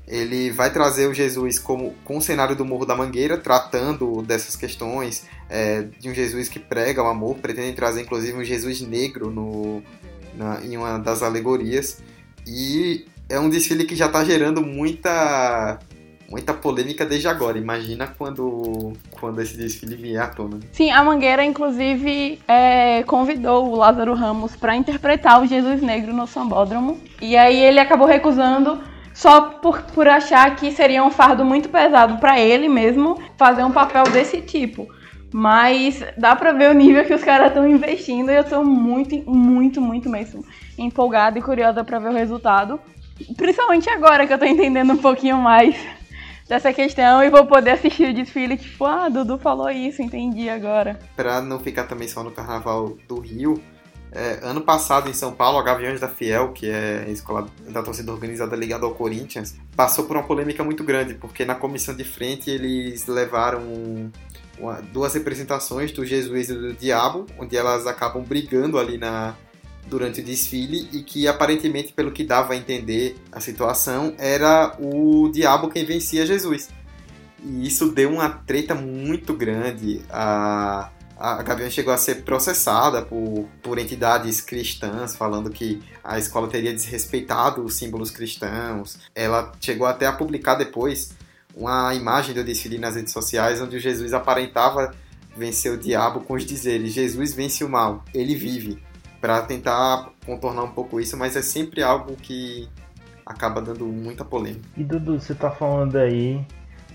Ele 0.07 0.49
vai 0.49 0.71
trazer 0.71 1.07
o 1.07 1.13
Jesus 1.13 1.59
como, 1.59 1.93
com 2.03 2.17
o 2.17 2.21
cenário 2.21 2.55
do 2.55 2.65
Morro 2.65 2.85
da 2.85 2.95
Mangueira, 2.95 3.37
tratando 3.37 4.23
dessas 4.23 4.55
questões, 4.55 5.25
é, 5.47 5.83
de 5.99 6.09
um 6.09 6.13
Jesus 6.13 6.47
que 6.47 6.59
prega 6.59 7.03
o 7.03 7.07
amor. 7.07 7.35
Pretendem 7.37 7.73
trazer, 7.73 8.01
inclusive, 8.01 8.35
um 8.37 8.43
Jesus 8.43 8.81
negro 8.81 9.29
no, 9.29 9.83
na, 10.33 10.61
em 10.63 10.75
uma 10.77 10.97
das 10.97 11.21
alegorias. 11.21 12.01
E 12.47 13.05
é 13.27 13.39
um 13.39 13.49
desfile 13.49 13.85
que 13.85 13.95
já 13.95 14.07
está 14.07 14.23
gerando 14.23 14.63
muita 14.63 15.79
muita 16.29 16.53
polêmica 16.53 17.05
desde 17.05 17.27
agora. 17.27 17.57
Imagina 17.57 18.07
quando, 18.07 18.93
quando 19.11 19.41
esse 19.41 19.57
desfile 19.57 19.95
vier 19.95 20.21
à 20.21 20.27
tona. 20.27 20.59
Sim, 20.71 20.91
a 20.91 21.03
Mangueira, 21.03 21.43
inclusive, 21.43 22.39
é, 22.47 23.03
convidou 23.03 23.69
o 23.69 23.75
Lázaro 23.75 24.13
Ramos 24.13 24.55
para 24.55 24.75
interpretar 24.75 25.41
o 25.41 25.47
Jesus 25.47 25.81
Negro 25.81 26.13
no 26.13 26.27
Sambódromo. 26.27 26.99
E 27.21 27.35
aí 27.35 27.59
ele 27.59 27.79
acabou 27.79 28.07
recusando 28.07 28.79
só 29.13 29.41
por, 29.41 29.81
por 29.81 30.07
achar 30.07 30.55
que 30.55 30.71
seria 30.71 31.03
um 31.03 31.11
fardo 31.11 31.43
muito 31.43 31.67
pesado 31.69 32.17
para 32.19 32.39
ele 32.39 32.69
mesmo 32.69 33.19
fazer 33.37 33.63
um 33.63 33.71
papel 33.71 34.03
desse 34.03 34.41
tipo. 34.41 34.87
Mas 35.31 36.03
dá 36.17 36.35
pra 36.35 36.53
ver 36.53 36.71
o 36.71 36.73
nível 36.73 37.05
que 37.05 37.13
os 37.13 37.23
caras 37.23 37.47
estão 37.47 37.67
investindo 37.67 38.31
e 38.31 38.35
eu 38.35 38.43
tô 38.43 38.63
muito, 38.63 39.15
muito, 39.29 39.79
muito 39.79 40.09
mesmo 40.09 40.43
empolgada 40.77 41.37
e 41.37 41.41
curiosa 41.41 41.83
pra 41.83 41.99
ver 41.99 42.09
o 42.09 42.13
resultado. 42.13 42.79
Principalmente 43.35 43.89
agora 43.89 44.25
que 44.25 44.33
eu 44.33 44.39
tô 44.39 44.45
entendendo 44.45 44.93
um 44.93 44.97
pouquinho 44.97 45.37
mais 45.37 45.75
dessa 46.49 46.73
questão 46.73 47.23
e 47.23 47.29
vou 47.29 47.45
poder 47.45 47.71
assistir 47.71 48.09
o 48.09 48.13
desfile, 48.13 48.57
tipo, 48.57 48.83
ah, 48.83 49.07
Dudu 49.07 49.37
falou 49.37 49.69
isso, 49.69 50.01
entendi 50.01 50.49
agora. 50.49 50.99
Pra 51.15 51.39
não 51.41 51.59
ficar 51.59 51.83
também 51.83 52.07
só 52.07 52.23
no 52.23 52.31
carnaval 52.31 52.97
do 53.07 53.19
Rio, 53.19 53.61
é, 54.11 54.39
ano 54.41 54.61
passado 54.61 55.07
em 55.07 55.13
São 55.13 55.31
Paulo, 55.31 55.59
a 55.59 55.63
Gaviões 55.63 55.99
da 55.99 56.09
Fiel, 56.09 56.51
que 56.51 56.67
é 56.67 57.05
a 57.07 57.11
escola 57.11 57.47
da 57.69 57.83
torcida 57.83 58.11
organizada 58.11 58.55
ligada 58.55 58.83
ao 58.83 58.95
Corinthians, 58.95 59.55
passou 59.75 60.05
por 60.05 60.17
uma 60.17 60.23
polêmica 60.23 60.63
muito 60.63 60.83
grande, 60.83 61.13
porque 61.13 61.45
na 61.45 61.53
comissão 61.53 61.95
de 61.95 62.03
frente 62.03 62.49
eles 62.49 63.05
levaram 63.05 64.11
duas 64.91 65.13
representações 65.13 65.91
do 65.91 66.03
Jesus 66.03 66.49
e 66.49 66.53
do 66.55 66.73
Diabo, 66.73 67.27
onde 67.37 67.55
elas 67.55 67.85
acabam 67.85 68.23
brigando 68.23 68.79
ali 68.79 68.97
na, 68.97 69.35
durante 69.89 70.21
o 70.21 70.23
desfile 70.23 70.87
e 70.93 71.01
que 71.01 71.27
aparentemente, 71.27 71.91
pelo 71.91 72.11
que 72.11 72.23
dava 72.23 72.53
a 72.53 72.55
entender 72.55 73.17
a 73.31 73.39
situação, 73.39 74.13
era 74.17 74.75
o 74.79 75.29
diabo 75.29 75.69
quem 75.69 75.83
vencia 75.83 76.25
Jesus. 76.25 76.69
E 77.43 77.67
isso 77.67 77.91
deu 77.91 78.11
uma 78.11 78.29
treta 78.29 78.75
muito 78.75 79.33
grande. 79.33 80.01
A, 80.09 80.91
a 81.17 81.41
Gavião 81.41 81.69
chegou 81.69 81.93
a 81.93 81.97
ser 81.97 82.23
processada 82.23 83.01
por, 83.01 83.47
por 83.61 83.79
entidades 83.79 84.41
cristãs, 84.41 85.15
falando 85.15 85.49
que 85.49 85.81
a 86.03 86.19
escola 86.19 86.47
teria 86.47 86.73
desrespeitado 86.73 87.63
os 87.63 87.75
símbolos 87.75 88.11
cristãos. 88.11 88.99
Ela 89.15 89.51
chegou 89.59 89.87
até 89.87 90.05
a 90.05 90.13
publicar 90.13 90.55
depois 90.55 91.11
uma 91.55 91.93
imagem 91.95 92.35
do 92.35 92.43
desfile 92.43 92.77
nas 92.77 92.95
redes 92.95 93.11
sociais, 93.11 93.61
onde 93.61 93.79
Jesus 93.79 94.13
aparentava 94.13 94.93
vencer 95.35 95.71
o 95.71 95.77
diabo 95.77 96.21
com 96.21 96.33
os 96.33 96.45
dizeres: 96.45 96.93
Jesus 96.93 97.33
vence 97.33 97.63
o 97.63 97.69
mal, 97.69 98.03
ele 98.13 98.35
vive 98.35 98.88
para 99.21 99.41
tentar 99.41 100.09
contornar 100.25 100.63
um 100.63 100.71
pouco 100.71 100.99
isso, 100.99 101.17
mas 101.17 101.35
é 101.35 101.41
sempre 101.41 101.83
algo 101.83 102.15
que 102.15 102.69
acaba 103.25 103.61
dando 103.61 103.85
muita 103.85 104.23
polêmica. 104.23 104.65
E 104.77 104.83
Dudu, 104.83 105.19
você 105.19 105.35
tá 105.35 105.51
falando 105.51 105.97
aí, 105.97 106.43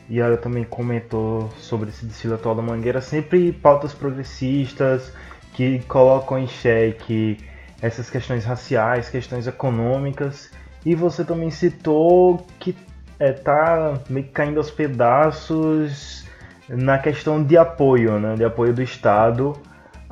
e 0.08 0.18
ela 0.18 0.36
também 0.36 0.64
comentou 0.64 1.50
sobre 1.58 1.90
esse 1.90 2.04
desfile 2.04 2.34
atual 2.34 2.54
da 2.54 2.62
Mangueira, 2.62 3.00
sempre 3.00 3.52
pautas 3.52 3.92
progressistas 3.92 5.12
que 5.52 5.80
colocam 5.80 6.38
em 6.38 6.48
xeque 6.48 7.38
essas 7.80 8.10
questões 8.10 8.44
raciais, 8.44 9.08
questões 9.08 9.46
econômicas, 9.46 10.50
e 10.84 10.94
você 10.94 11.24
também 11.24 11.50
citou 11.50 12.46
que 12.58 12.76
é, 13.18 13.32
tá 13.32 14.00
meio 14.08 14.26
que 14.26 14.32
caindo 14.32 14.58
aos 14.58 14.70
pedaços 14.70 16.24
na 16.68 16.98
questão 16.98 17.44
de 17.44 17.56
apoio, 17.56 18.18
né, 18.18 18.34
de 18.34 18.44
apoio 18.44 18.72
do 18.72 18.82
Estado 18.82 19.54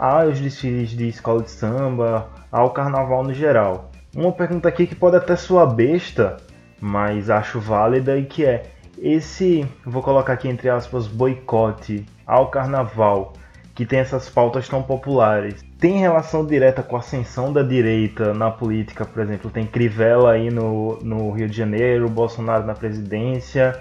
aos 0.03 0.41
desfiles 0.41 0.91
de 0.91 1.07
escola 1.07 1.45
de 1.45 1.51
samba, 1.53 2.29
ao 2.51 2.71
carnaval 2.71 3.23
no 3.23 3.33
geral. 3.33 3.89
Uma 4.13 4.33
pergunta 4.33 4.69
aqui 4.69 4.85
que 4.85 4.97
pode 4.97 5.15
até 5.15 5.37
soar 5.37 5.73
besta, 5.73 6.39
mas 6.81 7.31
acho 7.31 7.61
válida 7.61 8.19
e 8.19 8.25
que 8.25 8.45
é 8.45 8.65
esse, 8.99 9.65
vou 9.87 10.03
colocar 10.03 10.33
aqui 10.33 10.49
entre 10.49 10.69
aspas, 10.69 11.07
boicote 11.07 12.05
ao 12.27 12.49
carnaval, 12.49 13.35
que 13.77 13.87
tem 13.87 14.01
essas 14.01 14.29
pautas 14.29 14.69
tão 14.69 14.83
populares, 14.83 15.63
tem 15.79 16.01
relação 16.01 16.45
direta 16.45 16.83
com 16.83 16.97
a 16.97 16.99
ascensão 16.99 17.53
da 17.53 17.63
direita 17.63 18.35
na 18.35 18.51
política, 18.51 19.05
por 19.05 19.23
exemplo, 19.23 19.53
tem 19.53 19.65
Crivella 19.65 20.33
aí 20.33 20.51
no, 20.51 20.99
no 21.01 21.31
Rio 21.31 21.49
de 21.49 21.57
Janeiro, 21.57 22.09
Bolsonaro 22.09 22.67
na 22.67 22.75
presidência, 22.75 23.81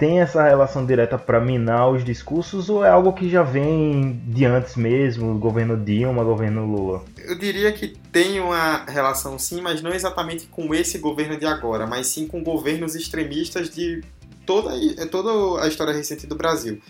tem 0.00 0.18
essa 0.18 0.42
relação 0.42 0.86
direta 0.86 1.18
para 1.18 1.38
minar 1.38 1.90
os 1.90 2.02
discursos 2.02 2.70
ou 2.70 2.82
é 2.82 2.88
algo 2.88 3.12
que 3.12 3.28
já 3.28 3.42
vem 3.42 4.18
de 4.28 4.46
antes 4.46 4.74
mesmo, 4.74 5.38
governo 5.38 5.76
Dilma, 5.76 6.24
governo 6.24 6.64
Lula? 6.64 7.04
Eu 7.18 7.38
diria 7.38 7.70
que 7.70 7.88
tem 8.10 8.40
uma 8.40 8.86
relação 8.86 9.38
sim, 9.38 9.60
mas 9.60 9.82
não 9.82 9.92
exatamente 9.92 10.46
com 10.46 10.74
esse 10.74 10.96
governo 10.96 11.38
de 11.38 11.44
agora, 11.44 11.86
mas 11.86 12.06
sim 12.06 12.26
com 12.26 12.42
governos 12.42 12.94
extremistas 12.94 13.68
de 13.68 14.02
toda, 14.46 14.70
toda 15.08 15.62
a 15.62 15.68
história 15.68 15.92
recente 15.92 16.26
do 16.26 16.34
Brasil. 16.34 16.80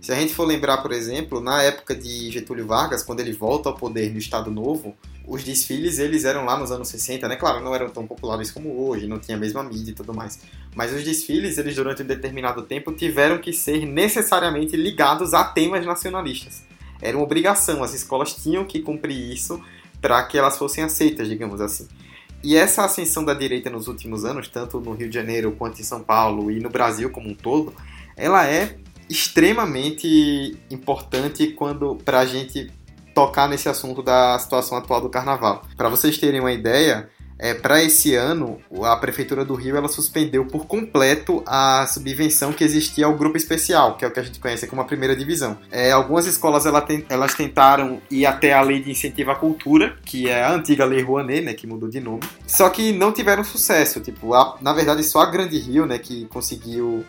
Se 0.00 0.12
a 0.12 0.16
gente 0.16 0.34
for 0.34 0.44
lembrar, 0.44 0.78
por 0.78 0.90
exemplo, 0.90 1.40
na 1.40 1.62
época 1.62 1.94
de 1.94 2.30
Getúlio 2.30 2.66
Vargas, 2.66 3.04
quando 3.04 3.20
ele 3.20 3.32
volta 3.32 3.68
ao 3.68 3.76
poder 3.76 4.12
no 4.12 4.18
Estado 4.18 4.50
Novo, 4.50 4.96
os 5.26 5.44
desfiles 5.44 5.98
eles 5.98 6.24
eram 6.24 6.44
lá 6.44 6.56
nos 6.56 6.72
anos 6.72 6.88
60, 6.88 7.28
né? 7.28 7.36
Claro, 7.36 7.62
não 7.62 7.74
eram 7.74 7.90
tão 7.90 8.06
populares 8.06 8.50
como 8.50 8.88
hoje, 8.88 9.06
não 9.06 9.18
tinha 9.18 9.36
a 9.36 9.40
mesma 9.40 9.62
mídia 9.62 9.90
e 9.90 9.94
tudo 9.94 10.14
mais. 10.14 10.40
Mas 10.78 10.94
os 10.94 11.02
desfiles, 11.02 11.58
eles 11.58 11.74
durante 11.74 12.04
um 12.04 12.06
determinado 12.06 12.62
tempo 12.62 12.92
tiveram 12.92 13.38
que 13.38 13.52
ser 13.52 13.84
necessariamente 13.84 14.76
ligados 14.76 15.34
a 15.34 15.42
temas 15.42 15.84
nacionalistas. 15.84 16.62
Era 17.02 17.16
uma 17.16 17.24
obrigação, 17.24 17.82
as 17.82 17.94
escolas 17.94 18.32
tinham 18.32 18.64
que 18.64 18.78
cumprir 18.78 19.32
isso 19.32 19.60
para 20.00 20.22
que 20.22 20.38
elas 20.38 20.56
fossem 20.56 20.84
aceitas, 20.84 21.26
digamos 21.26 21.60
assim. 21.60 21.88
E 22.44 22.54
essa 22.56 22.84
ascensão 22.84 23.24
da 23.24 23.34
direita 23.34 23.68
nos 23.68 23.88
últimos 23.88 24.24
anos, 24.24 24.46
tanto 24.46 24.78
no 24.78 24.92
Rio 24.92 25.08
de 25.08 25.16
Janeiro 25.16 25.50
quanto 25.50 25.80
em 25.80 25.84
São 25.84 26.00
Paulo 26.00 26.48
e 26.48 26.60
no 26.60 26.70
Brasil 26.70 27.10
como 27.10 27.28
um 27.28 27.34
todo, 27.34 27.74
ela 28.16 28.46
é 28.46 28.76
extremamente 29.10 30.56
importante 30.70 31.48
quando 31.48 31.96
para 32.04 32.20
a 32.20 32.24
gente 32.24 32.70
tocar 33.12 33.48
nesse 33.48 33.68
assunto 33.68 34.00
da 34.00 34.38
situação 34.38 34.78
atual 34.78 35.00
do 35.00 35.08
carnaval. 35.08 35.64
Para 35.76 35.88
vocês 35.88 36.16
terem 36.18 36.38
uma 36.38 36.52
ideia, 36.52 37.10
é, 37.38 37.54
para 37.54 37.82
esse 37.82 38.14
ano, 38.14 38.58
a 38.82 38.96
Prefeitura 38.96 39.44
do 39.44 39.54
Rio 39.54 39.76
ela 39.76 39.88
suspendeu 39.88 40.44
por 40.46 40.66
completo 40.66 41.42
a 41.46 41.86
subvenção 41.86 42.52
que 42.52 42.64
existia 42.64 43.06
ao 43.06 43.14
grupo 43.14 43.36
especial, 43.36 43.96
que 43.96 44.04
é 44.04 44.08
o 44.08 44.10
que 44.10 44.18
a 44.18 44.22
gente 44.22 44.40
conhece 44.40 44.66
como 44.66 44.82
a 44.82 44.84
primeira 44.84 45.14
divisão. 45.14 45.56
É, 45.70 45.92
algumas 45.92 46.26
escolas 46.26 46.66
ela 46.66 46.80
tem, 46.80 47.04
elas 47.08 47.34
tentaram 47.34 48.02
ir 48.10 48.26
até 48.26 48.52
a 48.52 48.60
lei 48.60 48.82
de 48.82 48.90
incentivo 48.90 49.30
à 49.30 49.36
cultura, 49.36 49.96
que 50.04 50.28
é 50.28 50.42
a 50.42 50.52
antiga 50.52 50.84
Lei 50.84 51.00
Rouanet, 51.00 51.42
né, 51.42 51.54
que 51.54 51.66
mudou 51.66 51.88
de 51.88 52.00
nome, 52.00 52.22
só 52.46 52.68
que 52.68 52.92
não 52.92 53.12
tiveram 53.12 53.44
sucesso. 53.44 54.00
Tipo, 54.00 54.34
a, 54.34 54.56
na 54.60 54.72
verdade, 54.72 55.04
só 55.04 55.20
a 55.20 55.30
Grande 55.30 55.58
Rio, 55.58 55.86
né, 55.86 55.98
que 55.98 56.26
conseguiu 56.26 57.04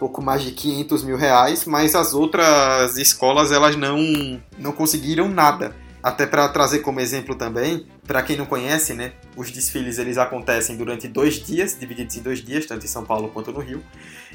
pouco 0.00 0.22
mais 0.22 0.42
de 0.42 0.50
500 0.52 1.04
mil 1.04 1.16
reais, 1.16 1.66
mas 1.66 1.94
as 1.94 2.14
outras 2.14 2.96
escolas 2.96 3.52
elas 3.52 3.76
não, 3.76 4.40
não 4.58 4.72
conseguiram 4.72 5.28
nada. 5.28 5.76
Até 6.02 6.26
para 6.26 6.48
trazer 6.48 6.78
como 6.78 6.98
exemplo 6.98 7.34
também, 7.34 7.86
para 8.10 8.24
quem 8.24 8.36
não 8.36 8.44
conhece, 8.44 8.92
né, 8.92 9.12
os 9.36 9.52
desfiles 9.52 9.96
eles 9.96 10.18
acontecem 10.18 10.76
durante 10.76 11.06
dois 11.06 11.34
dias, 11.34 11.78
divididos 11.78 12.16
em 12.16 12.20
dois 12.20 12.44
dias, 12.44 12.66
tanto 12.66 12.84
em 12.84 12.88
São 12.88 13.04
Paulo 13.04 13.28
quanto 13.28 13.52
no 13.52 13.60
Rio. 13.60 13.84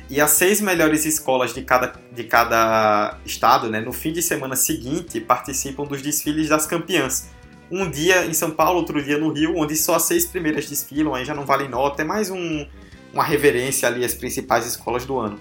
E 0.10 0.22
as 0.22 0.30
seis 0.30 0.62
melhores 0.62 1.04
escolas 1.04 1.54
de 1.54 1.62
cada, 1.62 1.92
de 2.10 2.24
cada 2.24 3.18
estado, 3.26 3.70
né, 3.70 3.82
no 3.82 3.92
fim 3.92 4.14
de 4.14 4.22
semana 4.22 4.56
seguinte, 4.56 5.20
participam 5.20 5.84
dos 5.84 6.02
desfiles 6.02 6.48
das 6.48 6.66
campeãs. 6.66 7.28
Um 7.70 7.92
dia 7.92 8.26
em 8.26 8.34
São 8.34 8.50
Paulo, 8.50 8.80
outro 8.80 9.04
dia 9.04 9.18
no 9.18 9.30
Rio, 9.34 9.58
onde 9.58 9.76
só 9.76 9.96
as 9.96 10.04
seis 10.04 10.26
primeiras 10.26 10.70
desfilam, 10.70 11.14
aí 11.14 11.26
já 11.26 11.36
não 11.36 11.46
vale 11.46 11.68
nota, 11.68 12.02
é 12.02 12.06
mais 12.06 12.30
um, 12.30 12.66
uma 13.12 13.26
reverência 13.26 13.90
ali 13.90 14.06
às 14.06 14.14
principais 14.14 14.66
escolas 14.66 15.06
do 15.06 15.20
ano. 15.20 15.38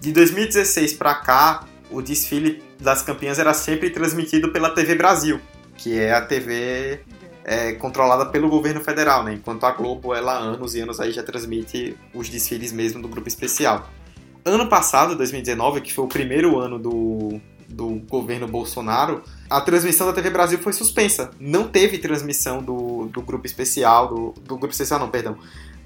De 0.00 0.12
2016 0.12 0.92
para 0.92 1.16
cá, 1.16 1.66
o 1.90 2.00
desfile 2.00 2.62
das 2.78 3.02
campeãs 3.02 3.40
era 3.40 3.52
sempre 3.52 3.90
transmitido 3.90 4.52
pela 4.52 4.70
TV 4.70 4.94
Brasil, 4.94 5.40
que 5.76 5.98
é 5.98 6.12
a 6.12 6.20
TV 6.20 7.00
é, 7.44 7.72
controlada 7.72 8.26
pelo 8.26 8.48
governo 8.48 8.80
federal, 8.80 9.22
né? 9.22 9.34
Enquanto 9.34 9.64
a 9.64 9.70
Globo, 9.70 10.14
ela 10.14 10.32
há 10.32 10.38
anos 10.38 10.74
e 10.74 10.80
anos 10.80 10.98
aí 10.98 11.12
já 11.12 11.22
transmite 11.22 11.96
os 12.14 12.28
desfiles 12.28 12.72
mesmo 12.72 13.02
do 13.02 13.08
grupo 13.08 13.28
especial. 13.28 13.88
Ano 14.44 14.68
passado, 14.68 15.14
2019, 15.14 15.82
que 15.82 15.92
foi 15.92 16.04
o 16.04 16.08
primeiro 16.08 16.58
ano 16.58 16.78
do, 16.78 17.40
do 17.68 18.00
governo 18.08 18.48
Bolsonaro, 18.48 19.22
a 19.48 19.60
transmissão 19.60 20.06
da 20.06 20.12
TV 20.12 20.30
Brasil 20.30 20.58
foi 20.58 20.72
suspensa. 20.72 21.30
Não 21.38 21.68
teve 21.68 21.98
transmissão 21.98 22.62
do, 22.62 23.06
do 23.06 23.20
grupo 23.20 23.46
especial, 23.46 24.08
do, 24.08 24.34
do 24.42 24.56
grupo 24.56 24.72
especial 24.72 24.98
não, 24.98 25.08
perdão, 25.08 25.36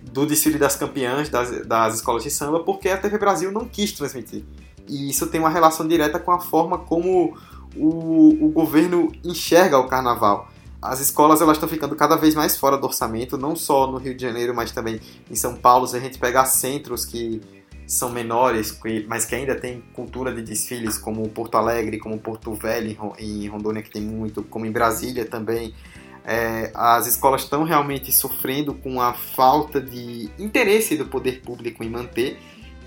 do 0.02 0.26
desfile 0.26 0.58
das 0.58 0.76
campeãs 0.76 1.28
das, 1.28 1.66
das 1.66 1.96
escolas 1.96 2.22
de 2.22 2.30
samba, 2.30 2.60
porque 2.60 2.88
a 2.88 2.96
TV 2.96 3.18
Brasil 3.18 3.50
não 3.50 3.64
quis 3.64 3.92
transmitir. 3.92 4.44
E 4.88 5.10
isso 5.10 5.26
tem 5.26 5.40
uma 5.40 5.50
relação 5.50 5.86
direta 5.86 6.18
com 6.18 6.30
a 6.30 6.40
forma 6.40 6.78
como 6.78 7.36
o, 7.76 8.46
o 8.46 8.48
governo 8.50 9.12
enxerga 9.24 9.78
o 9.78 9.86
carnaval. 9.86 10.48
As 10.80 11.00
escolas 11.00 11.40
elas 11.40 11.56
estão 11.56 11.68
ficando 11.68 11.96
cada 11.96 12.16
vez 12.16 12.34
mais 12.34 12.56
fora 12.56 12.78
do 12.78 12.86
orçamento, 12.86 13.36
não 13.36 13.56
só 13.56 13.90
no 13.90 13.98
Rio 13.98 14.14
de 14.14 14.22
Janeiro, 14.22 14.54
mas 14.54 14.70
também 14.70 15.00
em 15.28 15.34
São 15.34 15.56
Paulo. 15.56 15.86
Se 15.86 15.96
a 15.96 16.00
gente 16.00 16.18
pegar 16.18 16.44
centros 16.46 17.04
que 17.04 17.40
são 17.84 18.10
menores, 18.10 18.78
mas 19.08 19.24
que 19.24 19.34
ainda 19.34 19.56
tem 19.56 19.82
cultura 19.92 20.32
de 20.32 20.42
desfiles, 20.42 20.98
como 20.98 21.26
Porto 21.30 21.56
Alegre, 21.56 21.98
como 21.98 22.18
Porto 22.18 22.52
Velho 22.54 23.14
em 23.18 23.48
Rondônia, 23.48 23.82
que 23.82 23.90
tem 23.90 24.02
muito, 24.02 24.42
como 24.42 24.66
em 24.66 24.70
Brasília 24.70 25.24
também, 25.24 25.74
é, 26.22 26.70
as 26.74 27.06
escolas 27.06 27.42
estão 27.42 27.64
realmente 27.64 28.12
sofrendo 28.12 28.74
com 28.74 29.00
a 29.00 29.14
falta 29.14 29.80
de 29.80 30.30
interesse 30.38 30.96
do 30.96 31.06
poder 31.06 31.40
público 31.40 31.82
em 31.82 31.88
manter. 31.88 32.38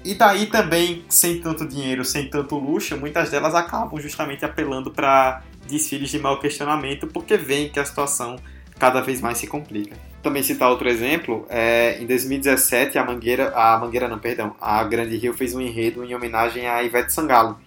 E 0.06 0.14
daí 0.14 0.46
também, 0.46 1.04
sem 1.10 1.42
tanto 1.42 1.68
dinheiro, 1.68 2.06
sem 2.06 2.30
tanto 2.30 2.56
luxo, 2.56 2.96
muitas 2.98 3.32
delas 3.32 3.56
acabam 3.56 4.00
justamente 4.00 4.46
apelando 4.46 4.92
para 4.92 5.44
desfiles 5.72 6.12
de 6.12 6.20
mau 6.20 6.40
questionamento, 6.40 7.08
porque 7.08 7.38
veem 7.38 7.70
que 7.70 7.80
a 7.80 7.86
situação 7.86 8.36
cada 8.78 9.02
vez 9.02 9.22
mais 9.22 9.38
se 9.38 9.48
complica. 9.48 9.96
Também 10.22 10.44
citar 10.44 10.70
outro 10.70 10.90
exemplo, 10.90 11.46
é, 11.50 12.00
em 12.00 12.06
2017 12.06 12.98
a 12.98 13.04
Mangueira, 13.04 13.52
a 13.56 13.78
Mangueira 13.80 14.08
não, 14.08 14.20
perdão, 14.20 14.56
a 14.60 14.84
Grande 14.84 15.18
Rio 15.18 15.34
fez 15.34 15.56
um 15.56 15.62
enredo 15.62 16.04
em 16.04 16.14
homenagem 16.14 16.68
a 16.68 16.84
Ivete 16.84 17.14
Sangalo. 17.14 17.60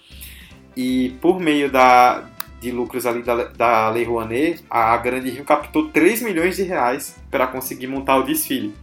E 0.76 1.16
por 1.20 1.40
meio 1.40 1.70
da, 1.70 2.24
de 2.60 2.70
lucros 2.70 3.06
ali 3.06 3.22
da, 3.22 3.44
da 3.44 3.90
Lei 3.90 4.04
Rouanet, 4.04 4.64
a 4.68 4.96
Grande 4.96 5.30
Rio 5.30 5.44
captou 5.44 5.88
3 5.88 6.22
milhões 6.22 6.56
de 6.56 6.62
reais 6.62 7.16
para 7.30 7.46
conseguir 7.46 7.86
montar 7.86 8.16
o 8.16 8.22
desfile. 8.24 8.74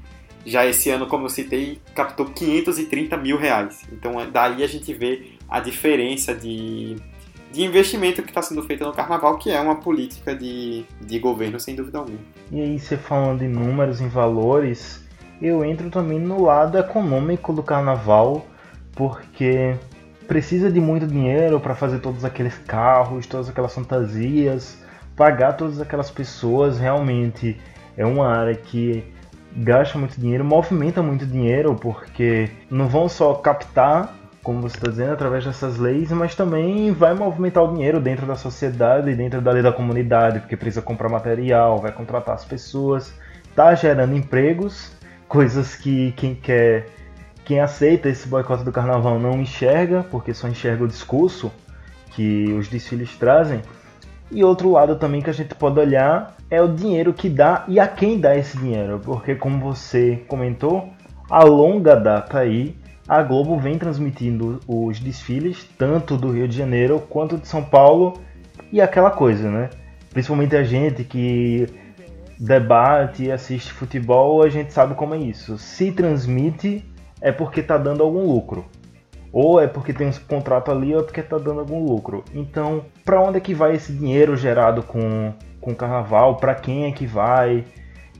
Já 0.45 0.65
esse 0.65 0.89
ano, 0.89 1.07
como 1.07 1.25
eu 1.25 1.29
citei, 1.29 1.79
captou 1.93 2.25
530 2.27 3.17
mil 3.17 3.37
reais. 3.37 3.81
Então 3.91 4.13
daí 4.31 4.63
a 4.63 4.67
gente 4.67 4.93
vê 4.93 5.33
a 5.49 5.59
diferença 5.59 6.33
de, 6.33 6.95
de 7.51 7.63
investimento 7.63 8.21
que 8.21 8.29
está 8.29 8.41
sendo 8.41 8.63
feito 8.63 8.85
no 8.85 8.93
carnaval, 8.93 9.37
que 9.37 9.51
é 9.51 9.59
uma 9.59 9.75
política 9.75 10.35
de, 10.35 10.85
de 11.01 11.19
governo, 11.19 11.59
sem 11.59 11.75
dúvida 11.75 11.99
alguma. 11.99 12.19
E 12.51 12.61
aí, 12.61 12.79
você 12.79 12.97
falando 12.97 13.41
em 13.41 13.49
números, 13.49 14.01
em 14.01 14.07
valores, 14.07 15.03
eu 15.41 15.65
entro 15.65 15.89
também 15.89 16.19
no 16.19 16.43
lado 16.43 16.77
econômico 16.77 17.51
do 17.51 17.63
carnaval, 17.63 18.45
porque 18.93 19.75
precisa 20.27 20.71
de 20.71 20.79
muito 20.79 21.05
dinheiro 21.05 21.59
para 21.59 21.75
fazer 21.75 21.99
todos 21.99 22.23
aqueles 22.23 22.57
carros, 22.59 23.27
todas 23.27 23.49
aquelas 23.49 23.73
fantasias, 23.73 24.77
pagar 25.15 25.53
todas 25.53 25.81
aquelas 25.81 26.09
pessoas. 26.09 26.79
Realmente 26.79 27.59
é 27.97 28.05
uma 28.05 28.27
área 28.27 28.55
que 28.55 29.03
gasta 29.55 29.97
muito 29.97 30.19
dinheiro, 30.19 30.45
movimenta 30.45 31.01
muito 31.01 31.25
dinheiro, 31.25 31.75
porque 31.75 32.49
não 32.69 32.87
vão 32.87 33.09
só 33.09 33.33
captar, 33.33 34.15
como 34.43 34.61
você 34.61 34.75
está 34.75 34.89
dizendo, 34.89 35.13
através 35.13 35.45
dessas 35.45 35.77
leis, 35.77 36.11
mas 36.11 36.35
também 36.35 36.91
vai 36.91 37.13
movimentar 37.13 37.63
o 37.63 37.73
dinheiro 37.73 37.99
dentro 37.99 38.25
da 38.25 38.35
sociedade, 38.35 39.15
dentro 39.15 39.41
da 39.41 39.51
lei 39.51 39.61
da 39.61 39.71
comunidade, 39.71 40.39
porque 40.39 40.57
precisa 40.57 40.81
comprar 40.81 41.09
material, 41.09 41.77
vai 41.77 41.91
contratar 41.91 42.35
as 42.35 42.45
pessoas, 42.45 43.13
está 43.49 43.73
gerando 43.75 44.15
empregos, 44.15 44.91
coisas 45.27 45.75
que 45.75 46.11
quem 46.13 46.33
quer, 46.33 46.87
quem 47.45 47.59
aceita 47.59 48.09
esse 48.09 48.27
boicote 48.27 48.63
do 48.63 48.71
carnaval 48.71 49.19
não 49.19 49.39
enxerga, 49.39 50.03
porque 50.09 50.33
só 50.33 50.47
enxerga 50.47 50.83
o 50.83 50.87
discurso 50.87 51.51
que 52.11 52.51
os 52.53 52.67
desfiles 52.67 53.15
trazem. 53.17 53.61
E 54.31 54.43
outro 54.43 54.71
lado 54.71 54.95
também 54.95 55.21
que 55.21 55.29
a 55.29 55.33
gente 55.33 55.53
pode 55.53 55.79
olhar 55.79 56.35
é 56.49 56.61
o 56.61 56.67
dinheiro 56.67 57.13
que 57.13 57.29
dá 57.29 57.63
e 57.67 57.79
a 57.79 57.87
quem 57.87 58.19
dá 58.19 58.35
esse 58.35 58.57
dinheiro, 58.57 58.99
porque 59.03 59.35
como 59.35 59.59
você 59.59 60.23
comentou, 60.27 60.89
a 61.29 61.43
longa 61.43 61.95
data 61.95 62.39
aí, 62.39 62.75
a 63.11 63.21
Globo 63.21 63.59
vem 63.59 63.77
transmitindo 63.77 64.61
os 64.65 64.97
desfiles 64.97 65.67
tanto 65.77 66.15
do 66.15 66.31
Rio 66.31 66.47
de 66.47 66.57
Janeiro 66.57 66.97
quanto 67.09 67.37
de 67.37 67.45
São 67.45 67.61
Paulo 67.61 68.13
e 68.71 68.79
aquela 68.79 69.11
coisa, 69.11 69.51
né? 69.51 69.69
Principalmente 70.11 70.55
a 70.55 70.63
gente 70.63 71.03
que 71.03 71.67
debate 72.39 73.25
e 73.25 73.31
assiste 73.33 73.73
futebol, 73.73 74.41
a 74.41 74.47
gente 74.47 74.71
sabe 74.71 74.95
como 74.95 75.13
é 75.13 75.17
isso. 75.17 75.57
Se 75.57 75.91
transmite 75.91 76.89
é 77.19 77.33
porque 77.33 77.61
tá 77.61 77.77
dando 77.77 78.01
algum 78.01 78.25
lucro. 78.25 78.63
Ou 79.33 79.59
é 79.59 79.67
porque 79.67 79.91
tem 79.91 80.07
um 80.07 80.13
contrato 80.25 80.71
ali, 80.71 80.93
ou 80.93 81.01
é 81.01 81.03
porque 81.03 81.21
tá 81.21 81.37
dando 81.37 81.59
algum 81.59 81.83
lucro. 81.83 82.23
Então, 82.33 82.85
para 83.03 83.21
onde 83.21 83.39
é 83.39 83.41
que 83.41 83.53
vai 83.53 83.75
esse 83.75 83.91
dinheiro 83.91 84.37
gerado 84.37 84.83
com 84.83 85.33
com 85.59 85.71
o 85.71 85.75
carnaval? 85.75 86.37
Para 86.37 86.55
quem 86.55 86.85
é 86.85 86.93
que 86.93 87.05
vai? 87.05 87.65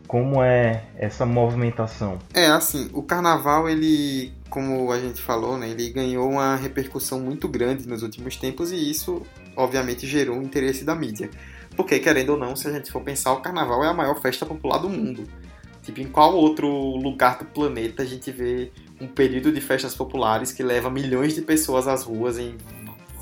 Como 0.05 0.43
é 0.43 0.83
essa 0.97 1.25
movimentação? 1.25 2.19
É, 2.33 2.47
assim, 2.47 2.89
o 2.93 3.01
carnaval, 3.01 3.69
ele, 3.69 4.33
como 4.51 4.91
a 4.91 4.99
gente 4.99 5.21
falou, 5.21 5.57
né, 5.57 5.69
ele 5.69 5.89
ganhou 5.89 6.29
uma 6.29 6.57
repercussão 6.57 7.21
muito 7.21 7.47
grande 7.47 7.87
nos 7.87 8.03
últimos 8.03 8.35
tempos 8.35 8.69
e 8.71 8.91
isso, 8.91 9.25
obviamente, 9.55 10.05
gerou 10.05 10.37
um 10.37 10.43
interesse 10.43 10.83
da 10.83 10.93
mídia. 10.93 11.29
Porque, 11.75 11.97
querendo 11.99 12.31
ou 12.31 12.37
não, 12.37 12.53
se 12.53 12.67
a 12.67 12.71
gente 12.71 12.91
for 12.91 13.01
pensar, 13.01 13.31
o 13.31 13.41
carnaval 13.41 13.81
é 13.81 13.87
a 13.87 13.93
maior 13.93 14.21
festa 14.21 14.45
popular 14.45 14.77
do 14.77 14.89
mundo. 14.89 15.25
Tipo, 15.81 16.01
em 16.01 16.07
qual 16.07 16.35
outro 16.35 16.67
lugar 16.67 17.39
do 17.39 17.45
planeta 17.45 18.03
a 18.03 18.05
gente 18.05 18.29
vê 18.29 18.71
um 18.99 19.07
período 19.07 19.53
de 19.53 19.61
festas 19.61 19.95
populares 19.95 20.51
que 20.51 20.61
leva 20.61 20.91
milhões 20.91 21.33
de 21.33 21.41
pessoas 21.41 21.87
às 21.87 22.03
ruas 22.03 22.37
em 22.37 22.57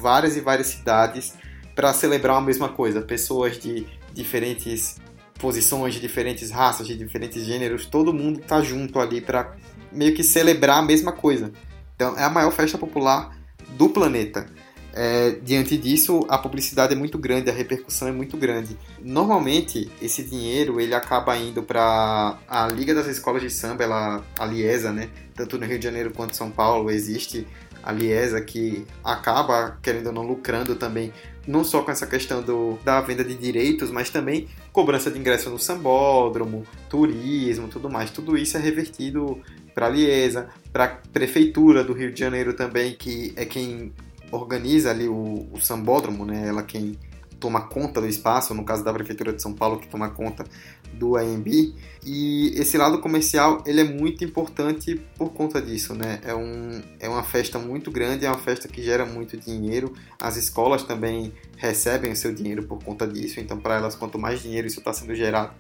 várias 0.02 0.36
e 0.36 0.42
várias 0.42 0.68
cidades 0.68 1.36
para 1.76 1.94
celebrar 1.94 2.38
a 2.38 2.42
mesma 2.42 2.70
coisa? 2.70 3.04
Pessoas 3.04 3.60
de 3.60 3.86
diferentes 4.14 4.98
posições, 5.36 5.94
de 5.94 6.00
diferentes 6.02 6.50
raças, 6.50 6.88
de 6.88 6.98
diferentes 6.98 7.46
gêneros, 7.46 7.86
todo 7.86 8.12
mundo 8.12 8.42
tá 8.42 8.62
junto 8.62 9.00
ali 9.00 9.22
para 9.22 9.56
meio 9.92 10.14
que 10.14 10.24
celebrar 10.24 10.80
a 10.80 10.82
mesma 10.82 11.12
coisa. 11.12 11.52
Então, 11.96 12.18
é 12.18 12.24
a 12.24 12.30
maior 12.30 12.52
festa 12.52 12.78
popular 12.78 13.38
do 13.78 13.90
planeta. 13.90 14.48
É, 14.94 15.32
diante 15.44 15.78
disso, 15.78 16.26
a 16.28 16.38
publicidade 16.38 16.94
é 16.94 16.96
muito 16.96 17.18
grande, 17.18 17.50
a 17.50 17.54
repercussão 17.54 18.08
é 18.08 18.12
muito 18.12 18.36
grande. 18.36 18.78
Normalmente, 19.02 19.90
esse 20.02 20.24
dinheiro 20.24 20.80
ele 20.82 20.96
acaba 20.96 21.38
indo 21.38 21.62
para 21.62 22.38
a 22.48 22.68
Liga 22.68 22.94
das 22.94 23.08
Escolas 23.08 23.42
de 23.42 23.50
Samba, 23.50 23.84
ela, 23.84 24.24
a 24.38 24.46
Liesa, 24.46 24.92
né? 24.92 25.10
Tanto 25.36 25.58
no 25.58 25.66
Rio 25.66 25.78
de 25.78 25.86
Janeiro 25.86 26.12
quanto 26.12 26.32
em 26.32 26.38
São 26.38 26.50
Paulo 26.50 26.90
existe 26.90 27.46
a 27.84 27.92
Liesa 27.92 28.42
que 28.42 28.86
acaba, 29.04 29.78
querendo 29.82 30.08
ou 30.08 30.14
não, 30.14 30.24
lucrando 30.24 30.76
também 30.76 31.14
não 31.48 31.64
só 31.64 31.82
com 31.82 31.92
essa 31.92 32.06
questão 32.06 32.42
do, 32.42 32.78
da 32.84 33.02
venda 33.02 33.24
de 33.24 33.36
direitos, 33.36 33.90
mas 33.90 34.10
também 34.10 34.48
cobrança 34.72 35.10
de 35.10 35.18
ingresso 35.18 35.50
no 35.50 35.58
sambódromo, 35.58 36.64
turismo, 36.90 37.68
tudo 37.68 37.90
mais. 37.90 38.12
Tudo 38.12 38.38
isso 38.38 38.58
é 38.58 38.60
revertido 38.60 39.42
para 39.80 39.88
a 39.88 39.90
Liesa, 39.90 40.50
para 40.74 40.84
a 40.84 40.88
Prefeitura 40.90 41.86
do 41.86 41.94
Rio 41.94 42.12
de 42.12 42.20
Janeiro 42.20 42.54
também, 42.54 42.96
que 42.96 43.32
é 43.38 43.46
quem 43.46 43.94
organiza 44.30 44.90
ali 44.90 45.08
o, 45.08 45.48
o 45.54 45.62
sambódromo, 45.62 46.26
né? 46.26 46.50
Ela 46.50 46.64
quem 46.64 47.00
toma 47.40 47.62
conta 47.62 48.02
do 48.02 48.08
espaço, 48.08 48.54
no 48.54 48.66
caso 48.66 48.84
da 48.84 48.92
Prefeitura 48.92 49.32
de 49.32 49.42
São 49.42 49.54
Paulo, 49.54 49.80
que 49.80 49.88
toma 49.88 50.10
conta 50.10 50.44
do 50.92 51.16
AMB. 51.16 51.74
E 52.06 52.52
esse 52.58 52.78
lado 52.78 53.00
comercial 53.00 53.64
ele 53.66 53.80
é 53.80 53.84
muito 53.86 54.22
importante 54.22 55.00
por 55.18 55.32
conta 55.32 55.62
disso, 55.62 55.96
né? 55.96 56.20
É, 56.26 56.36
um, 56.36 56.82
é 57.00 57.08
uma 57.08 57.24
festa 57.24 57.58
muito 57.58 57.90
grande, 57.90 58.26
é 58.26 58.30
uma 58.30 58.38
festa 58.38 58.68
que 58.68 58.84
gera 58.84 59.06
muito 59.06 59.38
dinheiro. 59.38 59.94
As 60.22 60.36
escolas 60.36 60.84
também 60.84 61.32
recebem 61.56 62.12
o 62.12 62.16
seu 62.18 62.36
dinheiro 62.36 62.64
por 62.64 62.84
conta 62.84 63.08
disso, 63.08 63.40
então 63.40 63.58
para 63.58 63.78
elas 63.78 63.96
quanto 63.96 64.20
mais 64.20 64.42
dinheiro 64.42 64.68
isso 64.68 64.80
está 64.80 64.92
sendo 64.92 65.16
gerado 65.16 65.54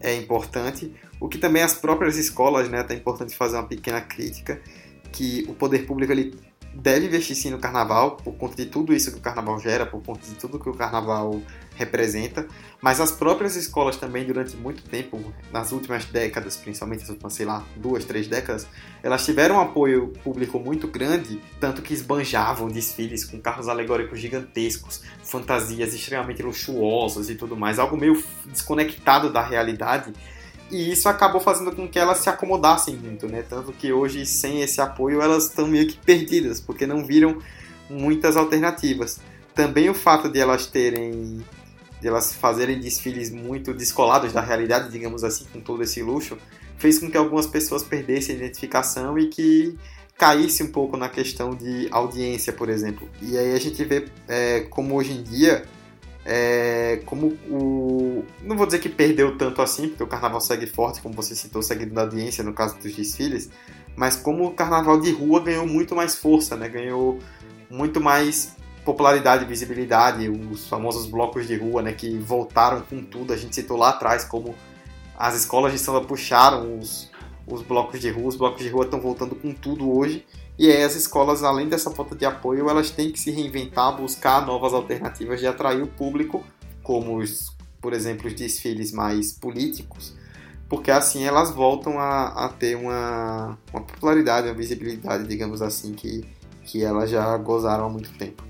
é 0.00 0.14
importante. 0.16 0.92
O 1.20 1.28
que 1.28 1.38
também 1.38 1.62
as 1.62 1.74
próprias 1.74 2.16
escolas, 2.16 2.68
né? 2.68 2.84
É 2.88 2.94
importante 2.94 3.36
fazer 3.36 3.56
uma 3.56 3.66
pequena 3.66 4.00
crítica 4.00 4.60
que 5.12 5.44
o 5.48 5.54
poder 5.54 5.86
público 5.86 6.12
ele 6.12 6.34
deve 6.74 7.06
investir 7.06 7.36
sim 7.36 7.50
no 7.50 7.58
carnaval, 7.58 8.16
por 8.16 8.34
conta 8.34 8.56
de 8.56 8.66
tudo 8.66 8.94
isso 8.94 9.12
que 9.12 9.18
o 9.18 9.20
carnaval 9.20 9.58
gera, 9.58 9.84
por 9.84 10.02
conta 10.02 10.26
de 10.26 10.34
tudo 10.34 10.58
que 10.58 10.68
o 10.68 10.74
carnaval 10.74 11.40
representa, 11.80 12.46
mas 12.80 13.00
as 13.00 13.10
próprias 13.10 13.56
escolas 13.56 13.96
também, 13.96 14.24
durante 14.24 14.54
muito 14.56 14.82
tempo, 14.82 15.32
nas 15.50 15.72
últimas 15.72 16.04
décadas, 16.04 16.56
principalmente, 16.56 17.02
as 17.04 17.08
últimas, 17.08 17.32
sei 17.32 17.46
lá, 17.46 17.64
duas, 17.76 18.04
três 18.04 18.28
décadas, 18.28 18.66
elas 19.02 19.24
tiveram 19.24 19.56
um 19.56 19.60
apoio 19.60 20.12
público 20.22 20.58
muito 20.58 20.86
grande, 20.86 21.40
tanto 21.58 21.80
que 21.80 21.94
esbanjavam 21.94 22.68
desfiles 22.68 23.24
com 23.24 23.40
carros 23.40 23.66
alegóricos 23.66 24.20
gigantescos, 24.20 25.02
fantasias 25.24 25.94
extremamente 25.94 26.42
luxuosas 26.42 27.30
e 27.30 27.34
tudo 27.34 27.56
mais, 27.56 27.78
algo 27.78 27.96
meio 27.96 28.22
desconectado 28.46 29.32
da 29.32 29.42
realidade, 29.42 30.12
e 30.70 30.92
isso 30.92 31.08
acabou 31.08 31.40
fazendo 31.40 31.72
com 31.72 31.88
que 31.88 31.98
elas 31.98 32.18
se 32.18 32.28
acomodassem 32.28 32.94
muito, 32.94 33.26
né? 33.26 33.42
Tanto 33.42 33.72
que 33.72 33.92
hoje, 33.92 34.24
sem 34.24 34.62
esse 34.62 34.80
apoio, 34.80 35.20
elas 35.20 35.46
estão 35.46 35.66
meio 35.66 35.88
que 35.88 35.96
perdidas, 35.96 36.60
porque 36.60 36.86
não 36.86 37.04
viram 37.04 37.38
muitas 37.88 38.36
alternativas. 38.36 39.20
Também 39.52 39.90
o 39.90 39.94
fato 39.94 40.28
de 40.28 40.38
elas 40.38 40.66
terem. 40.66 41.44
De 42.00 42.08
elas 42.08 42.32
fazerem 42.32 42.80
desfiles 42.80 43.30
muito 43.30 43.74
descolados 43.74 44.32
da 44.32 44.40
realidade, 44.40 44.90
digamos 44.90 45.22
assim, 45.22 45.44
com 45.52 45.60
todo 45.60 45.82
esse 45.82 46.02
luxo, 46.02 46.38
fez 46.78 46.98
com 46.98 47.10
que 47.10 47.16
algumas 47.16 47.46
pessoas 47.46 47.82
perdessem 47.82 48.34
a 48.34 48.38
identificação 48.38 49.18
e 49.18 49.28
que 49.28 49.76
caísse 50.16 50.62
um 50.62 50.70
pouco 50.70 50.96
na 50.96 51.08
questão 51.08 51.54
de 51.54 51.88
audiência, 51.90 52.52
por 52.52 52.68
exemplo. 52.68 53.08
E 53.22 53.36
aí 53.36 53.54
a 53.54 53.58
gente 53.58 53.82
vê 53.84 54.06
é, 54.28 54.60
como 54.70 54.94
hoje 54.96 55.12
em 55.12 55.22
dia 55.22 55.64
é, 56.24 57.00
como 57.06 57.28
o. 57.48 58.24
Não 58.42 58.56
vou 58.56 58.66
dizer 58.66 58.78
que 58.78 58.88
perdeu 58.88 59.36
tanto 59.36 59.62
assim, 59.62 59.88
porque 59.88 60.02
o 60.02 60.06
carnaval 60.06 60.40
segue 60.40 60.66
forte, 60.66 61.00
como 61.00 61.14
você 61.14 61.34
citou, 61.34 61.62
seguindo 61.62 61.94
da 61.94 62.02
audiência 62.02 62.44
no 62.44 62.52
caso 62.52 62.76
dos 62.76 62.94
desfiles, 62.94 63.50
mas 63.96 64.16
como 64.16 64.46
o 64.46 64.50
carnaval 64.52 65.00
de 65.00 65.10
rua 65.10 65.42
ganhou 65.42 65.66
muito 65.66 65.96
mais 65.96 66.16
força, 66.16 66.56
né? 66.56 66.68
ganhou 66.68 67.18
muito 67.70 68.00
mais 68.00 68.54
popularidade, 68.90 69.44
visibilidade, 69.44 70.28
os 70.28 70.66
famosos 70.66 71.06
blocos 71.06 71.46
de 71.46 71.56
rua, 71.56 71.80
né, 71.80 71.92
que 71.92 72.18
voltaram 72.18 72.80
com 72.80 73.02
tudo. 73.02 73.32
A 73.32 73.36
gente 73.36 73.54
citou 73.54 73.76
lá 73.76 73.90
atrás 73.90 74.24
como 74.24 74.54
as 75.16 75.36
escolas 75.36 75.72
de 75.72 75.78
samba 75.78 76.00
puxaram 76.00 76.78
os, 76.78 77.08
os 77.46 77.62
blocos 77.62 78.00
de 78.00 78.10
rua, 78.10 78.28
os 78.28 78.36
blocos 78.36 78.62
de 78.62 78.68
rua 78.68 78.84
estão 78.84 79.00
voltando 79.00 79.34
com 79.36 79.52
tudo 79.52 79.96
hoje. 79.96 80.26
E 80.58 80.70
aí 80.70 80.82
as 80.82 80.94
escolas, 80.96 81.44
além 81.44 81.68
dessa 81.68 81.90
falta 81.90 82.14
de 82.16 82.24
apoio, 82.24 82.68
elas 82.68 82.90
têm 82.90 83.12
que 83.12 83.20
se 83.20 83.30
reinventar, 83.30 83.96
buscar 83.96 84.44
novas 84.44 84.74
alternativas 84.74 85.38
de 85.40 85.46
atrair 85.46 85.82
o 85.82 85.86
público, 85.86 86.44
como 86.82 87.18
os, 87.18 87.56
por 87.80 87.92
exemplo, 87.92 88.26
os 88.26 88.34
desfiles 88.34 88.92
mais 88.92 89.32
políticos, 89.32 90.14
porque 90.68 90.90
assim 90.90 91.24
elas 91.24 91.50
voltam 91.50 91.98
a, 91.98 92.46
a 92.46 92.48
ter 92.48 92.76
uma, 92.76 93.56
uma 93.72 93.82
popularidade, 93.82 94.48
uma 94.48 94.54
visibilidade, 94.54 95.26
digamos 95.26 95.62
assim, 95.62 95.94
que, 95.94 96.24
que 96.64 96.82
elas 96.84 97.08
já 97.08 97.36
gozaram 97.38 97.86
há 97.86 97.88
muito 97.88 98.10
tempo. 98.18 98.49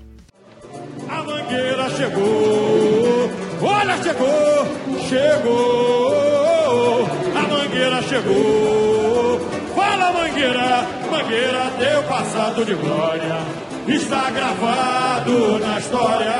A 1.09 1.23
mangueira 1.23 1.89
chegou, 1.89 3.29
olha 3.61 3.97
chegou, 4.03 4.65
chegou, 5.09 7.05
a 7.35 7.41
mangueira 7.47 8.01
chegou. 8.03 9.39
Fala 9.75 10.11
mangueira, 10.13 10.87
mangueira 11.11 11.71
teu 11.77 12.03
passado 12.03 12.65
de 12.65 12.75
glória. 12.75 13.37
está 13.87 14.29
gravado 14.29 15.59
na 15.59 15.79
história. 15.79 16.35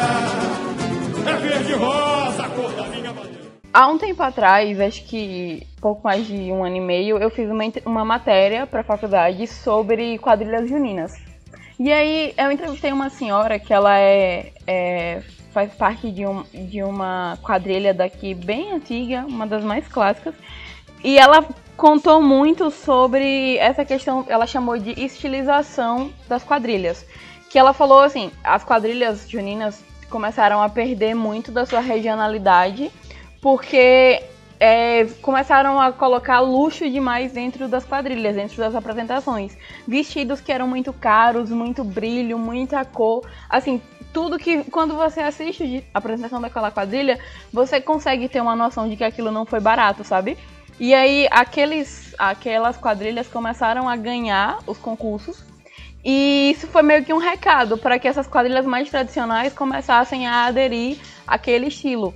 É 1.27 1.33
verde 1.35 1.73
rosa, 1.73 2.43
cor 2.49 2.71
da 2.71 2.83
minha 2.83 3.11
bandeira. 3.11 3.41
Há 3.73 3.87
um 3.87 3.97
tempo 3.97 4.21
atrás, 4.21 4.79
acho 4.79 5.03
que 5.05 5.65
pouco 5.81 6.03
mais 6.03 6.27
de 6.27 6.51
um 6.51 6.63
ano 6.63 6.75
e 6.75 6.81
meio, 6.81 7.17
eu 7.17 7.29
fiz 7.29 7.49
uma, 7.49 7.63
uma 7.85 8.05
matéria 8.05 8.67
para 8.67 8.81
a 8.81 8.83
faculdade 8.83 9.47
sobre 9.47 10.17
quadrilhas 10.17 10.69
juninas. 10.69 11.30
E 11.83 11.91
aí 11.91 12.31
eu 12.37 12.51
entrevistei 12.51 12.91
uma 12.91 13.09
senhora 13.09 13.57
que 13.57 13.73
ela 13.73 13.97
é, 13.97 14.53
é 14.67 15.23
faz 15.51 15.73
parte 15.73 16.11
de, 16.11 16.27
um, 16.27 16.43
de 16.53 16.83
uma 16.83 17.39
quadrilha 17.41 17.91
daqui 17.91 18.35
bem 18.35 18.71
antiga, 18.71 19.25
uma 19.27 19.47
das 19.47 19.63
mais 19.63 19.87
clássicas. 19.87 20.35
E 21.03 21.17
ela 21.17 21.43
contou 21.75 22.21
muito 22.21 22.69
sobre 22.69 23.57
essa 23.57 23.83
questão, 23.83 24.23
ela 24.29 24.45
chamou 24.45 24.77
de 24.77 24.91
estilização 24.91 26.13
das 26.29 26.43
quadrilhas. 26.43 27.03
Que 27.49 27.57
ela 27.57 27.73
falou 27.73 28.01
assim, 28.01 28.31
as 28.43 28.63
quadrilhas 28.63 29.27
juninas 29.27 29.83
começaram 30.07 30.61
a 30.61 30.69
perder 30.69 31.15
muito 31.15 31.51
da 31.51 31.65
sua 31.65 31.79
regionalidade, 31.79 32.91
porque 33.41 34.21
é, 34.63 35.05
começaram 35.23 35.81
a 35.81 35.91
colocar 35.91 36.39
luxo 36.39 36.87
demais 36.87 37.31
dentro 37.31 37.67
das 37.67 37.83
quadrilhas, 37.83 38.35
dentro 38.35 38.57
das 38.57 38.75
apresentações. 38.75 39.57
Vestidos 39.87 40.39
que 40.39 40.51
eram 40.51 40.67
muito 40.67 40.93
caros, 40.93 41.49
muito 41.49 41.83
brilho, 41.83 42.37
muita 42.37 42.85
cor. 42.85 43.27
Assim, 43.49 43.81
tudo 44.13 44.37
que 44.37 44.63
quando 44.65 44.95
você 44.95 45.19
assiste 45.19 45.83
a 45.91 45.97
apresentação 45.97 46.39
daquela 46.39 46.69
quadrilha, 46.69 47.19
você 47.51 47.81
consegue 47.81 48.29
ter 48.29 48.39
uma 48.39 48.55
noção 48.55 48.87
de 48.87 48.95
que 48.95 49.03
aquilo 49.03 49.31
não 49.31 49.47
foi 49.47 49.59
barato, 49.59 50.03
sabe? 50.03 50.37
E 50.79 50.93
aí 50.93 51.27
aqueles, 51.31 52.13
aquelas 52.15 52.77
quadrilhas 52.77 53.27
começaram 53.27 53.89
a 53.89 53.95
ganhar 53.95 54.59
os 54.67 54.77
concursos. 54.77 55.43
E 56.05 56.51
isso 56.55 56.67
foi 56.67 56.83
meio 56.83 57.03
que 57.03 57.11
um 57.11 57.17
recado 57.17 57.79
para 57.79 57.97
que 57.97 58.07
essas 58.07 58.27
quadrilhas 58.27 58.65
mais 58.67 58.91
tradicionais 58.91 59.53
começassem 59.53 60.27
a 60.27 60.45
aderir 60.45 60.99
àquele 61.25 61.67
estilo. 61.67 62.13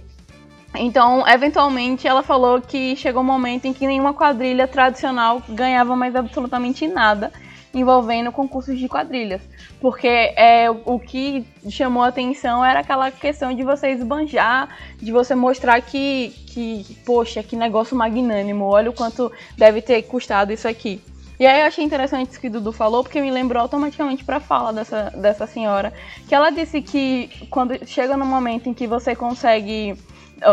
Então, 0.78 1.28
eventualmente, 1.28 2.08
ela 2.08 2.24
falou 2.24 2.62
que 2.62 2.96
chegou 2.96 3.22
um 3.22 3.26
momento 3.26 3.66
em 3.66 3.74
que 3.74 3.88
nenhuma 3.88 4.14
quadrilha 4.14 4.68
tradicional 4.68 5.42
ganhava 5.50 5.96
mais 5.96 6.16
absolutamente 6.16 6.88
nada 6.88 7.32
envolvendo 7.74 8.32
concursos 8.32 8.80
de 8.80 8.88
quadrilhas. 8.88 9.42
Porque 9.82 10.08
é, 10.08 10.70
o 10.70 10.98
que 10.98 11.46
chamou 11.70 12.04
atenção 12.04 12.64
era 12.64 12.80
aquela 12.80 13.12
questão 13.12 13.54
de 13.54 13.64
você 13.64 13.90
esbanjar, 13.90 14.70
de 14.98 15.12
você 15.12 15.36
mostrar 15.36 15.82
que, 15.82 16.34
que, 16.48 16.86
poxa, 17.06 17.44
que 17.44 17.56
negócio 17.56 17.96
magnânimo, 17.96 18.66
olha 18.66 18.90
o 18.90 18.94
quanto 18.94 19.32
deve 19.58 19.82
ter 19.82 20.02
custado 20.04 20.54
isso 20.54 20.68
aqui. 20.68 21.02
E 21.38 21.46
aí 21.46 21.60
eu 21.60 21.68
achei 21.68 21.84
interessante 21.84 22.32
isso 22.32 22.40
que 22.40 22.48
o 22.48 22.52
Dudu 22.52 22.72
falou, 22.72 23.04
porque 23.04 23.20
me 23.20 23.30
lembrou 23.30 23.62
automaticamente 23.62 24.24
para 24.24 24.38
a 24.38 24.40
fala 24.40 24.72
dessa, 24.72 25.12
dessa 25.14 25.46
senhora, 25.46 25.94
que 26.30 26.34
ela 26.34 26.50
disse 26.50 26.82
que 26.82 27.30
quando 27.50 27.86
chega 27.86 28.16
no 28.16 28.26
momento 28.26 28.70
em 28.70 28.74
que 28.74 28.88
você 28.88 29.14
consegue 29.14 29.98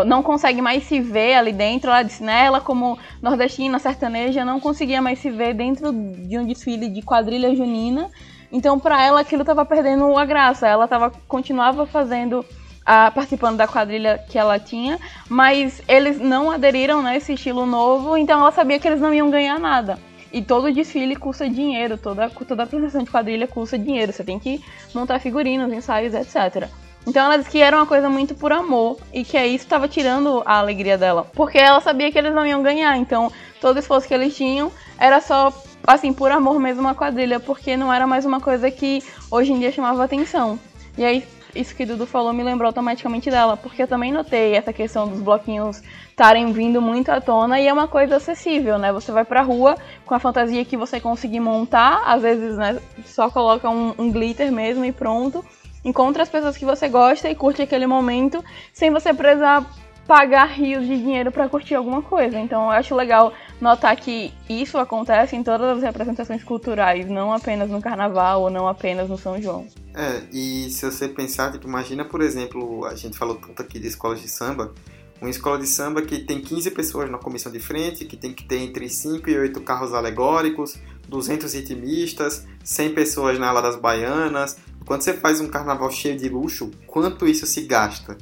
não 0.05 0.23
consegue 0.23 0.61
mais 0.61 0.83
se 0.83 0.99
ver 0.99 1.35
ali 1.35 1.51
dentro. 1.51 1.89
Ela 1.89 2.03
disse, 2.03 2.23
né? 2.23 2.45
Ela, 2.45 2.61
como 2.61 2.97
nordestina, 3.21 3.79
sertaneja, 3.79 4.45
não 4.45 4.59
conseguia 4.59 5.01
mais 5.01 5.19
se 5.19 5.29
ver 5.29 5.53
dentro 5.53 5.91
de 5.91 6.37
um 6.37 6.45
desfile 6.45 6.89
de 6.89 7.01
quadrilha 7.01 7.55
junina. 7.55 8.09
Então, 8.51 8.79
para 8.79 9.03
ela, 9.03 9.21
aquilo 9.21 9.41
estava 9.41 9.65
perdendo 9.65 10.17
a 10.17 10.25
graça. 10.25 10.67
Ela 10.67 10.87
tava, 10.87 11.11
continuava 11.27 11.85
fazendo, 11.85 12.45
a, 12.85 13.09
participando 13.11 13.57
da 13.57 13.67
quadrilha 13.67 14.23
que 14.29 14.37
ela 14.37 14.59
tinha, 14.59 14.99
mas 15.27 15.81
eles 15.87 16.19
não 16.19 16.51
aderiram 16.51 17.01
né, 17.01 17.17
estilo 17.17 17.65
novo, 17.65 18.15
então 18.15 18.39
ela 18.39 18.51
sabia 18.51 18.77
que 18.77 18.87
eles 18.87 19.01
não 19.01 19.13
iam 19.13 19.31
ganhar 19.31 19.59
nada. 19.59 19.97
E 20.31 20.41
todo 20.41 20.71
desfile 20.71 21.15
custa 21.15 21.47
dinheiro, 21.47 21.97
toda, 21.97 22.29
toda 22.29 22.63
apresentação 22.63 23.03
de 23.03 23.11
quadrilha 23.11 23.47
custa 23.47 23.77
dinheiro. 23.77 24.11
Você 24.11 24.23
tem 24.23 24.39
que 24.39 24.59
montar 24.93 25.19
figurinos, 25.19 25.71
ensaios, 25.71 26.13
etc. 26.13 26.67
Então 27.05 27.25
ela 27.25 27.37
disse 27.37 27.49
que 27.49 27.61
era 27.61 27.75
uma 27.75 27.85
coisa 27.85 28.09
muito 28.09 28.33
por 28.33 28.51
amor 28.51 28.97
e 29.13 29.23
que 29.23 29.37
isso 29.45 29.65
estava 29.65 29.87
tirando 29.87 30.41
a 30.45 30.57
alegria 30.57 30.97
dela. 30.97 31.27
Porque 31.33 31.57
ela 31.57 31.81
sabia 31.81 32.11
que 32.11 32.17
eles 32.17 32.33
não 32.33 32.45
iam 32.45 32.63
ganhar. 32.63 32.97
Então 32.97 33.31
todo 33.59 33.79
esforço 33.79 34.07
que 34.07 34.13
eles 34.13 34.35
tinham 34.35 34.71
era 34.97 35.19
só, 35.19 35.53
assim, 35.85 36.13
por 36.13 36.31
amor 36.31 36.59
mesmo 36.59 36.87
a 36.87 36.95
quadrilha. 36.95 37.39
Porque 37.39 37.75
não 37.75 37.91
era 37.91 38.07
mais 38.07 38.25
uma 38.25 38.39
coisa 38.39 38.71
que 38.71 39.03
hoje 39.29 39.51
em 39.51 39.59
dia 39.59 39.71
chamava 39.71 40.03
atenção. 40.03 40.57
E 40.97 41.03
aí, 41.03 41.25
isso 41.53 41.75
que 41.75 41.85
Dudu 41.85 42.05
falou 42.05 42.31
me 42.31 42.41
lembrou 42.41 42.67
automaticamente 42.67 43.29
dela. 43.29 43.57
Porque 43.57 43.83
eu 43.83 43.87
também 43.87 44.13
notei 44.13 44.55
essa 44.55 44.71
questão 44.71 45.05
dos 45.05 45.19
bloquinhos 45.19 45.81
estarem 46.09 46.53
vindo 46.53 46.81
muito 46.81 47.09
à 47.11 47.19
tona 47.19 47.59
e 47.59 47.67
é 47.67 47.73
uma 47.73 47.87
coisa 47.87 48.15
acessível, 48.15 48.77
né? 48.77 48.93
Você 48.93 49.11
vai 49.11 49.25
pra 49.25 49.41
rua 49.41 49.75
com 50.05 50.13
a 50.13 50.19
fantasia 50.19 50.63
que 50.63 50.77
você 50.77 51.01
conseguir 51.01 51.41
montar. 51.41 52.03
Às 52.05 52.21
vezes, 52.21 52.55
né, 52.55 52.79
só 53.03 53.29
coloca 53.29 53.69
um, 53.69 53.93
um 53.97 54.09
glitter 54.09 54.51
mesmo 54.53 54.85
e 54.85 54.91
pronto 54.93 55.43
Encontra 55.83 56.23
as 56.23 56.29
pessoas 56.29 56.57
que 56.57 56.65
você 56.65 56.87
gosta 56.87 57.29
e 57.29 57.35
curte 57.35 57.61
aquele 57.61 57.85
momento 57.85 58.43
sem 58.73 58.91
você 58.91 59.13
precisar 59.13 59.65
pagar 60.07 60.45
rios 60.45 60.85
de 60.85 60.97
dinheiro 60.97 61.31
para 61.31 61.47
curtir 61.47 61.75
alguma 61.75 62.01
coisa. 62.01 62.39
Então 62.39 62.63
eu 62.63 62.71
acho 62.71 62.95
legal 62.95 63.33
notar 63.59 63.95
que 63.95 64.33
isso 64.49 64.77
acontece 64.77 65.35
em 65.35 65.43
todas 65.43 65.77
as 65.77 65.83
representações 65.83 66.43
culturais, 66.43 67.07
não 67.09 67.31
apenas 67.31 67.69
no 67.69 67.81
carnaval 67.81 68.41
ou 68.43 68.49
não 68.49 68.67
apenas 68.67 69.09
no 69.09 69.17
São 69.17 69.41
João. 69.41 69.67
É, 69.95 70.23
e 70.31 70.69
se 70.69 70.85
você 70.85 71.07
pensar, 71.07 71.51
tipo, 71.51 71.67
imagina, 71.67 72.03
por 72.03 72.21
exemplo, 72.21 72.85
a 72.85 72.95
gente 72.95 73.17
falou 73.17 73.35
tanto 73.35 73.61
aqui 73.61 73.79
de 73.79 73.87
escolas 73.87 74.21
de 74.21 74.27
samba, 74.27 74.73
uma 75.21 75.29
escola 75.29 75.57
de 75.57 75.67
samba 75.67 76.01
que 76.01 76.19
tem 76.19 76.41
15 76.41 76.71
pessoas 76.71 77.09
na 77.09 77.17
comissão 77.17 77.49
de 77.49 77.59
frente, 77.59 78.03
que 78.03 78.17
tem 78.17 78.33
que 78.33 78.43
ter 78.43 78.57
entre 78.57 78.89
5 78.89 79.29
e 79.29 79.37
8 79.37 79.61
carros 79.61 79.93
alegóricos, 79.93 80.77
200 81.07 81.53
ritmistas, 81.53 82.45
100 82.63 82.93
pessoas 82.93 83.39
na 83.39 83.49
ala 83.49 83.61
das 83.61 83.75
baianas, 83.75 84.57
quando 84.85 85.01
você 85.01 85.13
faz 85.13 85.39
um 85.39 85.47
carnaval 85.47 85.89
cheio 85.91 86.17
de 86.17 86.27
luxo, 86.29 86.71
quanto 86.87 87.27
isso 87.27 87.45
se 87.45 87.61
gasta? 87.61 88.17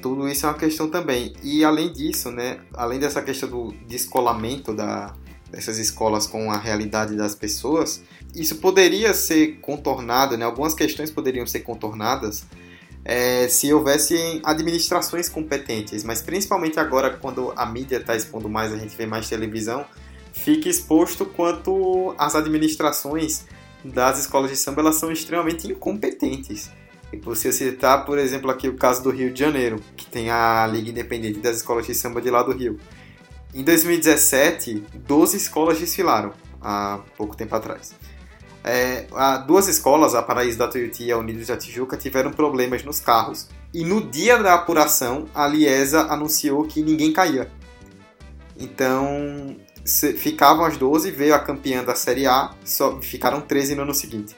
Tudo 0.00 0.28
isso 0.28 0.46
é 0.46 0.48
uma 0.48 0.58
questão 0.58 0.88
também. 0.88 1.32
E 1.42 1.64
além 1.64 1.92
disso, 1.92 2.30
né, 2.30 2.60
além 2.74 2.98
dessa 2.98 3.22
questão 3.22 3.48
do 3.48 3.72
descolamento 3.86 4.74
da, 4.74 5.14
dessas 5.50 5.78
escolas 5.78 6.26
com 6.26 6.50
a 6.50 6.58
realidade 6.58 7.16
das 7.16 7.34
pessoas, 7.34 8.02
isso 8.34 8.56
poderia 8.56 9.12
ser 9.12 9.58
contornado, 9.60 10.36
né? 10.36 10.44
algumas 10.44 10.74
questões 10.74 11.10
poderiam 11.10 11.46
ser 11.46 11.60
contornadas 11.60 12.44
é, 13.04 13.48
se 13.48 13.72
houvessem 13.72 14.40
administrações 14.44 15.28
competentes, 15.28 16.04
mas 16.04 16.22
principalmente 16.22 16.78
agora, 16.78 17.10
quando 17.10 17.52
a 17.56 17.66
mídia 17.66 17.96
está 17.96 18.14
expondo 18.14 18.48
mais, 18.48 18.72
a 18.72 18.76
gente 18.76 18.96
vê 18.96 19.06
mais 19.06 19.28
televisão, 19.28 19.84
fica 20.32 20.68
exposto 20.68 21.26
quanto 21.26 22.14
as 22.18 22.34
administrações 22.34 23.44
das 23.84 24.20
escolas 24.20 24.50
de 24.50 24.56
samba 24.56 24.80
elas 24.80 24.96
são 24.96 25.12
extremamente 25.12 25.70
incompetentes. 25.70 26.70
E 27.12 27.16
você 27.18 27.52
citar, 27.52 28.06
por 28.06 28.18
exemplo, 28.18 28.50
aqui 28.50 28.68
o 28.68 28.76
caso 28.76 29.02
do 29.02 29.10
Rio 29.10 29.32
de 29.32 29.38
Janeiro, 29.38 29.80
que 29.96 30.06
tem 30.06 30.30
a 30.30 30.66
Liga 30.66 30.90
Independente 30.90 31.40
das 31.40 31.58
Escolas 31.58 31.86
de 31.86 31.94
Samba 31.94 32.22
de 32.22 32.30
lá 32.30 32.42
do 32.42 32.52
Rio. 32.52 32.80
Em 33.54 33.62
2017, 33.62 34.82
12 34.94 35.36
escolas 35.36 35.78
desfilaram, 35.78 36.32
há 36.60 37.00
pouco 37.18 37.36
tempo 37.36 37.54
atrás. 37.54 37.94
É, 38.64 39.06
duas 39.46 39.68
escolas, 39.68 40.14
a 40.14 40.22
Paraíso 40.22 40.56
da 40.56 40.68
Tuiuti 40.68 41.04
e 41.04 41.12
a 41.12 41.18
Unidos 41.18 41.48
da 41.48 41.56
Tijuca, 41.56 41.98
tiveram 41.98 42.30
problemas 42.30 42.82
nos 42.82 42.98
carros. 42.98 43.48
E 43.74 43.84
no 43.84 44.00
dia 44.00 44.38
da 44.38 44.54
apuração, 44.54 45.26
a 45.34 45.46
Liesa 45.46 46.02
anunciou 46.02 46.64
que 46.64 46.82
ninguém 46.82 47.12
caía. 47.12 47.50
Então, 48.58 49.56
ficavam 49.84 50.64
as 50.64 50.76
12, 50.76 51.10
veio 51.10 51.34
a 51.34 51.38
campeã 51.38 51.82
da 51.82 51.94
Série 51.94 52.26
A, 52.26 52.52
só 52.64 53.00
ficaram 53.00 53.40
13 53.40 53.74
no 53.74 53.82
ano 53.82 53.94
seguinte. 53.94 54.36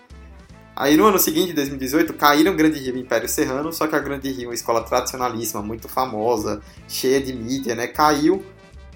Aí 0.76 0.96
no 0.96 1.06
ano 1.06 1.18
seguinte, 1.18 1.52
2018, 1.52 2.14
caíram 2.14 2.56
Grande 2.56 2.80
Rio 2.80 2.96
e 2.96 3.00
Império 3.00 3.28
Serrano, 3.28 3.72
só 3.72 3.86
que 3.86 3.94
a 3.94 4.00
Grande 4.00 4.30
Rio, 4.30 4.48
uma 4.48 4.54
escola 4.54 4.82
tradicionalíssima, 4.82 5.62
muito 5.62 5.88
famosa, 5.88 6.60
cheia 6.88 7.20
de 7.20 7.32
mídia, 7.32 7.76
né, 7.76 7.86
caiu, 7.86 8.44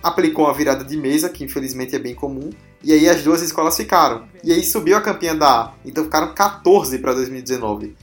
aplicou 0.02 0.46
uma 0.46 0.54
virada 0.54 0.82
de 0.82 0.96
mesa, 0.96 1.28
que 1.28 1.44
infelizmente 1.44 1.94
é 1.94 1.98
bem 1.98 2.14
comum, 2.14 2.50
e 2.82 2.92
aí 2.92 3.08
as 3.08 3.22
duas 3.22 3.42
escolas 3.42 3.76
ficaram. 3.76 4.26
E 4.42 4.52
aí 4.52 4.64
subiu 4.64 4.96
a 4.96 5.00
campeã 5.00 5.36
da 5.36 5.48
A, 5.48 5.72
então 5.84 6.04
ficaram 6.04 6.34
14 6.34 6.98
para 6.98 7.14
2019. 7.14 7.94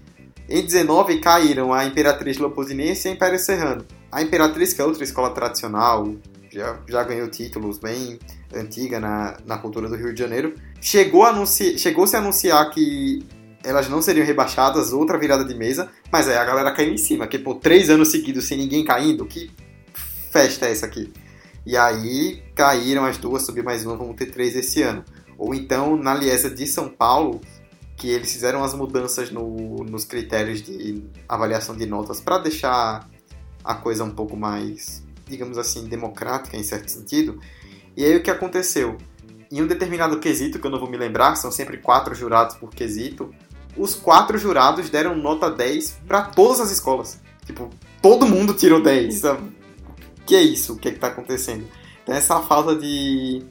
Em 0.47 0.63
19 0.63 1.19
caíram 1.19 1.73
a 1.73 1.85
Imperatriz 1.85 2.37
Loposinense 2.37 3.07
e 3.07 3.11
a 3.11 3.13
Império 3.13 3.39
Serrano. 3.39 3.85
A 4.11 4.21
Imperatriz, 4.21 4.73
que 4.73 4.81
é 4.81 4.85
outra 4.85 5.03
escola 5.03 5.31
tradicional, 5.31 6.13
já, 6.55 6.79
já 6.87 7.03
ganhou 7.03 7.27
títulos 7.27 7.77
bem 7.77 8.17
antiga 8.53 8.97
na, 8.99 9.37
na 9.45 9.57
cultura 9.57 9.89
do 9.89 9.95
Rio 9.95 10.13
de 10.13 10.19
Janeiro. 10.19 10.55
Chegou 10.79 11.25
a. 11.25 11.45
Chegou-se 11.45 12.15
a 12.15 12.19
anunciar 12.19 12.69
que 12.71 13.25
elas 13.63 13.89
não 13.89 14.01
seriam 14.01 14.25
rebaixadas, 14.25 14.93
outra 14.93 15.17
virada 15.17 15.43
de 15.43 15.53
mesa, 15.53 15.89
mas 16.11 16.27
aí 16.27 16.37
a 16.37 16.45
galera 16.45 16.71
caiu 16.71 16.93
em 16.93 16.97
cima, 16.97 17.27
que 17.27 17.37
por 17.37 17.55
três 17.55 17.89
anos 17.89 18.09
seguidos 18.09 18.47
sem 18.47 18.57
ninguém 18.57 18.85
caindo, 18.85 19.25
que 19.25 19.51
festa 20.31 20.67
é 20.67 20.71
essa 20.71 20.85
aqui? 20.85 21.11
E 21.65 21.75
aí 21.75 22.43
caíram 22.53 23.03
as 23.03 23.17
duas, 23.17 23.43
subiu 23.43 23.63
mais 23.63 23.83
uma, 23.83 23.97
vamos 23.97 24.15
ter 24.15 24.27
três 24.27 24.55
esse 24.55 24.83
ano. 24.83 25.03
Ou 25.37 25.53
então 25.53 25.97
na 25.97 26.13
Liesa 26.13 26.49
de 26.49 26.65
São 26.67 26.87
Paulo, 26.87 27.41
que 27.97 28.07
eles 28.07 28.31
fizeram 28.31 28.63
as 28.63 28.73
mudanças 28.73 29.31
no, 29.31 29.83
nos 29.83 30.05
critérios 30.05 30.61
de 30.61 31.03
avaliação 31.27 31.75
de 31.75 31.87
notas 31.87 32.21
para 32.21 32.37
deixar 32.37 33.09
a 33.63 33.73
coisa 33.73 34.03
um 34.03 34.11
pouco 34.11 34.37
mais, 34.37 35.03
digamos 35.26 35.57
assim, 35.57 35.88
democrática 35.88 36.57
em 36.57 36.63
certo 36.63 36.89
sentido. 36.89 37.39
E 37.95 38.03
aí 38.03 38.15
o 38.15 38.23
que 38.23 38.32
aconteceu? 38.32 38.97
Em 39.51 39.61
um 39.61 39.67
determinado 39.67 40.19
quesito, 40.19 40.59
que 40.59 40.67
eu 40.67 40.71
não 40.71 40.80
vou 40.80 40.89
me 40.89 40.97
lembrar, 40.97 41.36
são 41.36 41.51
sempre 41.51 41.78
quatro 41.78 42.13
jurados 42.13 42.55
por 42.55 42.69
quesito, 42.71 43.34
os 43.78 43.93
quatro 43.93 44.38
jurados 44.38 44.89
deram 44.89 45.15
nota 45.15 45.49
10 45.49 45.99
para 46.07 46.23
todas 46.23 46.59
as 46.59 46.71
escolas. 46.71 47.19
Tipo, 47.45 47.69
todo 48.01 48.28
mundo 48.28 48.53
tirou 48.53 48.82
10. 48.82 49.13
Sabe? 49.19 49.55
Que 50.26 50.36
é 50.36 50.41
isso? 50.41 50.73
O 50.73 50.78
que 50.78 50.89
é 50.89 50.91
que 50.91 50.99
tá 50.99 51.07
acontecendo? 51.07 51.65
Então, 52.03 52.15
essa 52.15 52.39
falta 52.41 52.76
de, 52.76 53.43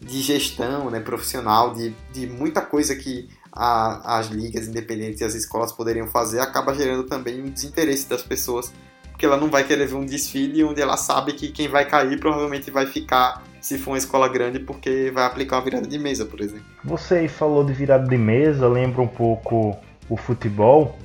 de 0.00 0.22
gestão 0.22 0.90
né, 0.90 1.00
profissional, 1.00 1.74
de, 1.74 1.94
de 2.12 2.26
muita 2.26 2.60
coisa 2.60 2.94
que 2.96 3.28
a, 3.52 4.18
as 4.18 4.28
ligas 4.28 4.68
independentes 4.68 5.20
e 5.20 5.24
as 5.24 5.34
escolas 5.34 5.72
poderiam 5.72 6.06
fazer, 6.08 6.40
acaba 6.40 6.74
gerando 6.74 7.04
também 7.04 7.42
um 7.42 7.50
desinteresse 7.50 8.08
das 8.08 8.22
pessoas, 8.22 8.72
porque 9.18 9.26
ela 9.26 9.36
não 9.36 9.50
vai 9.50 9.64
querer 9.64 9.88
ver 9.88 9.96
um 9.96 10.06
desfile 10.06 10.62
onde 10.62 10.80
ela 10.80 10.96
sabe 10.96 11.32
que 11.32 11.48
quem 11.48 11.66
vai 11.66 11.84
cair 11.84 12.20
provavelmente 12.20 12.70
vai 12.70 12.86
ficar 12.86 13.42
se 13.60 13.76
for 13.76 13.90
uma 13.90 13.98
escola 13.98 14.28
grande, 14.28 14.60
porque 14.60 15.10
vai 15.12 15.24
aplicar 15.24 15.56
uma 15.56 15.64
virada 15.64 15.88
de 15.88 15.98
mesa, 15.98 16.24
por 16.24 16.40
exemplo. 16.40 16.64
Você 16.84 17.14
aí 17.16 17.28
falou 17.28 17.64
de 17.64 17.72
virada 17.72 18.08
de 18.08 18.16
mesa, 18.16 18.68
lembra 18.68 19.02
um 19.02 19.08
pouco 19.08 19.76
o 20.08 20.16
futebol, 20.16 20.96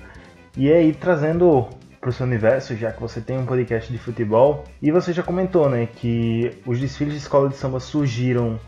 e 0.56 0.72
aí 0.72 0.94
trazendo 0.94 1.68
para 2.00 2.12
o 2.12 2.14
seu 2.14 2.28
universo, 2.28 2.76
já 2.76 2.92
que 2.92 3.02
você 3.02 3.20
tem 3.20 3.36
um 3.36 3.48
podcast 3.48 3.92
de 3.92 3.98
futebol, 3.98 4.64
e 4.80 4.92
você 4.92 5.12
já 5.12 5.24
comentou, 5.24 5.68
né, 5.68 5.88
que 5.96 6.52
os 6.68 6.80
desfiles 6.80 7.14
de 7.14 7.20
escola 7.20 7.50
de 7.50 7.56
samba 7.56 7.80
surgiram 7.80 8.60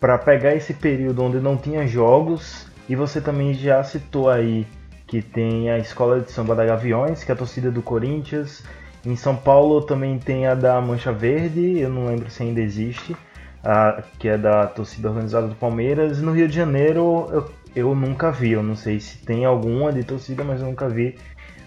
para 0.00 0.18
pegar 0.18 0.56
esse 0.56 0.74
período 0.74 1.22
onde 1.22 1.38
não 1.38 1.56
tinha 1.56 1.86
jogos 1.86 2.66
e 2.88 2.96
você 2.96 3.20
também 3.20 3.54
já 3.54 3.80
citou 3.84 4.28
aí 4.28 4.66
que 5.08 5.22
tem 5.22 5.70
a 5.70 5.78
Escola 5.78 6.20
de 6.20 6.30
Samba 6.30 6.54
da 6.54 6.66
Gaviões, 6.66 7.24
que 7.24 7.32
é 7.32 7.34
a 7.34 7.38
torcida 7.38 7.70
do 7.70 7.80
Corinthians. 7.80 8.62
Em 9.04 9.16
São 9.16 9.36
Paulo 9.36 9.82
também 9.82 10.18
tem 10.18 10.46
a 10.46 10.54
da 10.54 10.80
Mancha 10.80 11.12
Verde, 11.12 11.78
eu 11.78 11.88
não 11.88 12.06
lembro 12.06 12.30
se 12.30 12.42
ainda 12.42 12.60
existe, 12.60 13.16
a, 13.62 14.02
que 14.18 14.28
é 14.28 14.36
da 14.36 14.66
torcida 14.66 15.08
organizada 15.08 15.46
do 15.46 15.54
Palmeiras. 15.54 16.20
No 16.20 16.32
Rio 16.32 16.48
de 16.48 16.54
Janeiro 16.54 17.28
eu, 17.30 17.50
eu 17.74 17.94
nunca 17.94 18.30
vi, 18.30 18.52
eu 18.52 18.62
não 18.62 18.76
sei 18.76 19.00
se 19.00 19.18
tem 19.18 19.44
alguma 19.44 19.92
de 19.92 20.02
torcida, 20.04 20.42
mas 20.44 20.60
eu 20.60 20.66
nunca 20.66 20.88
vi. 20.88 21.16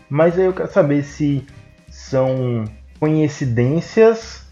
Mas 0.10 0.38
aí 0.38 0.46
eu 0.46 0.54
quero 0.54 0.72
saber 0.72 1.04
se 1.04 1.46
são 1.90 2.66
coincidências 3.00 4.46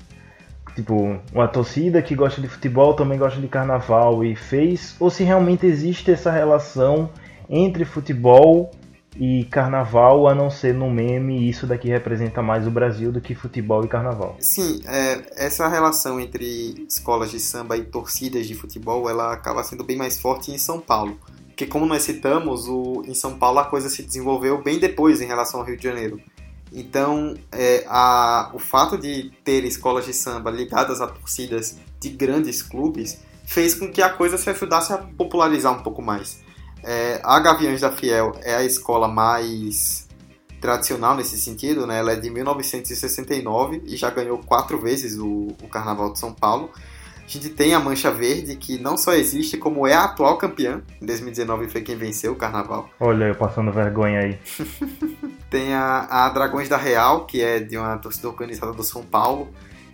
tipo, 0.76 1.20
uma 1.34 1.48
torcida 1.48 2.02
que 2.02 2.16
gosta 2.16 2.42
de 2.42 2.48
futebol 2.48 2.94
também 2.94 3.18
gosta 3.18 3.40
de 3.40 3.48
carnaval 3.48 4.24
e 4.24 4.36
fez, 4.36 4.96
ou 5.00 5.10
se 5.10 5.24
realmente 5.24 5.66
existe 5.66 6.12
essa 6.12 6.32
relação 6.32 7.10
entre 7.50 7.84
futebol 7.86 8.72
e 9.20 9.44
carnaval, 9.44 10.30
a 10.30 10.34
não 10.34 10.50
ser 10.50 10.74
no 10.74 10.90
meme, 10.90 11.50
isso 11.50 11.68
daqui 11.68 11.90
representa 11.90 12.42
mais 12.42 12.66
o 12.66 12.72
Brasil 12.72 13.12
do 13.12 13.20
que 13.20 13.36
futebol 13.36 13.84
e 13.84 13.88
carnaval. 13.90 14.38
Sim, 14.40 14.82
é, 14.88 15.46
essa 15.46 15.68
relação 15.68 16.22
entre 16.22 16.86
escolas 16.88 17.30
de 17.30 17.38
samba 17.38 17.76
e 17.76 17.84
torcidas 17.84 18.48
de 18.48 18.56
futebol, 18.56 19.10
ela 19.10 19.34
acaba 19.34 19.62
sendo 19.62 19.84
bem 19.84 19.98
mais 19.98 20.22
forte 20.22 20.52
em 20.52 20.58
São 20.58 20.80
Paulo. 20.80 21.20
Porque 21.48 21.66
como 21.66 21.86
nós 21.86 22.04
citamos, 22.04 22.70
o, 22.70 23.04
em 23.06 23.14
São 23.14 23.38
Paulo 23.38 23.60
a 23.60 23.66
coisa 23.66 23.90
se 23.90 24.04
desenvolveu 24.04 24.64
bem 24.64 24.80
depois 24.80 25.20
em 25.20 25.26
relação 25.26 25.60
ao 25.60 25.66
Rio 25.66 25.76
de 25.76 25.84
Janeiro. 25.84 26.22
Então, 26.72 27.36
é, 27.52 27.84
a, 27.90 28.52
o 28.54 28.60
fato 28.60 28.98
de 28.98 29.34
ter 29.44 29.66
escolas 29.66 30.06
de 30.06 30.14
samba 30.14 30.50
ligadas 30.50 31.02
a 31.02 31.08
torcidas 31.08 31.76
de 32.00 32.08
grandes 32.08 32.62
clubes 32.62 33.20
fez 33.44 33.76
com 33.76 33.92
que 33.92 34.02
a 34.02 34.10
coisa 34.10 34.38
se 34.38 34.50
ajudasse 34.50 34.94
a 34.94 34.98
popularizar 34.98 35.78
um 35.78 35.84
pouco 35.84 36.02
mais. 36.02 36.40
É, 36.84 37.20
a 37.24 37.40
Gaviões 37.40 37.82
da 37.82 37.92
Fiel 37.92 38.34
é 38.42 38.56
a 38.56 38.64
escola 38.64 39.08
mais 39.08 40.08
tradicional 40.60 41.16
nesse 41.16 41.40
sentido, 41.40 41.88
né? 41.88 42.00
ela 42.00 42.12
é 42.12 42.16
de 42.16 42.30
1969 42.30 43.82
e 43.86 43.96
já 43.96 44.10
ganhou 44.10 44.38
quatro 44.40 44.80
vezes 44.80 45.18
o, 45.18 45.48
o 45.62 45.68
Carnaval 45.70 46.12
de 46.12 46.20
São 46.20 46.34
Paulo. 46.34 46.70
A 47.30 47.32
gente 47.32 47.50
tem 47.50 47.76
a 47.76 47.80
Mancha 47.80 48.10
Verde, 48.10 48.56
que 48.56 48.80
não 48.80 48.98
só 48.98 49.14
existe, 49.14 49.56
como 49.56 49.86
é 49.86 49.94
a 49.94 50.06
atual 50.06 50.36
campeã. 50.40 50.82
Em 51.00 51.06
2019 51.06 51.70
foi 51.70 51.82
quem 51.82 51.96
venceu 51.96 52.32
o 52.32 52.36
carnaval. 52.36 52.90
Olha, 53.00 53.26
eu 53.26 53.36
passando 53.36 53.72
vergonha 53.72 54.22
aí. 54.22 54.40
tem 55.48 55.76
a, 55.76 56.08
a, 56.10 56.30
Dragões 56.30 56.68
da 56.68 56.76
Real, 56.76 57.28
que 57.28 57.40
é 57.40 57.60
de 57.60 57.78
uma 57.78 57.96
torcida 58.00 58.28
organizada 58.28 58.74
do 58.74 58.82
São 58.82 59.04
Paulo. 59.04 59.50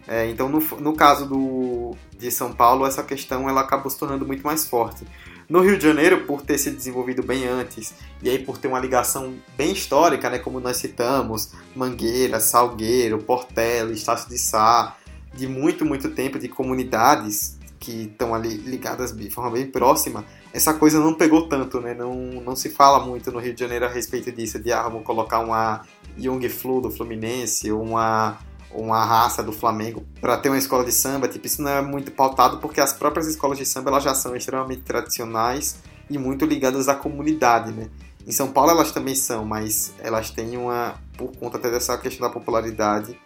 É, 0.07 0.29
então, 0.29 0.47
no, 0.47 0.59
no 0.79 0.93
caso 0.95 1.27
do, 1.27 1.93
de 2.17 2.31
São 2.31 2.53
Paulo, 2.53 2.85
essa 2.85 3.03
questão 3.03 3.49
ela 3.49 3.59
acabou 3.59 3.89
se 3.89 3.99
tornando 3.99 4.25
muito 4.25 4.45
mais 4.45 4.65
forte. 4.65 5.05
No 5.47 5.61
Rio 5.61 5.77
de 5.77 5.83
Janeiro, 5.85 6.25
por 6.25 6.41
ter 6.41 6.57
se 6.57 6.71
desenvolvido 6.71 7.21
bem 7.21 7.45
antes, 7.45 7.93
e 8.21 8.29
aí 8.29 8.39
por 8.39 8.57
ter 8.57 8.67
uma 8.67 8.79
ligação 8.79 9.35
bem 9.55 9.71
histórica, 9.71 10.29
né, 10.29 10.39
como 10.39 10.59
nós 10.59 10.77
citamos, 10.77 11.51
Mangueira, 11.75 12.39
Salgueiro, 12.39 13.19
Portela, 13.19 13.91
Estácio 13.91 14.27
de 14.27 14.37
Sá, 14.37 14.95
de 15.33 15.47
muito, 15.47 15.85
muito 15.85 16.09
tempo, 16.09 16.39
de 16.39 16.47
comunidades 16.47 17.59
que 17.79 18.03
estão 18.03 18.33
ali 18.33 18.55
ligadas 18.57 19.15
de 19.15 19.29
forma 19.29 19.51
bem 19.51 19.67
próxima, 19.67 20.25
essa 20.51 20.73
coisa 20.73 20.99
não 20.99 21.13
pegou 21.13 21.47
tanto, 21.47 21.79
né? 21.79 21.93
Não, 21.93 22.15
não 22.41 22.55
se 22.55 22.69
fala 22.69 23.05
muito 23.05 23.31
no 23.31 23.39
Rio 23.39 23.53
de 23.53 23.59
Janeiro 23.59 23.85
a 23.85 23.89
respeito 23.89 24.31
disso, 24.31 24.57
de 24.57 24.71
ah, 24.71 24.83
vamos 24.83 25.03
colocar 25.03 25.39
uma 25.39 25.81
Young 26.17 26.47
Flu 26.49 26.81
do 26.81 26.89
Fluminense, 26.89 27.71
uma, 27.71 28.39
uma 28.75 29.03
raça 29.03 29.41
do 29.41 29.51
Flamengo 29.51 30.03
para 30.19 30.37
ter 30.37 30.49
uma 30.49 30.57
escola 30.57 30.83
de 30.83 30.91
samba. 30.91 31.27
Tipo, 31.27 31.47
isso 31.47 31.61
não 31.61 31.71
é 31.71 31.81
muito 31.81 32.11
pautado 32.11 32.57
porque 32.57 32.81
as 32.81 32.93
próprias 32.93 33.27
escolas 33.27 33.57
de 33.57 33.65
samba 33.65 33.89
elas 33.89 34.03
já 34.03 34.13
são 34.13 34.35
extremamente 34.35 34.81
tradicionais 34.81 35.77
e 36.09 36.17
muito 36.17 36.45
ligadas 36.45 36.87
à 36.87 36.95
comunidade, 36.95 37.71
né? 37.71 37.89
Em 38.27 38.31
São 38.31 38.51
Paulo 38.51 38.71
elas 38.71 38.91
também 38.91 39.15
são, 39.15 39.45
mas 39.45 39.93
elas 39.99 40.31
têm 40.31 40.57
uma, 40.57 40.95
por 41.17 41.31
conta 41.37 41.57
até 41.57 41.69
dessa 41.69 41.97
questão 41.97 42.27
da 42.27 42.33
popularidade, 42.33 43.17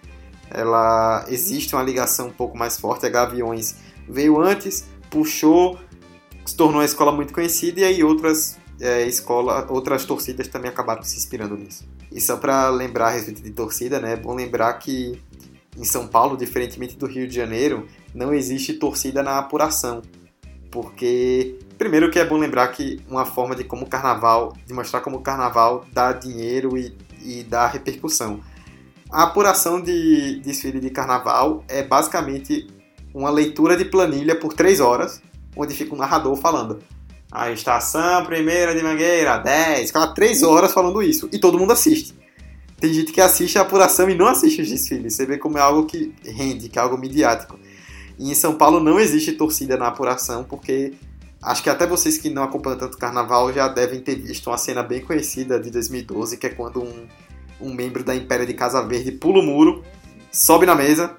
ela 0.50 1.26
existe 1.28 1.76
uma 1.76 1.84
ligação 1.84 2.28
um 2.28 2.34
pouco 2.34 2.58
mais 2.58 2.78
forte. 2.78 3.06
A 3.06 3.10
Gaviões 3.10 3.76
veio 4.08 4.41
antes, 4.41 4.86
puxou, 5.10 5.80
se 6.45 6.56
tornou 6.56 6.78
uma 6.78 6.86
escola 6.86 7.12
muito 7.12 7.34
conhecida 7.34 7.82
e 7.82 7.84
aí 7.84 8.04
outras 8.04 8.58
é, 8.80 9.06
escola, 9.06 9.68
outras 9.70 10.06
torcidas 10.06 10.47
também 10.47 10.70
acabaram 10.70 11.04
se 11.04 11.18
inspirando 11.18 11.56
nisso. 11.56 11.88
E 12.12 12.20
só 12.20 12.38
para 12.38 12.70
lembrar 12.70 13.08
a 13.08 13.12
respeito 13.12 13.41
de 13.41 13.52
torcida, 13.52 14.00
né, 14.00 14.14
é 14.14 14.18
bom 14.18 14.34
lembrar 14.34 14.74
que 14.74 15.22
em 15.80 15.86
São 15.86 16.07
Paulo, 16.07 16.38
diferentemente 16.38 16.97
do 16.97 17.05
Rio 17.05 17.27
de 17.27 17.34
Janeiro, 17.34 17.88
não 18.13 18.34
existe 18.34 18.73
torcida 18.73 19.23
na 19.23 19.39
apuração, 19.39 20.01
porque 20.69 21.57
primeiro 21.77 22.11
que 22.11 22.19
é 22.19 22.25
bom 22.25 22.38
lembrar 22.38 22.67
que 22.67 23.01
uma 23.09 23.25
forma 23.25 23.55
de 23.55 23.63
como 23.63 23.86
o 23.86 23.89
carnaval, 23.89 24.53
de 24.65 24.73
mostrar 24.73 25.01
como 25.01 25.17
o 25.17 25.21
carnaval 25.21 25.86
dá 25.93 26.11
dinheiro 26.11 26.77
e, 26.77 26.95
e 27.23 27.43
dá 27.43 27.67
repercussão. 27.67 28.41
A 29.11 29.23
apuração 29.23 29.82
de 29.82 30.39
desfile 30.41 30.80
de 30.80 30.89
carnaval 30.89 31.63
é 31.67 31.82
basicamente 31.82 32.67
uma 33.13 33.30
leitura 33.30 33.75
de 33.75 33.86
planilha 33.86 34.36
por 34.36 34.53
três 34.53 34.80
horas, 34.80 35.21
onde 35.55 35.73
fica 35.73 35.95
um 35.95 35.97
narrador 35.97 36.36
falando 36.36 36.80
a 37.32 37.51
estação 37.51 38.25
primeira 38.25 38.73
de 38.73 38.82
Mangueira, 38.82 39.38
10, 39.38 39.88
fica 39.88 40.07
três 40.07 40.41
horas 40.41 40.71
falando 40.71 41.01
isso, 41.01 41.30
e 41.32 41.38
todo 41.38 41.59
mundo 41.59 41.73
assiste. 41.73 42.17
Tem 42.80 42.93
gente 42.93 43.11
que 43.11 43.19
assiste 43.19 43.57
a 43.57 43.61
apuração 43.61 44.09
e 44.09 44.15
não 44.15 44.27
assiste 44.27 44.61
os 44.61 44.69
desfiles, 44.69 45.13
você 45.13 45.25
vê 45.25 45.38
como 45.38 45.57
é 45.57 45.61
algo 45.61 45.86
que 45.86 46.13
rende, 46.23 46.69
que 46.69 46.80
é 46.80 46.82
algo 46.82 46.97
midiático. 46.97 47.59
E 48.17 48.32
em 48.32 48.36
São 48.36 48.55
Paulo 48.55 48.80
não 48.80 48.99
existe 48.99 49.34
torcida 49.34 49.77
na 49.77 49.88
apuração, 49.88 50.43
porque 50.43 50.93
acho 51.41 51.63
que 51.63 51.69
até 51.69 51.86
vocês 51.86 52.17
que 52.17 52.30
não 52.30 52.43
acompanham 52.43 52.77
tanto 52.77 52.97
carnaval 52.97 53.51
já 53.53 53.67
devem 53.67 54.01
ter 54.01 54.15
visto 54.15 54.47
uma 54.47 54.57
cena 54.57 54.84
bem 54.84 55.01
conhecida 55.01 55.59
de 55.59 55.69
2012, 55.71 56.38
que 56.38 56.47
é 56.47 56.49
quando 56.49 56.82
um 56.82 57.07
um 57.61 57.73
membro 57.73 58.03
da 58.03 58.15
Impéria 58.15 58.45
de 58.45 58.53
Casa 58.53 58.82
Verde 58.82 59.11
pula 59.11 59.39
o 59.39 59.43
muro, 59.43 59.84
sobe 60.32 60.65
na 60.65 60.75
mesa, 60.75 61.15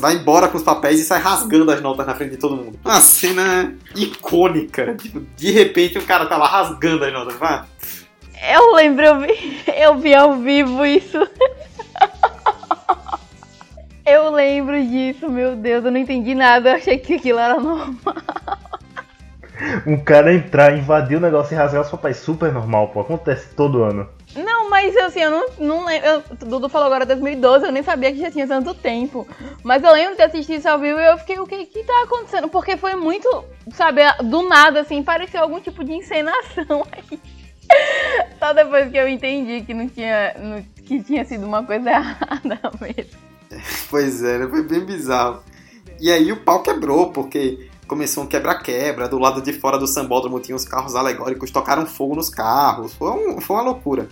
vai 0.00 0.14
embora 0.14 0.48
com 0.48 0.56
os 0.56 0.62
papéis 0.62 1.00
e 1.00 1.04
sai 1.04 1.20
rasgando 1.20 1.70
as 1.70 1.80
notas 1.80 2.06
na 2.06 2.14
frente 2.14 2.32
de 2.32 2.36
todo 2.36 2.56
mundo. 2.56 2.78
Uma 2.84 3.00
cena 3.00 3.74
icônica. 3.94 4.94
Tipo, 4.96 5.20
de 5.36 5.50
repente 5.50 5.98
o 5.98 6.04
cara 6.04 6.26
tá 6.26 6.36
lá 6.36 6.46
rasgando 6.46 7.04
as 7.04 7.12
notas. 7.12 7.36
Vai. 7.36 7.64
Eu 8.42 8.74
lembro, 8.74 9.04
eu 9.04 9.20
vi, 9.20 9.62
eu 9.76 9.98
vi 9.98 10.14
ao 10.14 10.34
vivo 10.36 10.84
isso. 10.84 11.18
Eu 14.06 14.30
lembro 14.30 14.82
disso, 14.82 15.28
meu 15.28 15.54
Deus, 15.54 15.84
eu 15.84 15.90
não 15.90 15.98
entendi 15.98 16.34
nada, 16.34 16.70
eu 16.70 16.76
achei 16.76 16.96
que 16.96 17.16
aquilo 17.16 17.38
era 17.38 17.60
normal. 17.60 17.94
Um 19.86 19.98
cara 19.98 20.32
entrar, 20.32 20.78
invadir 20.78 21.18
o 21.18 21.20
negócio 21.20 21.52
e 21.52 21.56
rasgar 21.56 21.82
os 21.82 21.90
papéis, 21.90 22.16
super 22.18 22.52
normal, 22.52 22.88
pô, 22.88 23.00
acontece 23.00 23.54
todo 23.54 23.82
ano. 23.82 24.08
Não, 24.36 24.70
mas 24.70 24.96
assim, 24.96 25.20
eu 25.20 25.30
não, 25.30 25.46
não 25.58 25.84
lembro. 25.84 26.22
O 26.30 26.44
Dudu 26.46 26.68
falou 26.68 26.86
agora 26.86 27.04
2012, 27.04 27.66
eu 27.66 27.72
nem 27.72 27.82
sabia 27.82 28.12
que 28.12 28.20
já 28.20 28.30
tinha 28.30 28.46
tanto 28.46 28.72
tempo. 28.72 29.26
Mas 29.64 29.82
eu 29.82 29.92
lembro 29.92 30.14
de 30.14 30.22
assistir 30.22 30.54
isso 30.54 30.68
ao 30.68 30.78
vivo 30.78 31.00
e 31.00 31.06
eu 31.06 31.18
fiquei, 31.18 31.40
o 31.40 31.46
que 31.46 31.66
que 31.66 31.82
tá 31.82 32.02
acontecendo? 32.04 32.48
Porque 32.48 32.76
foi 32.76 32.94
muito, 32.94 33.44
sabe, 33.72 34.00
do 34.22 34.48
nada, 34.48 34.80
assim, 34.80 35.02
pareceu 35.02 35.42
algum 35.42 35.60
tipo 35.60 35.82
de 35.82 35.92
encenação 35.92 36.86
aí. 36.92 37.18
Só 38.38 38.52
depois 38.52 38.90
que 38.90 38.96
eu 38.96 39.08
entendi 39.08 39.62
que 39.62 39.74
não 39.74 39.88
tinha. 39.88 40.34
que 40.84 41.02
tinha 41.02 41.24
sido 41.24 41.46
uma 41.46 41.64
coisa 41.64 41.90
errada 41.90 42.60
mesmo. 42.80 43.18
Pois 43.90 44.22
é, 44.22 44.46
foi 44.46 44.62
bem 44.62 44.84
bizarro. 44.84 45.42
E 46.00 46.10
aí 46.10 46.30
o 46.30 46.36
pau 46.36 46.62
quebrou, 46.62 47.10
porque 47.10 47.68
começou 47.88 48.22
um 48.22 48.26
quebra-quebra, 48.26 49.08
do 49.08 49.18
lado 49.18 49.42
de 49.42 49.52
fora 49.52 49.78
do 49.78 49.86
sambódromo 49.86 50.38
tinha 50.38 50.54
os 50.54 50.64
carros 50.64 50.94
alegóricos, 50.94 51.50
tocaram 51.50 51.86
fogo 51.86 52.14
nos 52.14 52.28
carros, 52.28 52.92
foi, 52.92 53.10
um, 53.10 53.40
foi 53.40 53.56
uma 53.56 53.62
loucura. 53.62 54.08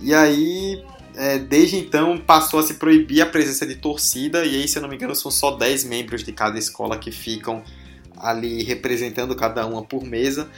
E 0.00 0.14
aí, 0.14 0.82
é, 1.14 1.38
desde 1.38 1.76
então, 1.76 2.16
passou 2.18 2.58
a 2.58 2.62
se 2.62 2.74
proibir 2.74 3.20
a 3.20 3.26
presença 3.26 3.66
de 3.66 3.76
torcida, 3.76 4.44
e 4.44 4.56
aí, 4.56 4.66
se 4.66 4.78
eu 4.78 4.82
não 4.82 4.88
me 4.88 4.96
engano, 4.96 5.14
são 5.14 5.30
só 5.30 5.52
10 5.52 5.84
membros 5.84 6.24
de 6.24 6.32
cada 6.32 6.58
escola 6.58 6.98
que 6.98 7.12
ficam 7.12 7.62
ali 8.16 8.62
representando 8.62 9.36
cada 9.36 9.66
uma 9.66 9.82
por 9.82 10.02
mesa, 10.02 10.48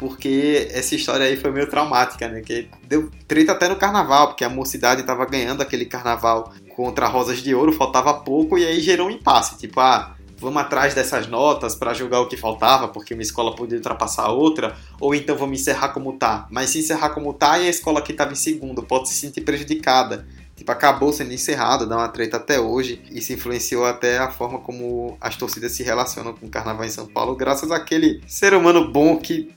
porque 0.00 0.66
essa 0.72 0.94
história 0.94 1.26
aí 1.26 1.36
foi 1.36 1.50
meio 1.50 1.68
traumática, 1.68 2.26
né? 2.26 2.40
Que 2.40 2.70
deu 2.88 3.10
treta 3.28 3.52
até 3.52 3.68
no 3.68 3.76
carnaval, 3.76 4.28
porque 4.28 4.42
a 4.42 4.48
mocidade 4.48 5.02
tava 5.02 5.26
ganhando 5.26 5.60
aquele 5.60 5.84
carnaval 5.84 6.54
contra 6.74 7.06
Rosas 7.06 7.42
de 7.42 7.54
Ouro, 7.54 7.70
faltava 7.70 8.14
pouco, 8.14 8.56
e 8.56 8.64
aí 8.64 8.80
gerou 8.80 9.08
um 9.08 9.10
impasse. 9.10 9.58
Tipo, 9.58 9.78
ah, 9.78 10.16
vamos 10.38 10.62
atrás 10.62 10.94
dessas 10.94 11.26
notas 11.26 11.74
para 11.74 11.92
julgar 11.92 12.20
o 12.20 12.28
que 12.28 12.36
faltava, 12.38 12.88
porque 12.88 13.12
uma 13.12 13.22
escola 13.22 13.54
podia 13.54 13.76
ultrapassar 13.76 14.24
a 14.24 14.32
outra, 14.32 14.74
ou 14.98 15.14
então 15.14 15.36
vamos 15.36 15.60
encerrar 15.60 15.90
como 15.90 16.14
tá. 16.14 16.46
Mas 16.50 16.70
se 16.70 16.78
encerrar 16.78 17.10
como 17.10 17.34
tá, 17.34 17.58
e 17.58 17.66
a 17.66 17.70
escola 17.70 18.00
que 18.00 18.12
estava 18.12 18.32
em 18.32 18.36
segundo 18.36 18.82
pode 18.82 19.10
se 19.10 19.14
sentir 19.16 19.42
prejudicada. 19.42 20.26
Tipo, 20.56 20.72
acabou 20.72 21.10
sendo 21.12 21.32
encerrado, 21.32 21.86
dá 21.86 21.96
uma 21.96 22.08
treta 22.08 22.36
até 22.36 22.60
hoje. 22.60 23.02
Isso 23.10 23.32
influenciou 23.32 23.86
até 23.86 24.18
a 24.18 24.30
forma 24.30 24.58
como 24.58 25.16
as 25.20 25.36
torcidas 25.36 25.72
se 25.72 25.82
relacionam 25.82 26.34
com 26.34 26.46
o 26.46 26.50
carnaval 26.50 26.84
em 26.84 26.90
São 26.90 27.06
Paulo, 27.06 27.36
graças 27.36 27.70
àquele 27.70 28.22
ser 28.26 28.54
humano 28.54 28.90
bom 28.90 29.18
que. 29.18 29.54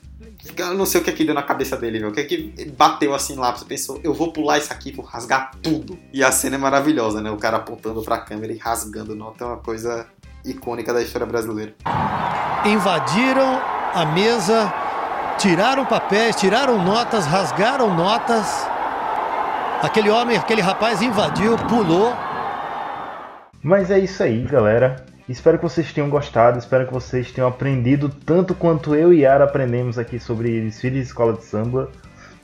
Eu 0.56 0.74
não 0.74 0.84
sei 0.84 1.00
o 1.00 1.04
que 1.04 1.10
é 1.10 1.12
que 1.12 1.24
deu 1.24 1.34
na 1.34 1.42
cabeça 1.42 1.76
dele, 1.76 1.98
viu? 1.98 2.08
O 2.08 2.12
que 2.12 2.20
é 2.20 2.24
que 2.24 2.72
bateu 2.76 3.14
assim 3.14 3.34
lá, 3.36 3.50
você 3.50 3.64
pensou, 3.64 3.98
eu 4.04 4.12
vou 4.12 4.32
pular 4.32 4.58
isso 4.58 4.72
aqui, 4.72 4.92
vou 4.92 5.04
rasgar 5.04 5.52
tudo. 5.62 5.98
E 6.12 6.22
a 6.22 6.30
cena 6.30 6.56
é 6.56 6.58
maravilhosa, 6.58 7.20
né? 7.20 7.30
O 7.30 7.36
cara 7.36 7.56
apontando 7.56 8.02
pra 8.02 8.18
câmera 8.18 8.52
e 8.52 8.58
rasgando 8.58 9.14
nota, 9.14 9.44
é 9.44 9.46
uma 9.46 9.56
coisa 9.56 10.06
icônica 10.44 10.92
da 10.92 11.02
história 11.02 11.26
brasileira. 11.26 11.74
Invadiram 12.66 13.60
a 13.94 14.04
mesa, 14.06 14.72
tiraram 15.38 15.86
papéis, 15.86 16.36
tiraram 16.36 16.82
notas, 16.84 17.24
rasgaram 17.26 17.94
notas. 17.94 18.66
Aquele 19.82 20.10
homem, 20.10 20.36
aquele 20.36 20.60
rapaz 20.60 21.00
invadiu, 21.02 21.56
pulou. 21.68 22.14
Mas 23.62 23.90
é 23.90 23.98
isso 23.98 24.22
aí, 24.22 24.42
galera. 24.42 25.13
Espero 25.28 25.56
que 25.56 25.64
vocês 25.64 25.90
tenham 25.92 26.10
gostado, 26.10 26.58
espero 26.58 26.86
que 26.86 26.92
vocês 26.92 27.32
tenham 27.32 27.48
aprendido 27.48 28.10
tanto 28.10 28.54
quanto 28.54 28.94
eu 28.94 29.12
e 29.12 29.20
Yara 29.20 29.44
aprendemos 29.44 29.98
aqui 29.98 30.20
sobre 30.20 30.60
desfiles 30.60 30.98
de 30.98 31.06
escola 31.06 31.32
de 31.32 31.44
samba. 31.44 31.90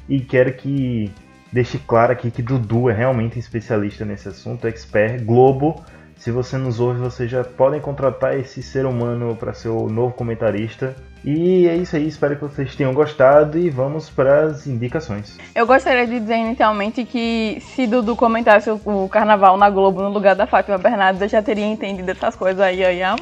E 0.09 0.21
quero 0.21 0.53
que 0.55 1.13
deixe 1.53 1.79
claro 1.79 2.13
aqui 2.13 2.31
que 2.31 2.43
Dudu 2.43 2.89
é 2.89 2.95
realmente 2.95 3.39
especialista 3.39 4.05
nesse 4.05 4.29
assunto, 4.29 4.67
expert, 4.67 5.23
Globo. 5.23 5.85
Se 6.21 6.31
você 6.31 6.59
nos 6.59 6.79
ouve, 6.81 7.01
vocês 7.01 7.31
já 7.31 7.43
podem 7.43 7.81
contratar 7.81 8.39
esse 8.39 8.63
ser 8.63 8.85
humano 8.85 9.35
para 9.35 9.55
ser 9.55 9.71
o 9.71 9.89
novo 9.89 10.13
comentarista. 10.13 10.95
E 11.25 11.67
é 11.67 11.75
isso 11.75 11.97
aí, 11.97 12.07
espero 12.07 12.37
que 12.37 12.43
vocês 12.43 12.77
tenham 12.77 12.93
gostado 12.93 13.59
e 13.59 13.71
vamos 13.71 14.11
para 14.11 14.43
as 14.43 14.67
indicações. 14.67 15.39
Eu 15.55 15.67
gostaria 15.67 16.07
de 16.07 16.21
dizer 16.21 16.37
inicialmente 16.37 17.07
que 17.07 17.63
se 17.75 17.87
Dudu 17.87 18.15
comentasse 18.17 18.71
o 18.71 19.09
carnaval 19.09 19.57
na 19.57 19.71
Globo 19.71 20.03
no 20.03 20.11
lugar 20.11 20.37
da 20.37 20.47
Fátima 20.47 20.77
Bernardes, 20.77 21.23
eu 21.23 21.29
já 21.29 21.41
teria 21.41 21.65
entendido 21.65 22.11
essas 22.11 22.37
coisas 22.37 22.61
aí, 22.61 22.85
aí 22.85 23.03
há 23.03 23.17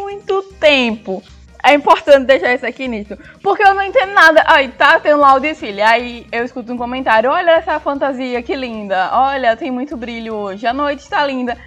muito 0.00 0.42
tempo. 0.58 1.22
É 1.62 1.74
importante 1.74 2.24
deixar 2.24 2.54
isso 2.54 2.64
aqui 2.64 2.88
nisso. 2.88 3.18
Porque 3.42 3.62
eu 3.62 3.74
não 3.74 3.82
entendo 3.82 4.14
nada. 4.14 4.42
Aí 4.46 4.68
tá 4.68 4.98
tendo 4.98 5.20
lá 5.20 5.34
o 5.34 5.40
desfile. 5.40 5.82
Aí 5.82 6.26
eu 6.32 6.42
escuto 6.42 6.72
um 6.72 6.76
comentário: 6.78 7.30
Olha 7.30 7.50
essa 7.50 7.78
fantasia, 7.78 8.42
que 8.42 8.56
linda. 8.56 9.10
Olha, 9.12 9.54
tem 9.58 9.70
muito 9.70 9.94
brilho 9.94 10.34
hoje. 10.34 10.66
A 10.66 10.72
noite 10.72 11.00
está 11.00 11.26
linda. 11.26 11.58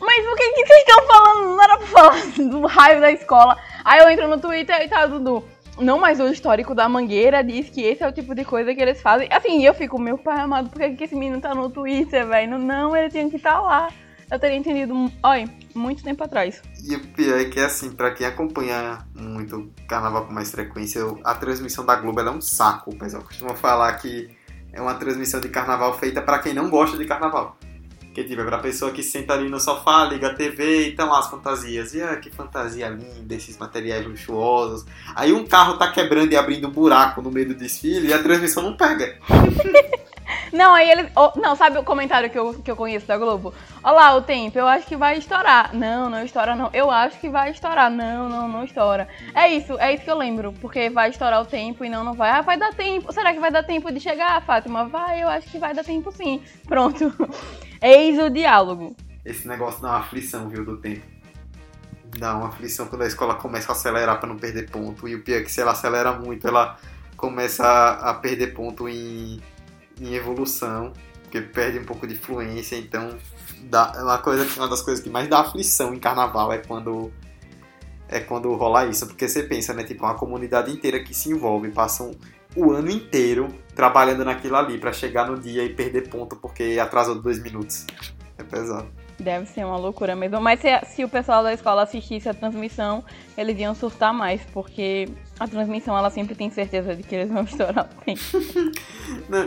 Mas 0.00 0.26
o 0.26 0.34
que, 0.34 0.52
que 0.52 0.66
vocês 0.66 0.78
estão 0.80 1.06
falando? 1.06 1.56
Não 1.56 1.62
era 1.62 1.76
pra 1.76 1.86
falar 1.86 2.48
do 2.48 2.66
raio 2.66 3.00
da 3.00 3.12
escola. 3.12 3.56
Aí 3.84 4.00
eu 4.00 4.08
entro 4.08 4.28
no 4.28 4.40
Twitter 4.40 4.80
e 4.82 4.88
tá 4.88 5.06
Dudu. 5.06 5.44
Não, 5.78 5.98
mas 5.98 6.20
o 6.20 6.28
histórico 6.28 6.74
da 6.74 6.88
Mangueira 6.88 7.42
diz 7.42 7.70
que 7.70 7.82
esse 7.82 8.02
é 8.02 8.08
o 8.08 8.12
tipo 8.12 8.34
de 8.34 8.44
coisa 8.44 8.74
que 8.74 8.80
eles 8.80 9.00
fazem. 9.00 9.28
Assim, 9.30 9.64
eu 9.64 9.72
fico, 9.72 9.98
meu 9.98 10.18
pai 10.18 10.40
amado, 10.40 10.68
por 10.68 10.78
que, 10.78 10.90
que 10.90 11.04
esse 11.04 11.14
menino 11.14 11.40
tá 11.40 11.54
no 11.54 11.70
Twitter, 11.70 12.26
velho? 12.26 12.58
Não, 12.58 12.94
ele 12.96 13.08
tinha 13.08 13.28
que 13.30 13.36
estar 13.36 13.54
tá 13.54 13.60
lá. 13.60 13.88
Eu 14.30 14.38
teria 14.38 14.56
entendido, 14.56 14.94
olha, 15.22 15.48
muito 15.74 16.04
tempo 16.04 16.22
atrás. 16.22 16.62
E 16.84 16.94
o 16.94 17.00
pior 17.08 17.40
é 17.40 17.46
que, 17.46 17.58
assim, 17.58 17.90
pra 17.90 18.12
quem 18.12 18.26
acompanha 18.26 18.98
muito 19.14 19.72
carnaval 19.88 20.26
com 20.26 20.32
mais 20.32 20.50
frequência, 20.50 21.02
a 21.24 21.34
transmissão 21.34 21.84
da 21.84 21.96
Globo 21.96 22.20
é 22.20 22.30
um 22.30 22.40
saco. 22.40 22.90
O 22.90 22.96
pessoal 22.96 23.22
costuma 23.22 23.54
falar 23.54 23.92
que 23.94 24.28
é 24.72 24.80
uma 24.80 24.94
transmissão 24.94 25.40
de 25.40 25.48
carnaval 25.48 25.98
feita 25.98 26.22
para 26.22 26.38
quem 26.38 26.54
não 26.54 26.70
gosta 26.70 26.96
de 26.96 27.06
carnaval. 27.06 27.58
Que 28.12 28.24
tipo, 28.24 28.40
é 28.40 28.44
pra 28.44 28.58
pessoa 28.58 28.90
que 28.90 29.02
senta 29.02 29.34
ali 29.34 29.48
no 29.48 29.60
sofá, 29.60 30.04
liga 30.04 30.28
a 30.28 30.34
TV 30.34 30.86
e 30.86 30.88
estão 30.90 31.08
lá 31.08 31.20
as 31.20 31.30
fantasias. 31.30 31.94
E 31.94 32.02
ah, 32.02 32.16
que 32.16 32.30
fantasia 32.30 32.88
linda, 32.88 33.34
esses 33.34 33.56
materiais 33.56 34.04
luxuosos. 34.04 34.84
Aí 35.14 35.32
um 35.32 35.46
carro 35.46 35.78
tá 35.78 35.90
quebrando 35.90 36.32
e 36.32 36.36
abrindo 36.36 36.66
um 36.66 36.72
buraco 36.72 37.22
no 37.22 37.30
meio 37.30 37.48
do 37.48 37.54
desfile 37.54 38.08
e 38.08 38.12
a 38.12 38.22
transmissão 38.22 38.62
não 38.62 38.76
pega. 38.76 39.18
Não, 40.52 40.74
aí 40.74 40.90
ele. 40.90 41.10
Oh, 41.16 41.32
não, 41.38 41.54
sabe 41.54 41.78
o 41.78 41.84
comentário 41.84 42.28
que 42.30 42.38
eu, 42.38 42.54
que 42.54 42.70
eu 42.70 42.76
conheço 42.76 43.06
da 43.06 43.16
Globo? 43.16 43.54
Olha 43.82 43.94
lá, 43.94 44.16
o 44.16 44.22
tempo, 44.22 44.58
eu 44.58 44.66
acho 44.66 44.86
que 44.86 44.96
vai 44.96 45.18
estourar. 45.18 45.74
Não, 45.74 46.10
não 46.10 46.24
estoura, 46.24 46.54
não. 46.54 46.70
Eu 46.72 46.90
acho 46.90 47.18
que 47.18 47.28
vai 47.28 47.50
estourar. 47.50 47.90
Não, 47.90 48.28
não, 48.28 48.48
não 48.48 48.64
estoura. 48.64 49.08
É 49.34 49.48
isso, 49.48 49.78
é 49.78 49.94
isso 49.94 50.04
que 50.04 50.10
eu 50.10 50.18
lembro. 50.18 50.52
Porque 50.60 50.90
vai 50.90 51.10
estourar 51.10 51.40
o 51.40 51.46
tempo 51.46 51.84
e 51.84 51.88
não, 51.88 52.04
não 52.04 52.14
vai. 52.14 52.30
Ah, 52.30 52.40
vai 52.40 52.58
dar 52.58 52.74
tempo. 52.74 53.12
Será 53.12 53.32
que 53.32 53.40
vai 53.40 53.50
dar 53.50 53.62
tempo 53.62 53.90
de 53.92 54.00
chegar, 54.00 54.40
Fátima? 54.42 54.84
Vai, 54.86 55.22
eu 55.22 55.28
acho 55.28 55.48
que 55.48 55.58
vai 55.58 55.74
dar 55.74 55.84
tempo 55.84 56.12
sim. 56.12 56.42
Pronto. 56.66 57.12
Eis 57.80 58.18
o 58.18 58.28
diálogo. 58.28 58.94
Esse 59.24 59.46
negócio 59.46 59.82
dá 59.82 59.88
uma 59.88 59.98
aflição, 59.98 60.48
viu, 60.48 60.64
do 60.64 60.76
tempo. 60.76 61.02
Dá 62.18 62.36
uma 62.36 62.48
aflição 62.48 62.86
quando 62.86 63.02
a 63.02 63.06
escola 63.06 63.34
começa 63.34 63.70
a 63.70 63.74
acelerar 63.74 64.18
para 64.18 64.28
não 64.28 64.36
perder 64.36 64.70
ponto. 64.70 65.06
E 65.06 65.14
o 65.14 65.22
pior 65.22 65.38
é 65.38 65.42
que 65.42 65.50
se 65.50 65.60
ela 65.60 65.72
acelera 65.72 66.12
muito, 66.12 66.46
ela 66.46 66.76
começa 67.16 67.64
a 67.66 68.14
perder 68.14 68.54
ponto 68.54 68.88
em 68.88 69.40
em 70.00 70.14
evolução, 70.14 70.92
porque 71.22 71.40
perde 71.40 71.78
um 71.78 71.84
pouco 71.84 72.06
de 72.06 72.16
fluência, 72.16 72.76
então 72.76 73.16
dá, 73.62 73.92
é 73.96 74.02
uma, 74.02 74.18
coisa, 74.18 74.46
uma 74.56 74.68
das 74.68 74.82
coisas 74.82 75.02
que 75.02 75.10
mais 75.10 75.28
dá 75.28 75.40
aflição 75.40 75.94
em 75.94 75.98
carnaval 75.98 76.52
é 76.52 76.58
quando 76.58 77.12
é 78.08 78.18
quando 78.18 78.52
rola 78.54 78.86
isso, 78.86 79.06
porque 79.06 79.28
você 79.28 79.44
pensa, 79.44 79.72
né, 79.72 79.84
tipo, 79.84 80.04
uma 80.04 80.14
comunidade 80.14 80.72
inteira 80.72 80.98
que 80.98 81.14
se 81.14 81.30
envolve, 81.30 81.70
passam 81.70 82.10
o 82.56 82.72
ano 82.72 82.90
inteiro 82.90 83.46
trabalhando 83.74 84.24
naquilo 84.24 84.56
ali 84.56 84.78
para 84.78 84.92
chegar 84.92 85.30
no 85.30 85.38
dia 85.38 85.62
e 85.64 85.72
perder 85.72 86.08
ponto 86.08 86.34
porque 86.34 86.76
atrasou 86.80 87.14
dois 87.20 87.40
minutos. 87.40 87.86
É 88.36 88.42
pesado. 88.42 88.88
Deve 89.20 89.46
ser 89.46 89.64
uma 89.64 89.76
loucura 89.76 90.16
mesmo. 90.16 90.40
Mas 90.40 90.60
se, 90.60 90.68
se, 90.86 91.04
o 91.04 91.08
pessoal 91.08 91.42
da 91.42 91.52
escola 91.52 91.82
assistisse 91.82 92.28
a 92.28 92.34
transmissão, 92.34 93.04
eles 93.36 93.58
iam 93.58 93.74
surtar 93.74 94.12
mais, 94.14 94.40
porque 94.52 95.08
a 95.38 95.46
transmissão 95.46 95.96
ela 95.96 96.10
sempre 96.10 96.34
tem 96.34 96.50
certeza 96.50 96.96
de 96.96 97.02
que 97.02 97.14
eles 97.14 97.30
vão 97.30 97.42
estourar 97.44 97.88
o 97.92 98.04
tempo. 98.04 98.20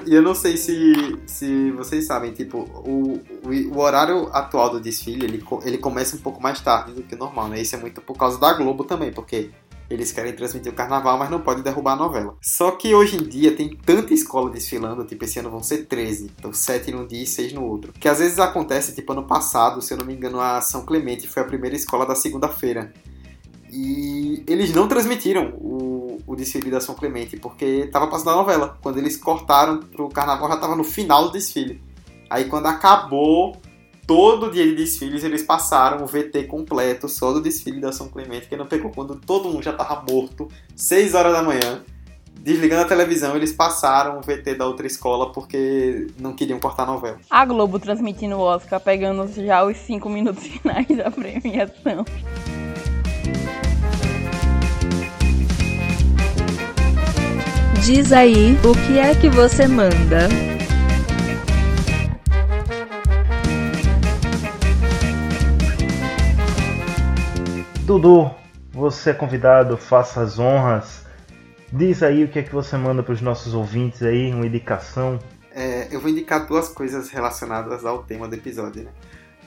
e 0.06 0.14
eu 0.14 0.22
não 0.22 0.36
sei 0.36 0.58
se, 0.58 0.94
se 1.26 1.72
vocês 1.72 2.06
sabem, 2.06 2.32
tipo, 2.32 2.60
o, 2.60 3.20
o, 3.44 3.76
o, 3.76 3.80
horário 3.80 4.30
atual 4.32 4.70
do 4.70 4.80
desfile, 4.80 5.26
ele, 5.26 5.44
ele 5.64 5.78
começa 5.78 6.16
um 6.16 6.20
pouco 6.20 6.42
mais 6.42 6.62
tarde 6.62 6.94
do 6.94 7.04
que 7.04 7.16
normal, 7.16 7.48
né? 7.48 7.62
Isso 7.62 7.76
é 7.76 7.80
muito 7.80 8.00
por 8.02 8.16
causa 8.16 8.40
da 8.40 8.54
Globo 8.54 8.84
também, 8.84 9.12
porque 9.12 9.50
eles 9.90 10.12
querem 10.12 10.34
transmitir 10.34 10.72
o 10.72 10.76
carnaval, 10.76 11.18
mas 11.18 11.30
não 11.30 11.40
pode 11.40 11.62
derrubar 11.62 11.94
a 11.94 11.96
novela. 11.96 12.36
Só 12.42 12.72
que 12.72 12.94
hoje 12.94 13.18
em 13.18 13.24
dia 13.24 13.56
tem 13.56 13.76
tanta 13.76 14.14
escola 14.14 14.50
desfilando, 14.50 15.04
tipo, 15.06 15.24
esse 15.26 15.40
ano 15.40 15.52
vão 15.52 15.62
ser 15.62 15.86
13. 15.86 16.32
Então 16.38 16.54
7 16.54 16.92
num 16.92 17.06
dia 17.06 17.24
e 17.24 17.28
6 17.28 17.54
no 17.54 17.64
outro. 17.64 17.94
Que 17.94 18.08
às 18.08 18.20
vezes 18.20 18.40
acontece, 18.40 18.96
tipo, 18.96 19.12
ano 19.14 19.24
passado, 19.24 19.82
se 19.82 19.94
eu 19.94 19.98
não 19.98 20.06
me 20.06 20.14
engano, 20.14 20.40
a 20.40 20.62
São 20.62 20.86
Clemente 20.86 21.28
foi 21.28 21.44
a 21.44 21.46
primeira 21.46 21.76
escola 21.76 22.06
da 22.06 22.16
segunda-feira. 22.16 22.94
E 23.72 24.44
eles 24.48 24.74
não 24.74 24.88
transmitiram 24.88 25.54
o, 25.58 26.20
o 26.28 26.36
desfile 26.36 26.70
da 26.70 26.80
São 26.80 26.96
Clemente, 26.96 27.38
porque 27.38 27.66
estava 27.66 28.08
passando 28.08 28.32
a 28.32 28.36
novela. 28.36 28.78
Quando 28.82 29.00
eles 29.00 29.18
cortaram 29.18 29.80
pro 29.80 30.10
carnaval, 30.10 30.48
já 30.50 30.56
estava 30.56 30.76
no 30.76 30.84
final 30.84 31.26
do 31.26 31.32
desfile. 31.32 31.82
Aí 32.30 32.46
quando 32.46 32.68
acabou, 32.68 33.58
todo 34.06 34.52
dia 34.52 34.66
de 34.66 34.76
desfiles 34.76 35.24
eles 35.24 35.44
passaram 35.44 36.04
o 36.04 36.08
VT 36.08 36.44
completo 36.44 37.08
só 37.08 37.32
do 37.32 37.42
desfile 37.42 37.80
da 37.80 37.92
São 37.92 38.08
Clemente, 38.08 38.48
que 38.48 38.56
não 38.56 38.66
pegou 38.66 38.92
quando 38.92 39.16
todo 39.16 39.50
mundo 39.50 39.64
já 39.64 39.74
tava 39.74 40.04
morto, 40.10 40.48
6 40.76 41.14
horas 41.14 41.34
da 41.34 41.44
manhã. 41.44 41.84
Desligando 42.36 42.82
a 42.82 42.86
televisão, 42.86 43.38
eles 43.38 43.54
passaram 43.54 44.18
o 44.18 44.22
VT 44.22 44.56
da 44.56 44.68
outra 44.68 44.86
escola 44.86 45.32
porque 45.32 46.08
não 46.20 46.34
queriam 46.34 46.60
cortar 46.60 46.84
a 46.84 46.88
novela. 46.88 47.18
A 47.30 47.46
Globo 47.46 47.80
transmitindo 47.80 48.36
o 48.36 48.42
Oscar, 48.42 48.82
pegando 48.82 49.26
já 49.46 49.64
os 49.64 49.78
5 49.78 50.10
minutos 50.10 50.44
finais 50.48 50.88
da 50.88 51.10
premiação. 51.10 52.04
Diz 57.86 58.12
aí, 58.12 58.58
o 58.64 58.74
que 58.88 58.98
é 58.98 59.16
que 59.16 59.30
você 59.30 59.68
manda? 59.68 60.28
Dudu, 67.84 68.32
você 68.72 69.10
é 69.10 69.14
convidado, 69.14 69.76
faça 69.76 70.22
as 70.22 70.40
honras. 70.40 71.06
Diz 71.70 72.02
aí 72.02 72.24
o 72.24 72.30
que 72.30 72.40
é 72.40 72.44
que 72.44 72.54
você 72.54 72.78
manda 72.78 73.04
para 73.04 73.14
os 73.14 73.20
nossos 73.20 73.54
ouvintes 73.54 74.02
aí, 74.02 74.34
uma 74.34 74.46
indicação. 74.46 75.20
É, 75.52 75.90
eu 75.92 76.00
vou 76.00 76.10
indicar 76.10 76.48
duas 76.48 76.70
coisas 76.70 77.10
relacionadas 77.10 77.86
ao 77.86 78.02
tema 78.04 78.26
do 78.26 78.36
episódio. 78.36 78.84
Né? 78.84 78.92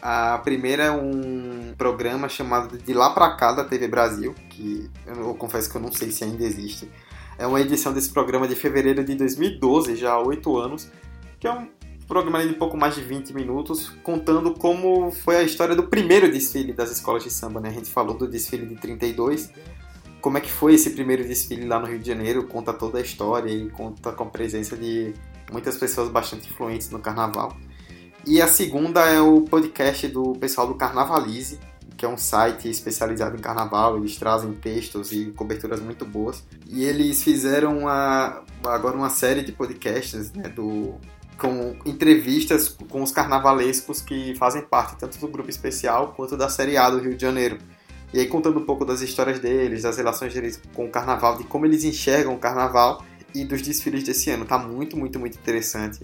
A 0.03 0.37
primeira 0.45 0.85
é 0.85 0.91
um 0.91 1.75
programa 1.79 2.29
chamado 2.29 2.77
De 2.77 2.93
Lá 2.93 3.09
Pra 3.15 3.35
Cá 3.37 3.53
da 3.53 3.65
TV 3.65 3.89
Brasil, 3.89 4.35
que 4.51 4.91
eu 5.07 5.35
confesso 5.35 5.71
que 5.71 5.77
eu 5.79 5.81
não 5.81 5.91
sei 5.91 6.11
se 6.11 6.23
ainda 6.23 6.45
existe. 6.45 6.91
É 7.39 7.47
uma 7.47 7.61
edição 7.61 7.91
desse 7.91 8.11
programa 8.11 8.47
de 8.47 8.55
fevereiro 8.55 9.03
de 9.03 9.15
2012, 9.15 9.97
já 9.97 10.13
há 10.13 10.21
oito 10.21 10.59
anos, 10.59 10.91
que 11.41 11.47
é 11.47 11.53
um 11.53 11.69
programa 12.07 12.47
de 12.47 12.55
pouco 12.55 12.77
mais 12.77 12.95
de 12.95 13.03
20 13.03 13.35
minutos, 13.35 13.89
contando 14.03 14.55
como 14.55 15.11
foi 15.11 15.37
a 15.37 15.43
história 15.43 15.75
do 15.75 15.85
primeiro 15.85 16.31
desfile 16.31 16.73
das 16.73 16.91
escolas 16.91 17.25
de 17.25 17.31
samba, 17.31 17.61
né? 17.61 17.69
A 17.69 17.73
gente 17.73 17.91
falou 17.91 18.17
do 18.17 18.29
desfile 18.29 18.67
de 18.67 18.77
32, 18.77 19.51
como 20.21 20.39
é 20.39 20.41
que 20.41 20.51
foi 20.51 20.75
esse 20.75 20.91
primeiro 20.91 21.25
desfile 21.25 21.67
lá 21.67 21.79
no 21.79 21.87
Rio 21.87 21.99
de 21.99 22.07
Janeiro, 22.07 22.45
conta 22.47 22.73
toda 22.73 22.99
a 22.99 23.01
história 23.01 23.51
e 23.51 23.69
conta 23.71 24.13
com 24.13 24.25
a 24.25 24.27
presença 24.27 24.77
de 24.77 25.15
muitas 25.53 25.77
pessoas 25.77 26.09
bastante 26.09 26.49
influentes 26.49 26.91
no 26.91 26.99
carnaval. 26.99 27.57
E 28.27 28.43
a 28.43 28.49
segunda 28.49 29.09
é 29.09 29.21
o 29.21 29.43
podcast 29.43 30.09
do 30.09 30.33
pessoal 30.33 30.67
do 30.67 30.75
Carnavalize, 30.75 31.61
que 31.97 32.05
é 32.05 32.09
um 32.09 32.17
site 32.17 32.69
especializado 32.69 33.37
em 33.37 33.41
carnaval. 33.41 33.97
Eles 33.97 34.17
trazem 34.17 34.53
textos 34.53 35.13
e 35.13 35.27
coberturas 35.27 35.81
muito 35.81 36.05
boas. 36.05 36.43
E 36.69 36.85
eles 36.85 37.23
fizeram 37.23 37.79
uma, 37.79 38.43
agora 38.65 38.97
uma 38.97 39.11
série 39.11 39.43
de 39.43 39.53
podcasts 39.53 40.33
né, 40.33 40.49
do, 40.49 40.97
com 41.39 41.77
entrevistas 41.85 42.69
com 42.69 43.03
os 43.03 43.11
carnavalescos 43.11 44.01
que 44.01 44.35
fazem 44.37 44.63
parte 44.63 44.97
tanto 44.99 45.19
do 45.19 45.29
grupo 45.29 45.51
especial 45.51 46.15
quanto 46.17 46.37
da 46.37 46.49
Série 46.49 46.77
A 46.77 46.89
do 46.89 46.99
Rio 46.99 47.15
de 47.15 47.23
Janeiro. 47.23 47.59
E 48.13 48.21
aí 48.21 48.27
contando 48.27 48.59
um 48.59 48.65
pouco 48.65 48.85
das 48.85 49.01
histórias 49.01 49.39
deles, 49.39 49.83
das 49.83 49.97
relações 49.97 50.33
deles 50.33 50.61
com 50.75 50.87
o 50.87 50.91
carnaval, 50.91 51.37
de 51.37 51.45
como 51.45 51.67
eles 51.67 51.85
enxergam 51.85 52.35
o 52.35 52.39
carnaval 52.39 53.05
e 53.35 53.45
dos 53.45 53.61
desfiles 53.61 54.05
desse 54.05 54.31
ano. 54.31 54.45
Tá 54.45 54.59
muito, 54.59 54.97
muito, 54.97 55.19
muito 55.19 55.37
interessante. 55.37 56.01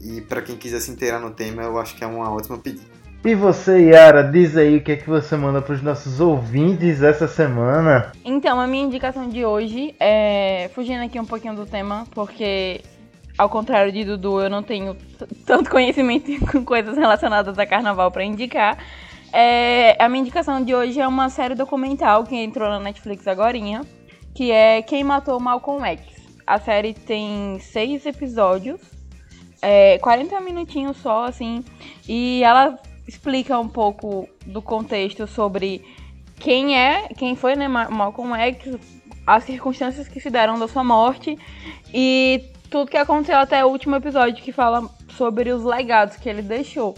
E 0.00 0.20
para 0.20 0.42
quem 0.42 0.56
quiser 0.56 0.80
se 0.80 0.90
inteirar 0.90 1.20
no 1.20 1.30
tema, 1.30 1.62
eu 1.62 1.78
acho 1.78 1.96
que 1.96 2.02
é 2.02 2.06
uma 2.06 2.30
ótima 2.30 2.58
pedida. 2.58 2.94
E 3.24 3.34
você, 3.34 3.90
Yara, 3.90 4.22
diz 4.22 4.54
aí 4.54 4.76
o 4.76 4.84
que 4.84 4.92
é 4.92 4.96
que 4.96 5.08
você 5.08 5.34
manda 5.34 5.62
para 5.62 5.74
os 5.74 5.82
nossos 5.82 6.20
ouvintes 6.20 7.00
essa 7.00 7.26
semana? 7.26 8.12
Então, 8.22 8.60
a 8.60 8.66
minha 8.66 8.84
indicação 8.84 9.30
de 9.30 9.46
hoje 9.46 9.94
é 9.98 10.70
fugindo 10.74 11.02
aqui 11.02 11.18
um 11.18 11.24
pouquinho 11.24 11.54
do 11.54 11.64
tema, 11.64 12.06
porque 12.14 12.82
ao 13.36 13.48
contrário 13.48 13.92
de 13.92 14.04
Dudu, 14.04 14.40
eu 14.40 14.50
não 14.50 14.62
tenho 14.62 14.96
tanto 15.44 15.70
conhecimento 15.70 16.30
com 16.50 16.64
coisas 16.64 16.96
relacionadas 16.96 17.58
a 17.58 17.66
carnaval 17.66 18.10
para 18.10 18.24
indicar. 18.24 18.78
É, 19.32 19.96
a 20.02 20.08
minha 20.08 20.20
indicação 20.20 20.62
de 20.62 20.74
hoje 20.74 21.00
é 21.00 21.08
uma 21.08 21.28
série 21.28 21.54
documental 21.54 22.24
que 22.24 22.36
entrou 22.36 22.68
na 22.68 22.78
Netflix 22.78 23.26
agora, 23.26 23.58
que 24.34 24.52
é 24.52 24.80
Quem 24.82 25.02
Matou 25.02 25.40
Malcolm 25.40 25.84
X. 25.84 26.02
A 26.46 26.60
série 26.60 26.94
tem 26.94 27.58
seis 27.58 28.06
episódios 28.06 28.94
é, 29.64 29.98
40 29.98 30.40
minutinhos 30.42 30.98
só, 30.98 31.24
assim, 31.24 31.64
e 32.06 32.42
ela 32.44 32.78
explica 33.08 33.58
um 33.58 33.68
pouco 33.68 34.28
do 34.44 34.60
contexto 34.60 35.26
sobre 35.26 35.82
quem 36.36 36.78
é, 36.78 37.08
quem 37.16 37.34
foi, 37.34 37.56
né, 37.56 37.66
Malcolm 37.66 38.34
X, 38.34 38.76
as 39.26 39.44
circunstâncias 39.44 40.06
que 40.06 40.20
se 40.20 40.28
deram 40.28 40.58
da 40.58 40.68
sua 40.68 40.84
morte 40.84 41.38
e 41.94 42.44
tudo 42.74 42.90
que 42.90 42.96
aconteceu 42.96 43.36
até 43.36 43.64
o 43.64 43.68
último 43.68 43.94
episódio 43.94 44.42
que 44.42 44.50
fala 44.50 44.90
sobre 45.16 45.52
os 45.52 45.62
legados 45.62 46.16
que 46.16 46.28
ele 46.28 46.42
deixou. 46.42 46.96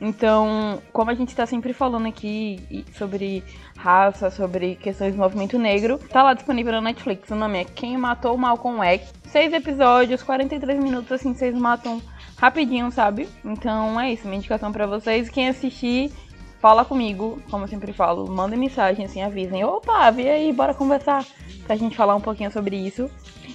Então, 0.00 0.82
como 0.92 1.12
a 1.12 1.14
gente 1.14 1.28
está 1.28 1.46
sempre 1.46 1.72
falando 1.72 2.08
aqui 2.08 2.84
sobre 2.98 3.44
raça, 3.76 4.32
sobre 4.32 4.74
questões 4.74 5.14
do 5.14 5.18
movimento 5.20 5.56
negro, 5.60 5.96
tá 6.10 6.24
lá 6.24 6.34
disponível 6.34 6.72
na 6.72 6.80
Netflix. 6.80 7.30
O 7.30 7.36
nome 7.36 7.60
é 7.60 7.64
Quem 7.64 7.96
Matou 7.96 8.36
Malcolm 8.36 8.82
X. 8.82 9.14
Seis 9.28 9.52
episódios, 9.52 10.24
43 10.24 10.82
minutos, 10.82 11.12
assim, 11.12 11.32
vocês 11.32 11.54
matam 11.54 12.02
rapidinho, 12.36 12.90
sabe? 12.90 13.28
Então 13.44 14.00
é 14.00 14.12
isso, 14.12 14.26
minha 14.26 14.38
indicação 14.38 14.72
para 14.72 14.88
vocês. 14.88 15.28
Quem 15.28 15.48
assistir, 15.48 16.10
fala 16.58 16.84
comigo, 16.84 17.40
como 17.48 17.62
eu 17.62 17.68
sempre 17.68 17.92
falo, 17.92 18.28
manda 18.28 18.56
mensagem, 18.56 19.04
assim, 19.04 19.22
avisem. 19.22 19.62
Opa, 19.62 20.10
vem 20.10 20.28
aí, 20.28 20.52
bora 20.52 20.74
conversar. 20.74 21.24
Pra 21.64 21.76
gente 21.76 21.96
falar 21.96 22.16
um 22.16 22.20
pouquinho 22.20 22.50
sobre 22.50 22.74
isso. 22.74 23.08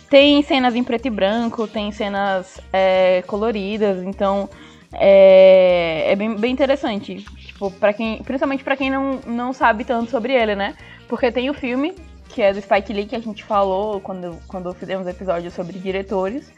Tem 0.09 0.41
cenas 0.41 0.75
em 0.75 0.83
preto 0.83 1.07
e 1.07 1.09
branco, 1.09 1.67
tem 1.67 1.91
cenas 1.91 2.61
é, 2.71 3.23
coloridas, 3.27 4.01
então 4.03 4.49
é, 4.93 6.11
é 6.11 6.15
bem, 6.15 6.35
bem 6.35 6.51
interessante. 6.53 7.25
Tipo, 7.37 7.71
para 7.71 7.91
quem, 7.93 8.23
principalmente 8.23 8.63
para 8.63 8.77
quem 8.77 8.89
não, 8.89 9.19
não 9.25 9.51
sabe 9.51 9.83
tanto 9.83 10.09
sobre 10.09 10.33
ele, 10.33 10.55
né? 10.55 10.75
Porque 11.09 11.31
tem 11.31 11.49
o 11.49 11.53
filme, 11.53 11.93
que 12.29 12.41
é 12.41 12.53
do 12.53 12.61
Spike 12.61 12.93
Lee, 12.93 13.05
que 13.05 13.15
a 13.15 13.19
gente 13.19 13.43
falou 13.43 13.99
quando, 13.99 14.37
quando 14.47 14.73
fizemos 14.73 15.07
episódio 15.07 15.51
sobre 15.51 15.77
diretores. 15.77 16.51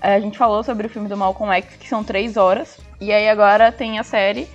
A 0.00 0.18
gente 0.18 0.36
falou 0.36 0.62
sobre 0.62 0.86
o 0.86 0.90
filme 0.90 1.08
do 1.08 1.16
Malcolm 1.16 1.52
X, 1.54 1.76
que 1.76 1.88
são 1.88 2.02
três 2.02 2.36
horas. 2.36 2.78
E 3.00 3.12
aí 3.12 3.28
agora 3.28 3.70
tem 3.70 3.98
a 3.98 4.02
série, 4.02 4.48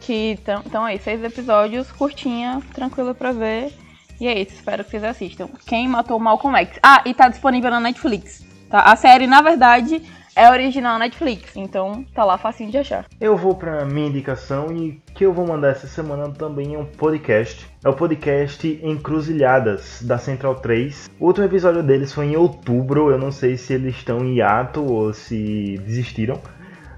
que 0.00 0.38
estão 0.64 0.84
aí, 0.84 0.98
seis 0.98 1.22
episódios, 1.22 1.90
curtinha, 1.92 2.62
tranquila 2.72 3.14
pra 3.14 3.32
ver. 3.32 3.72
E 4.20 4.26
é 4.26 4.40
isso, 4.40 4.54
espero 4.54 4.84
que 4.84 4.90
vocês 4.90 5.04
assistam. 5.04 5.48
Quem 5.66 5.88
matou 5.88 6.18
Malcolm 6.18 6.56
X? 6.58 6.78
Ah, 6.82 7.02
e 7.04 7.14
tá 7.14 7.28
disponível 7.28 7.70
na 7.70 7.80
Netflix. 7.80 8.44
Tá? 8.68 8.80
A 8.80 8.96
série, 8.96 9.26
na 9.26 9.40
verdade, 9.40 10.02
é 10.38 10.48
original 10.50 11.00
Netflix, 11.00 11.56
então 11.56 12.04
tá 12.14 12.24
lá 12.24 12.38
facinho 12.38 12.70
de 12.70 12.78
achar. 12.78 13.06
Eu 13.20 13.36
vou 13.36 13.56
para 13.56 13.84
minha 13.84 14.06
indicação 14.06 14.72
e 14.72 15.02
que 15.12 15.26
eu 15.26 15.32
vou 15.32 15.44
mandar 15.44 15.70
essa 15.70 15.88
semana 15.88 16.30
também 16.30 16.74
é 16.76 16.78
um 16.78 16.84
podcast. 16.84 17.66
É 17.84 17.88
o 17.88 17.92
podcast 17.92 18.80
Encruzilhadas 18.82 20.00
da 20.02 20.16
Central 20.16 20.54
3. 20.56 21.10
O 21.18 21.26
último 21.26 21.46
episódio 21.46 21.82
deles 21.82 22.12
foi 22.12 22.26
em 22.26 22.36
outubro, 22.36 23.10
eu 23.10 23.18
não 23.18 23.32
sei 23.32 23.56
se 23.56 23.72
eles 23.72 23.96
estão 23.96 24.24
em 24.24 24.36
hiato 24.36 24.84
ou 24.84 25.12
se 25.12 25.76
desistiram, 25.84 26.40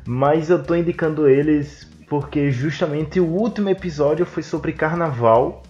mas 0.07 0.51
eu 0.51 0.63
tô 0.63 0.75
indicando 0.75 1.27
eles 1.27 1.91
porque 2.11 2.51
justamente 2.51 3.21
o 3.21 3.27
último 3.27 3.71
episódio 3.71 4.27
foi 4.27 4.43
sobre 4.43 4.73
carnaval. 4.73 5.63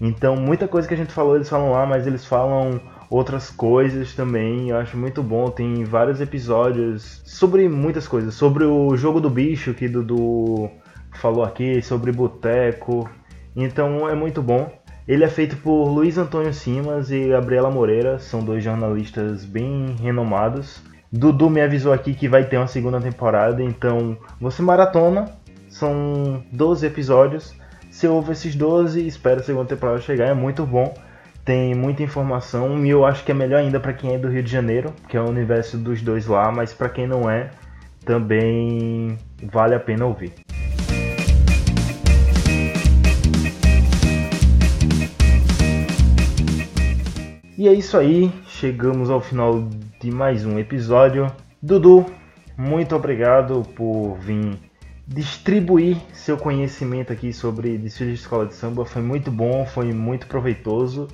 Então, 0.00 0.36
muita 0.36 0.66
coisa 0.66 0.88
que 0.88 0.94
a 0.94 0.96
gente 0.96 1.12
falou, 1.12 1.36
eles 1.36 1.48
falam 1.48 1.72
lá, 1.72 1.86
mas 1.86 2.06
eles 2.06 2.24
falam 2.24 2.80
outras 3.08 3.50
coisas 3.50 4.14
também. 4.14 4.70
Eu 4.70 4.78
acho 4.78 4.96
muito 4.96 5.22
bom. 5.22 5.50
Tem 5.50 5.84
vários 5.84 6.20
episódios 6.20 7.22
sobre 7.24 7.68
muitas 7.68 8.08
coisas. 8.08 8.34
Sobre 8.34 8.64
o 8.64 8.96
jogo 8.96 9.20
do 9.20 9.30
bicho 9.30 9.74
que 9.74 9.88
Dudu 9.88 10.70
falou 11.14 11.44
aqui, 11.44 11.80
sobre 11.82 12.12
boteco. 12.12 13.08
Então 13.54 14.08
é 14.08 14.14
muito 14.14 14.42
bom. 14.42 14.70
Ele 15.06 15.22
é 15.22 15.28
feito 15.28 15.56
por 15.58 15.86
Luiz 15.88 16.16
Antônio 16.16 16.52
Simas 16.52 17.10
e 17.10 17.28
Gabriela 17.28 17.70
Moreira, 17.70 18.18
são 18.18 18.42
dois 18.42 18.64
jornalistas 18.64 19.44
bem 19.44 19.94
renomados. 20.00 20.82
Dudu 21.12 21.50
me 21.50 21.60
avisou 21.60 21.92
aqui 21.92 22.14
que 22.14 22.26
vai 22.26 22.44
ter 22.44 22.56
uma 22.56 22.66
segunda 22.66 22.98
temporada, 22.98 23.62
então 23.62 24.16
você 24.40 24.62
maratona, 24.62 25.30
são 25.68 26.42
12 26.50 26.86
episódios. 26.86 27.54
Se 27.94 28.08
ouve 28.08 28.32
esses 28.32 28.56
12, 28.56 29.06
espera 29.06 29.38
a 29.38 29.42
segunda 29.44 29.68
temporada 29.68 30.00
chegar, 30.00 30.26
é 30.26 30.34
muito 30.34 30.66
bom 30.66 30.92
tem 31.44 31.76
muita 31.76 32.02
informação 32.02 32.84
e 32.84 32.90
eu 32.90 33.06
acho 33.06 33.22
que 33.24 33.30
é 33.30 33.34
melhor 33.34 33.60
ainda 33.60 33.78
para 33.78 33.92
quem 33.92 34.14
é 34.14 34.18
do 34.18 34.28
Rio 34.28 34.42
de 34.42 34.50
Janeiro, 34.50 34.92
que 35.08 35.16
é 35.16 35.20
o 35.20 35.28
universo 35.28 35.78
dos 35.78 36.02
dois 36.02 36.26
lá, 36.26 36.50
mas 36.50 36.74
para 36.74 36.88
quem 36.88 37.06
não 37.06 37.30
é, 37.30 37.50
também 38.04 39.16
vale 39.44 39.76
a 39.76 39.78
pena 39.78 40.06
ouvir. 40.06 40.32
E 47.56 47.68
é 47.68 47.72
isso 47.72 47.96
aí, 47.96 48.32
chegamos 48.48 49.08
ao 49.08 49.20
final 49.20 49.68
de 50.00 50.10
mais 50.10 50.44
um 50.44 50.58
episódio. 50.58 51.30
Dudu, 51.62 52.04
muito 52.58 52.96
obrigado 52.96 53.62
por 53.76 54.16
vir 54.16 54.58
distribuir 55.06 55.98
seu 56.12 56.36
conhecimento 56.36 57.12
aqui 57.12 57.32
sobre 57.32 57.76
desfile 57.76 58.12
de 58.12 58.18
escola 58.18 58.46
de 58.46 58.54
samba. 58.54 58.84
Foi 58.84 59.02
muito 59.02 59.30
bom, 59.30 59.66
foi 59.66 59.92
muito 59.92 60.26
proveitoso. 60.26 61.08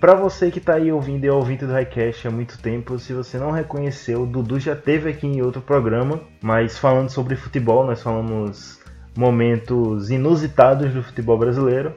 Para 0.00 0.14
você 0.14 0.50
que 0.50 0.58
está 0.58 0.74
aí 0.74 0.90
ouvindo 0.90 1.24
e 1.24 1.28
é 1.28 1.32
ouvinte 1.32 1.66
do 1.66 1.72
Highcast 1.72 2.26
há 2.26 2.30
muito 2.30 2.58
tempo, 2.58 2.98
se 2.98 3.12
você 3.12 3.36
não 3.36 3.50
reconheceu, 3.50 4.22
o 4.22 4.26
Dudu 4.26 4.58
já 4.58 4.74
teve 4.74 5.10
aqui 5.10 5.26
em 5.26 5.42
outro 5.42 5.60
programa, 5.60 6.22
mas 6.40 6.78
falando 6.78 7.10
sobre 7.10 7.36
futebol, 7.36 7.84
nós 7.84 8.02
falamos 8.02 8.80
momentos 9.14 10.10
inusitados 10.10 10.94
do 10.94 11.02
futebol 11.02 11.36
brasileiro. 11.36 11.94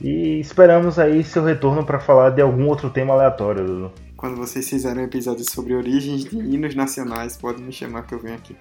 E 0.00 0.38
esperamos 0.38 0.98
aí 0.98 1.24
seu 1.24 1.42
retorno 1.42 1.84
para 1.84 1.98
falar 1.98 2.30
de 2.30 2.42
algum 2.42 2.68
outro 2.68 2.90
tema 2.90 3.14
aleatório, 3.14 3.64
Dudu. 3.64 3.92
Quando 4.16 4.36
vocês 4.36 4.68
fizerem 4.68 5.02
um 5.02 5.06
episódio 5.06 5.44
sobre 5.50 5.74
origens 5.74 6.24
de 6.24 6.36
hinos 6.36 6.74
nacionais, 6.74 7.36
pode 7.36 7.62
me 7.62 7.72
chamar 7.72 8.06
que 8.06 8.14
eu 8.14 8.20
venho 8.20 8.36
aqui. 8.36 8.56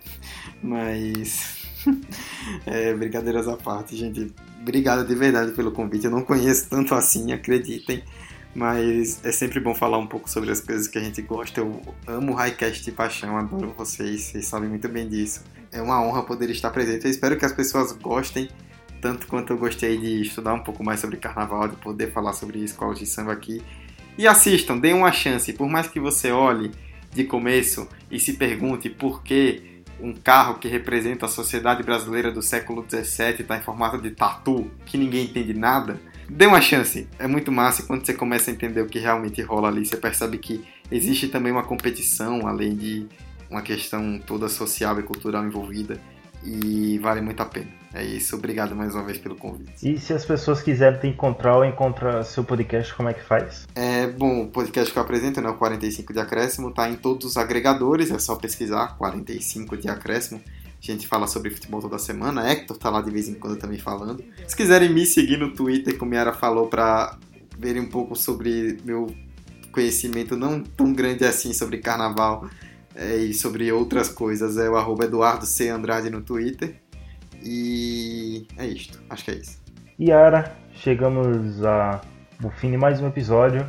Mas. 0.64 1.65
é, 2.66 2.94
brincadeiras 2.94 3.48
à 3.48 3.56
parte, 3.58 3.96
gente. 3.96 4.34
Obrigado 4.62 5.06
de 5.06 5.16
verdade 5.16 5.52
pelo 5.52 5.72
convite. 5.72 6.06
Eu 6.06 6.12
não 6.12 6.24
conheço 6.24 6.70
tanto 6.70 6.96
assim, 6.96 7.32
acreditem. 7.32 8.04
Mas 8.56 9.20
é 9.26 9.34
sempre 9.34 9.60
bom 9.60 9.76
falar 9.76 9.98
um 9.98 10.08
pouco 10.08 10.30
sobre 10.30 10.50
as 10.50 10.62
coisas 10.62 10.88
que 10.88 10.98
a 10.98 11.02
gente 11.02 11.22
gosta. 11.22 11.60
Eu 11.60 11.82
amo 12.08 12.32
o 12.32 12.36
Highcast 12.36 12.84
de 12.86 12.92
paixão, 12.92 13.38
adoro 13.38 13.74
vocês, 13.78 14.22
vocês 14.22 14.46
sabem 14.46 14.70
muito 14.70 14.88
bem 14.88 15.10
disso. 15.10 15.44
É 15.74 15.82
uma 15.82 16.02
honra 16.02 16.24
poder 16.24 16.50
estar 16.50 16.70
presente. 16.70 17.04
Eu 17.04 17.12
espero 17.12 17.38
que 17.38 17.44
as 17.44 17.52
pessoas 17.52 17.92
gostem, 17.92 18.50
tanto 19.02 19.28
quanto 19.28 19.52
eu 19.52 19.58
gostei 19.58 19.98
de 19.98 20.22
estudar 20.22 20.54
um 20.54 20.64
pouco 20.64 20.82
mais 20.86 21.02
sobre 21.02 21.18
carnaval, 21.18 21.68
de 21.68 21.76
poder 21.76 22.14
falar 22.14 22.32
sobre 22.32 22.64
escolas 22.64 22.98
de 22.98 23.06
samba 23.06 23.34
aqui. 23.34 23.62
E 24.18 24.26
assistam, 24.26 24.78
deem 24.78 24.94
uma 24.94 25.12
chance. 25.12 25.52
Por 25.52 25.68
mais 25.68 25.90
que 25.90 26.00
você 26.00 26.32
olhe 26.32 26.72
de 27.14 27.26
começo 27.26 27.90
e 28.10 28.22
se 28.22 28.34
pergunte 28.34 28.90
por 28.90 29.22
que 29.22 29.75
um 30.06 30.14
carro 30.14 30.60
que 30.60 30.68
representa 30.68 31.26
a 31.26 31.30
sociedade 31.30 31.84
brasileira 31.84 32.32
do 32.32 32.42
século 32.42 32.86
XVII 32.88 33.42
está 33.42 33.58
em 33.58 33.62
formato 33.62 34.00
de 34.00 34.12
tatu, 34.12 34.70
que 34.86 34.98
ninguém 34.98 35.26
entende 35.26 35.54
nada 35.54 36.00
Dê 36.30 36.48
uma 36.48 36.60
chance, 36.60 37.08
é 37.20 37.28
muito 37.28 37.52
massa 37.52 37.82
e 37.82 37.86
quando 37.86 38.06
você 38.06 38.14
começa 38.14 38.50
a 38.50 38.54
entender 38.54 38.82
o 38.82 38.88
que 38.88 38.98
realmente 38.98 39.42
rola 39.42 39.68
ali, 39.68 39.86
você 39.86 39.96
percebe 39.96 40.38
que 40.40 40.64
existe 40.92 41.28
também 41.28 41.52
uma 41.52 41.64
competição, 41.64 42.48
além 42.48 42.76
de 42.76 43.08
uma 43.50 43.62
questão 43.62 44.20
toda 44.26 44.50
social 44.50 45.00
e 45.00 45.04
cultural 45.04 45.46
envolvida, 45.46 46.02
e 46.44 46.98
vale 47.00 47.22
muito 47.22 47.42
a 47.42 47.46
pena. 47.46 47.68
É 47.96 48.04
isso, 48.04 48.36
obrigado 48.36 48.76
mais 48.76 48.94
uma 48.94 49.06
vez 49.06 49.18
pelo 49.18 49.38
convite. 49.38 49.72
E 49.82 49.98
se 49.98 50.12
as 50.12 50.26
pessoas 50.26 50.62
quiserem 50.62 51.00
te 51.00 51.08
encontrar 51.08 51.56
ou 51.56 51.64
encontrar 51.64 52.24
seu 52.24 52.44
podcast, 52.44 52.94
como 52.94 53.08
é 53.08 53.14
que 53.14 53.24
faz? 53.24 53.66
É, 53.74 54.06
bom, 54.06 54.44
o 54.44 54.48
podcast 54.50 54.92
que 54.92 55.00
eu 55.00 55.02
apresento, 55.02 55.40
né, 55.40 55.48
o 55.48 55.54
45 55.56 56.12
de 56.12 56.20
Acréscimo, 56.20 56.74
tá 56.74 56.90
em 56.90 56.96
todos 56.96 57.26
os 57.26 57.38
agregadores, 57.38 58.12
é 58.12 58.20
só 58.20 58.36
pesquisar, 58.36 58.98
45 58.98 59.78
de 59.78 59.88
Acréscimo. 59.88 60.42
A 60.46 60.92
gente 60.92 61.08
fala 61.08 61.26
sobre 61.26 61.50
futebol 61.52 61.80
toda 61.80 61.98
semana, 61.98 62.52
Hector 62.52 62.76
tá 62.76 62.90
lá 62.90 63.02
de 63.02 63.10
vez 63.10 63.30
em 63.30 63.34
quando 63.34 63.56
também 63.56 63.80
falando. 63.80 64.22
Se 64.46 64.58
quiserem 64.58 64.94
me 64.94 65.06
seguir 65.06 65.38
no 65.38 65.54
Twitter, 65.54 65.98
como 65.98 66.14
a 66.14 66.18
Yara 66.18 66.34
falou, 66.34 66.68
pra 66.68 67.18
verem 67.58 67.82
um 67.82 67.90
pouco 67.90 68.14
sobre 68.14 68.78
meu 68.84 69.08
conhecimento 69.72 70.36
não 70.36 70.62
tão 70.62 70.92
grande 70.92 71.24
assim 71.24 71.54
sobre 71.54 71.78
carnaval 71.78 72.50
é, 72.96 73.18
e 73.18 73.34
sobre 73.34 73.72
outras 73.72 74.10
coisas, 74.10 74.58
é 74.58 74.70
o 74.70 74.76
arroba 74.78 75.06
Eduardo 75.06 75.46
C. 75.46 75.70
Andrade 75.70 76.10
no 76.10 76.22
Twitter. 76.22 76.82
E 77.46 78.48
é 78.58 78.66
isto, 78.66 79.00
acho 79.08 79.24
que 79.24 79.32
é 79.32 79.36
isso. 79.36 79.62
Yara, 80.00 80.52
chegamos 80.74 81.64
ao 81.64 82.02
fim 82.58 82.72
de 82.72 82.78
mais 82.78 83.00
um 83.00 83.08
episódio. 83.08 83.66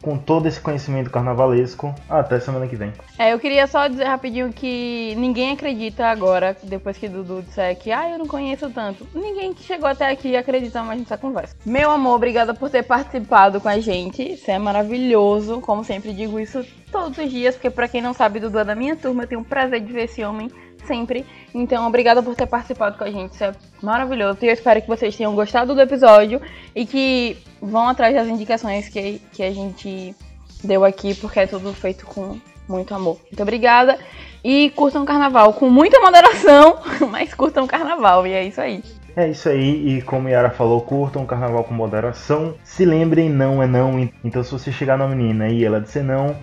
Com 0.00 0.16
todo 0.16 0.46
esse 0.46 0.60
conhecimento 0.60 1.10
carnavalesco, 1.10 1.92
até 2.08 2.38
semana 2.38 2.68
que 2.68 2.76
vem. 2.76 2.92
É, 3.18 3.32
eu 3.32 3.38
queria 3.40 3.66
só 3.66 3.88
dizer 3.88 4.04
rapidinho 4.04 4.52
que 4.52 5.12
ninguém 5.16 5.50
acredita 5.50 6.06
agora, 6.06 6.56
depois 6.62 6.96
que 6.96 7.08
Dudu 7.08 7.42
disser 7.42 7.76
que 7.76 7.90
ah, 7.90 8.08
eu 8.08 8.16
não 8.16 8.28
conheço 8.28 8.70
tanto. 8.70 9.04
Ninguém 9.12 9.52
que 9.52 9.64
chegou 9.64 9.88
até 9.88 10.08
aqui 10.08 10.36
acredita 10.36 10.84
mais 10.84 11.00
nessa 11.00 11.18
conversa. 11.18 11.56
Meu 11.66 11.90
amor, 11.90 12.14
obrigada 12.14 12.54
por 12.54 12.70
ter 12.70 12.84
participado 12.84 13.60
com 13.60 13.68
a 13.68 13.80
gente. 13.80 14.36
Você 14.36 14.52
é 14.52 14.58
maravilhoso. 14.58 15.60
Como 15.60 15.82
sempre 15.82 16.12
digo 16.12 16.38
isso 16.38 16.64
todos 16.92 17.18
os 17.18 17.28
dias, 17.28 17.56
porque 17.56 17.68
pra 17.68 17.88
quem 17.88 18.00
não 18.00 18.14
sabe, 18.14 18.38
Dudu 18.38 18.60
é 18.60 18.64
da 18.64 18.76
minha 18.76 18.94
turma, 18.94 19.24
eu 19.24 19.28
tenho 19.28 19.40
o 19.40 19.44
prazer 19.44 19.80
de 19.80 19.92
ver 19.92 20.04
esse 20.04 20.22
homem 20.22 20.48
sempre. 20.88 21.24
Então, 21.54 21.86
obrigada 21.86 22.20
por 22.20 22.34
ter 22.34 22.46
participado 22.46 22.98
com 22.98 23.04
a 23.04 23.10
gente. 23.10 23.34
Isso 23.34 23.44
é 23.44 23.52
maravilhoso. 23.80 24.38
E 24.42 24.46
eu 24.46 24.52
espero 24.52 24.82
que 24.82 24.88
vocês 24.88 25.14
tenham 25.14 25.34
gostado 25.34 25.74
do 25.74 25.80
episódio 25.80 26.42
e 26.74 26.84
que 26.84 27.36
vão 27.62 27.86
atrás 27.88 28.14
das 28.14 28.26
indicações 28.26 28.88
que, 28.88 29.20
que 29.32 29.42
a 29.44 29.52
gente 29.52 30.16
deu 30.64 30.84
aqui, 30.84 31.14
porque 31.14 31.40
é 31.40 31.46
tudo 31.46 31.72
feito 31.72 32.04
com 32.06 32.40
muito 32.68 32.92
amor. 32.94 33.18
Muito 33.30 33.42
obrigada. 33.42 33.98
E 34.42 34.70
curtam 34.70 35.02
o 35.02 35.06
carnaval 35.06 35.52
com 35.52 35.70
muita 35.70 36.00
moderação, 36.00 36.78
mas 37.10 37.32
curtam 37.34 37.64
o 37.64 37.68
carnaval. 37.68 38.26
E 38.26 38.32
é 38.32 38.44
isso 38.44 38.60
aí. 38.60 38.82
É 39.16 39.28
isso 39.28 39.48
aí, 39.48 39.98
e 39.98 40.02
como 40.02 40.28
Yara 40.28 40.50
falou, 40.50 40.80
curtam 40.80 41.24
o 41.24 41.26
carnaval 41.26 41.64
com 41.64 41.74
moderação. 41.74 42.54
Se 42.62 42.84
lembrem, 42.84 43.28
não 43.28 43.60
é 43.60 43.66
não. 43.66 44.08
Então, 44.22 44.44
se 44.44 44.52
você 44.52 44.70
chegar 44.70 44.96
na 44.96 45.08
menina 45.08 45.48
e 45.48 45.64
ela 45.64 45.80
disser 45.80 46.04
não, 46.04 46.36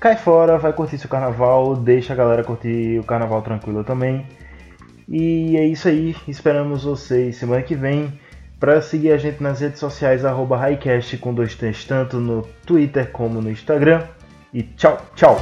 cai 0.00 0.16
fora, 0.16 0.56
vai 0.56 0.72
curtir 0.72 0.96
seu 0.98 1.10
carnaval, 1.10 1.76
deixa 1.76 2.14
a 2.14 2.16
galera 2.16 2.42
curtir 2.42 2.98
o 2.98 3.04
carnaval 3.04 3.42
tranquilo 3.42 3.84
também. 3.84 4.26
E 5.06 5.56
é 5.56 5.66
isso 5.66 5.88
aí, 5.88 6.16
esperamos 6.26 6.84
vocês 6.84 7.36
semana 7.36 7.62
que 7.62 7.74
vem. 7.74 8.18
Para 8.58 8.80
seguir 8.80 9.12
a 9.12 9.16
gente 9.16 9.42
nas 9.42 9.60
redes 9.60 9.78
sociais, 9.78 10.24
arroba 10.24 10.56
Highcast 10.56 11.16
com 11.18 11.34
dois 11.34 11.54
T's, 11.54 11.84
tanto 11.84 12.18
no 12.18 12.42
Twitter 12.64 13.10
como 13.10 13.40
no 13.40 13.50
Instagram. 13.50 14.02
E 14.52 14.62
tchau, 14.62 15.00
tchau! 15.14 15.40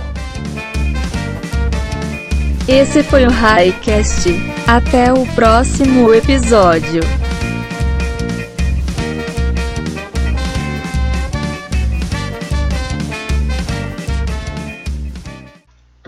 Esse 2.68 3.02
foi 3.02 3.24
o 3.24 3.30
Highcast. 3.30 4.28
Até 4.66 5.12
o 5.12 5.26
próximo 5.34 6.12
episódio. 6.14 7.27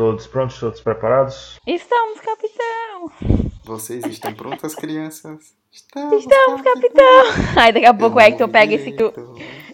Todos 0.00 0.26
prontos, 0.26 0.58
todos 0.58 0.80
preparados? 0.80 1.58
Estamos, 1.66 2.18
capitão! 2.20 3.10
Vocês 3.66 4.02
estão 4.06 4.32
prontas, 4.32 4.74
crianças? 4.74 5.54
Estamos, 5.70 6.20
Estamos 6.24 6.62
capitão! 6.62 7.04
Aí 7.54 7.70
daqui 7.70 7.84
a 7.84 7.92
pouco 7.92 8.16
o 8.16 8.20
Hector 8.20 8.48
pega 8.48 8.76
esse 8.76 8.92
que 8.92 9.02
eu- 9.02 9.12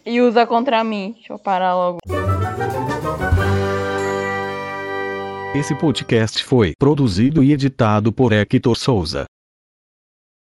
e 0.04 0.20
usa 0.20 0.44
contra 0.44 0.82
mim. 0.82 1.12
Deixa 1.12 1.32
eu 1.32 1.38
parar 1.38 1.76
logo. 1.76 1.98
Esse 5.54 5.76
podcast 5.76 6.42
foi 6.42 6.72
produzido 6.76 7.40
e 7.44 7.52
editado 7.52 8.12
por 8.12 8.32
Hector 8.32 8.74
Souza. 8.74 9.26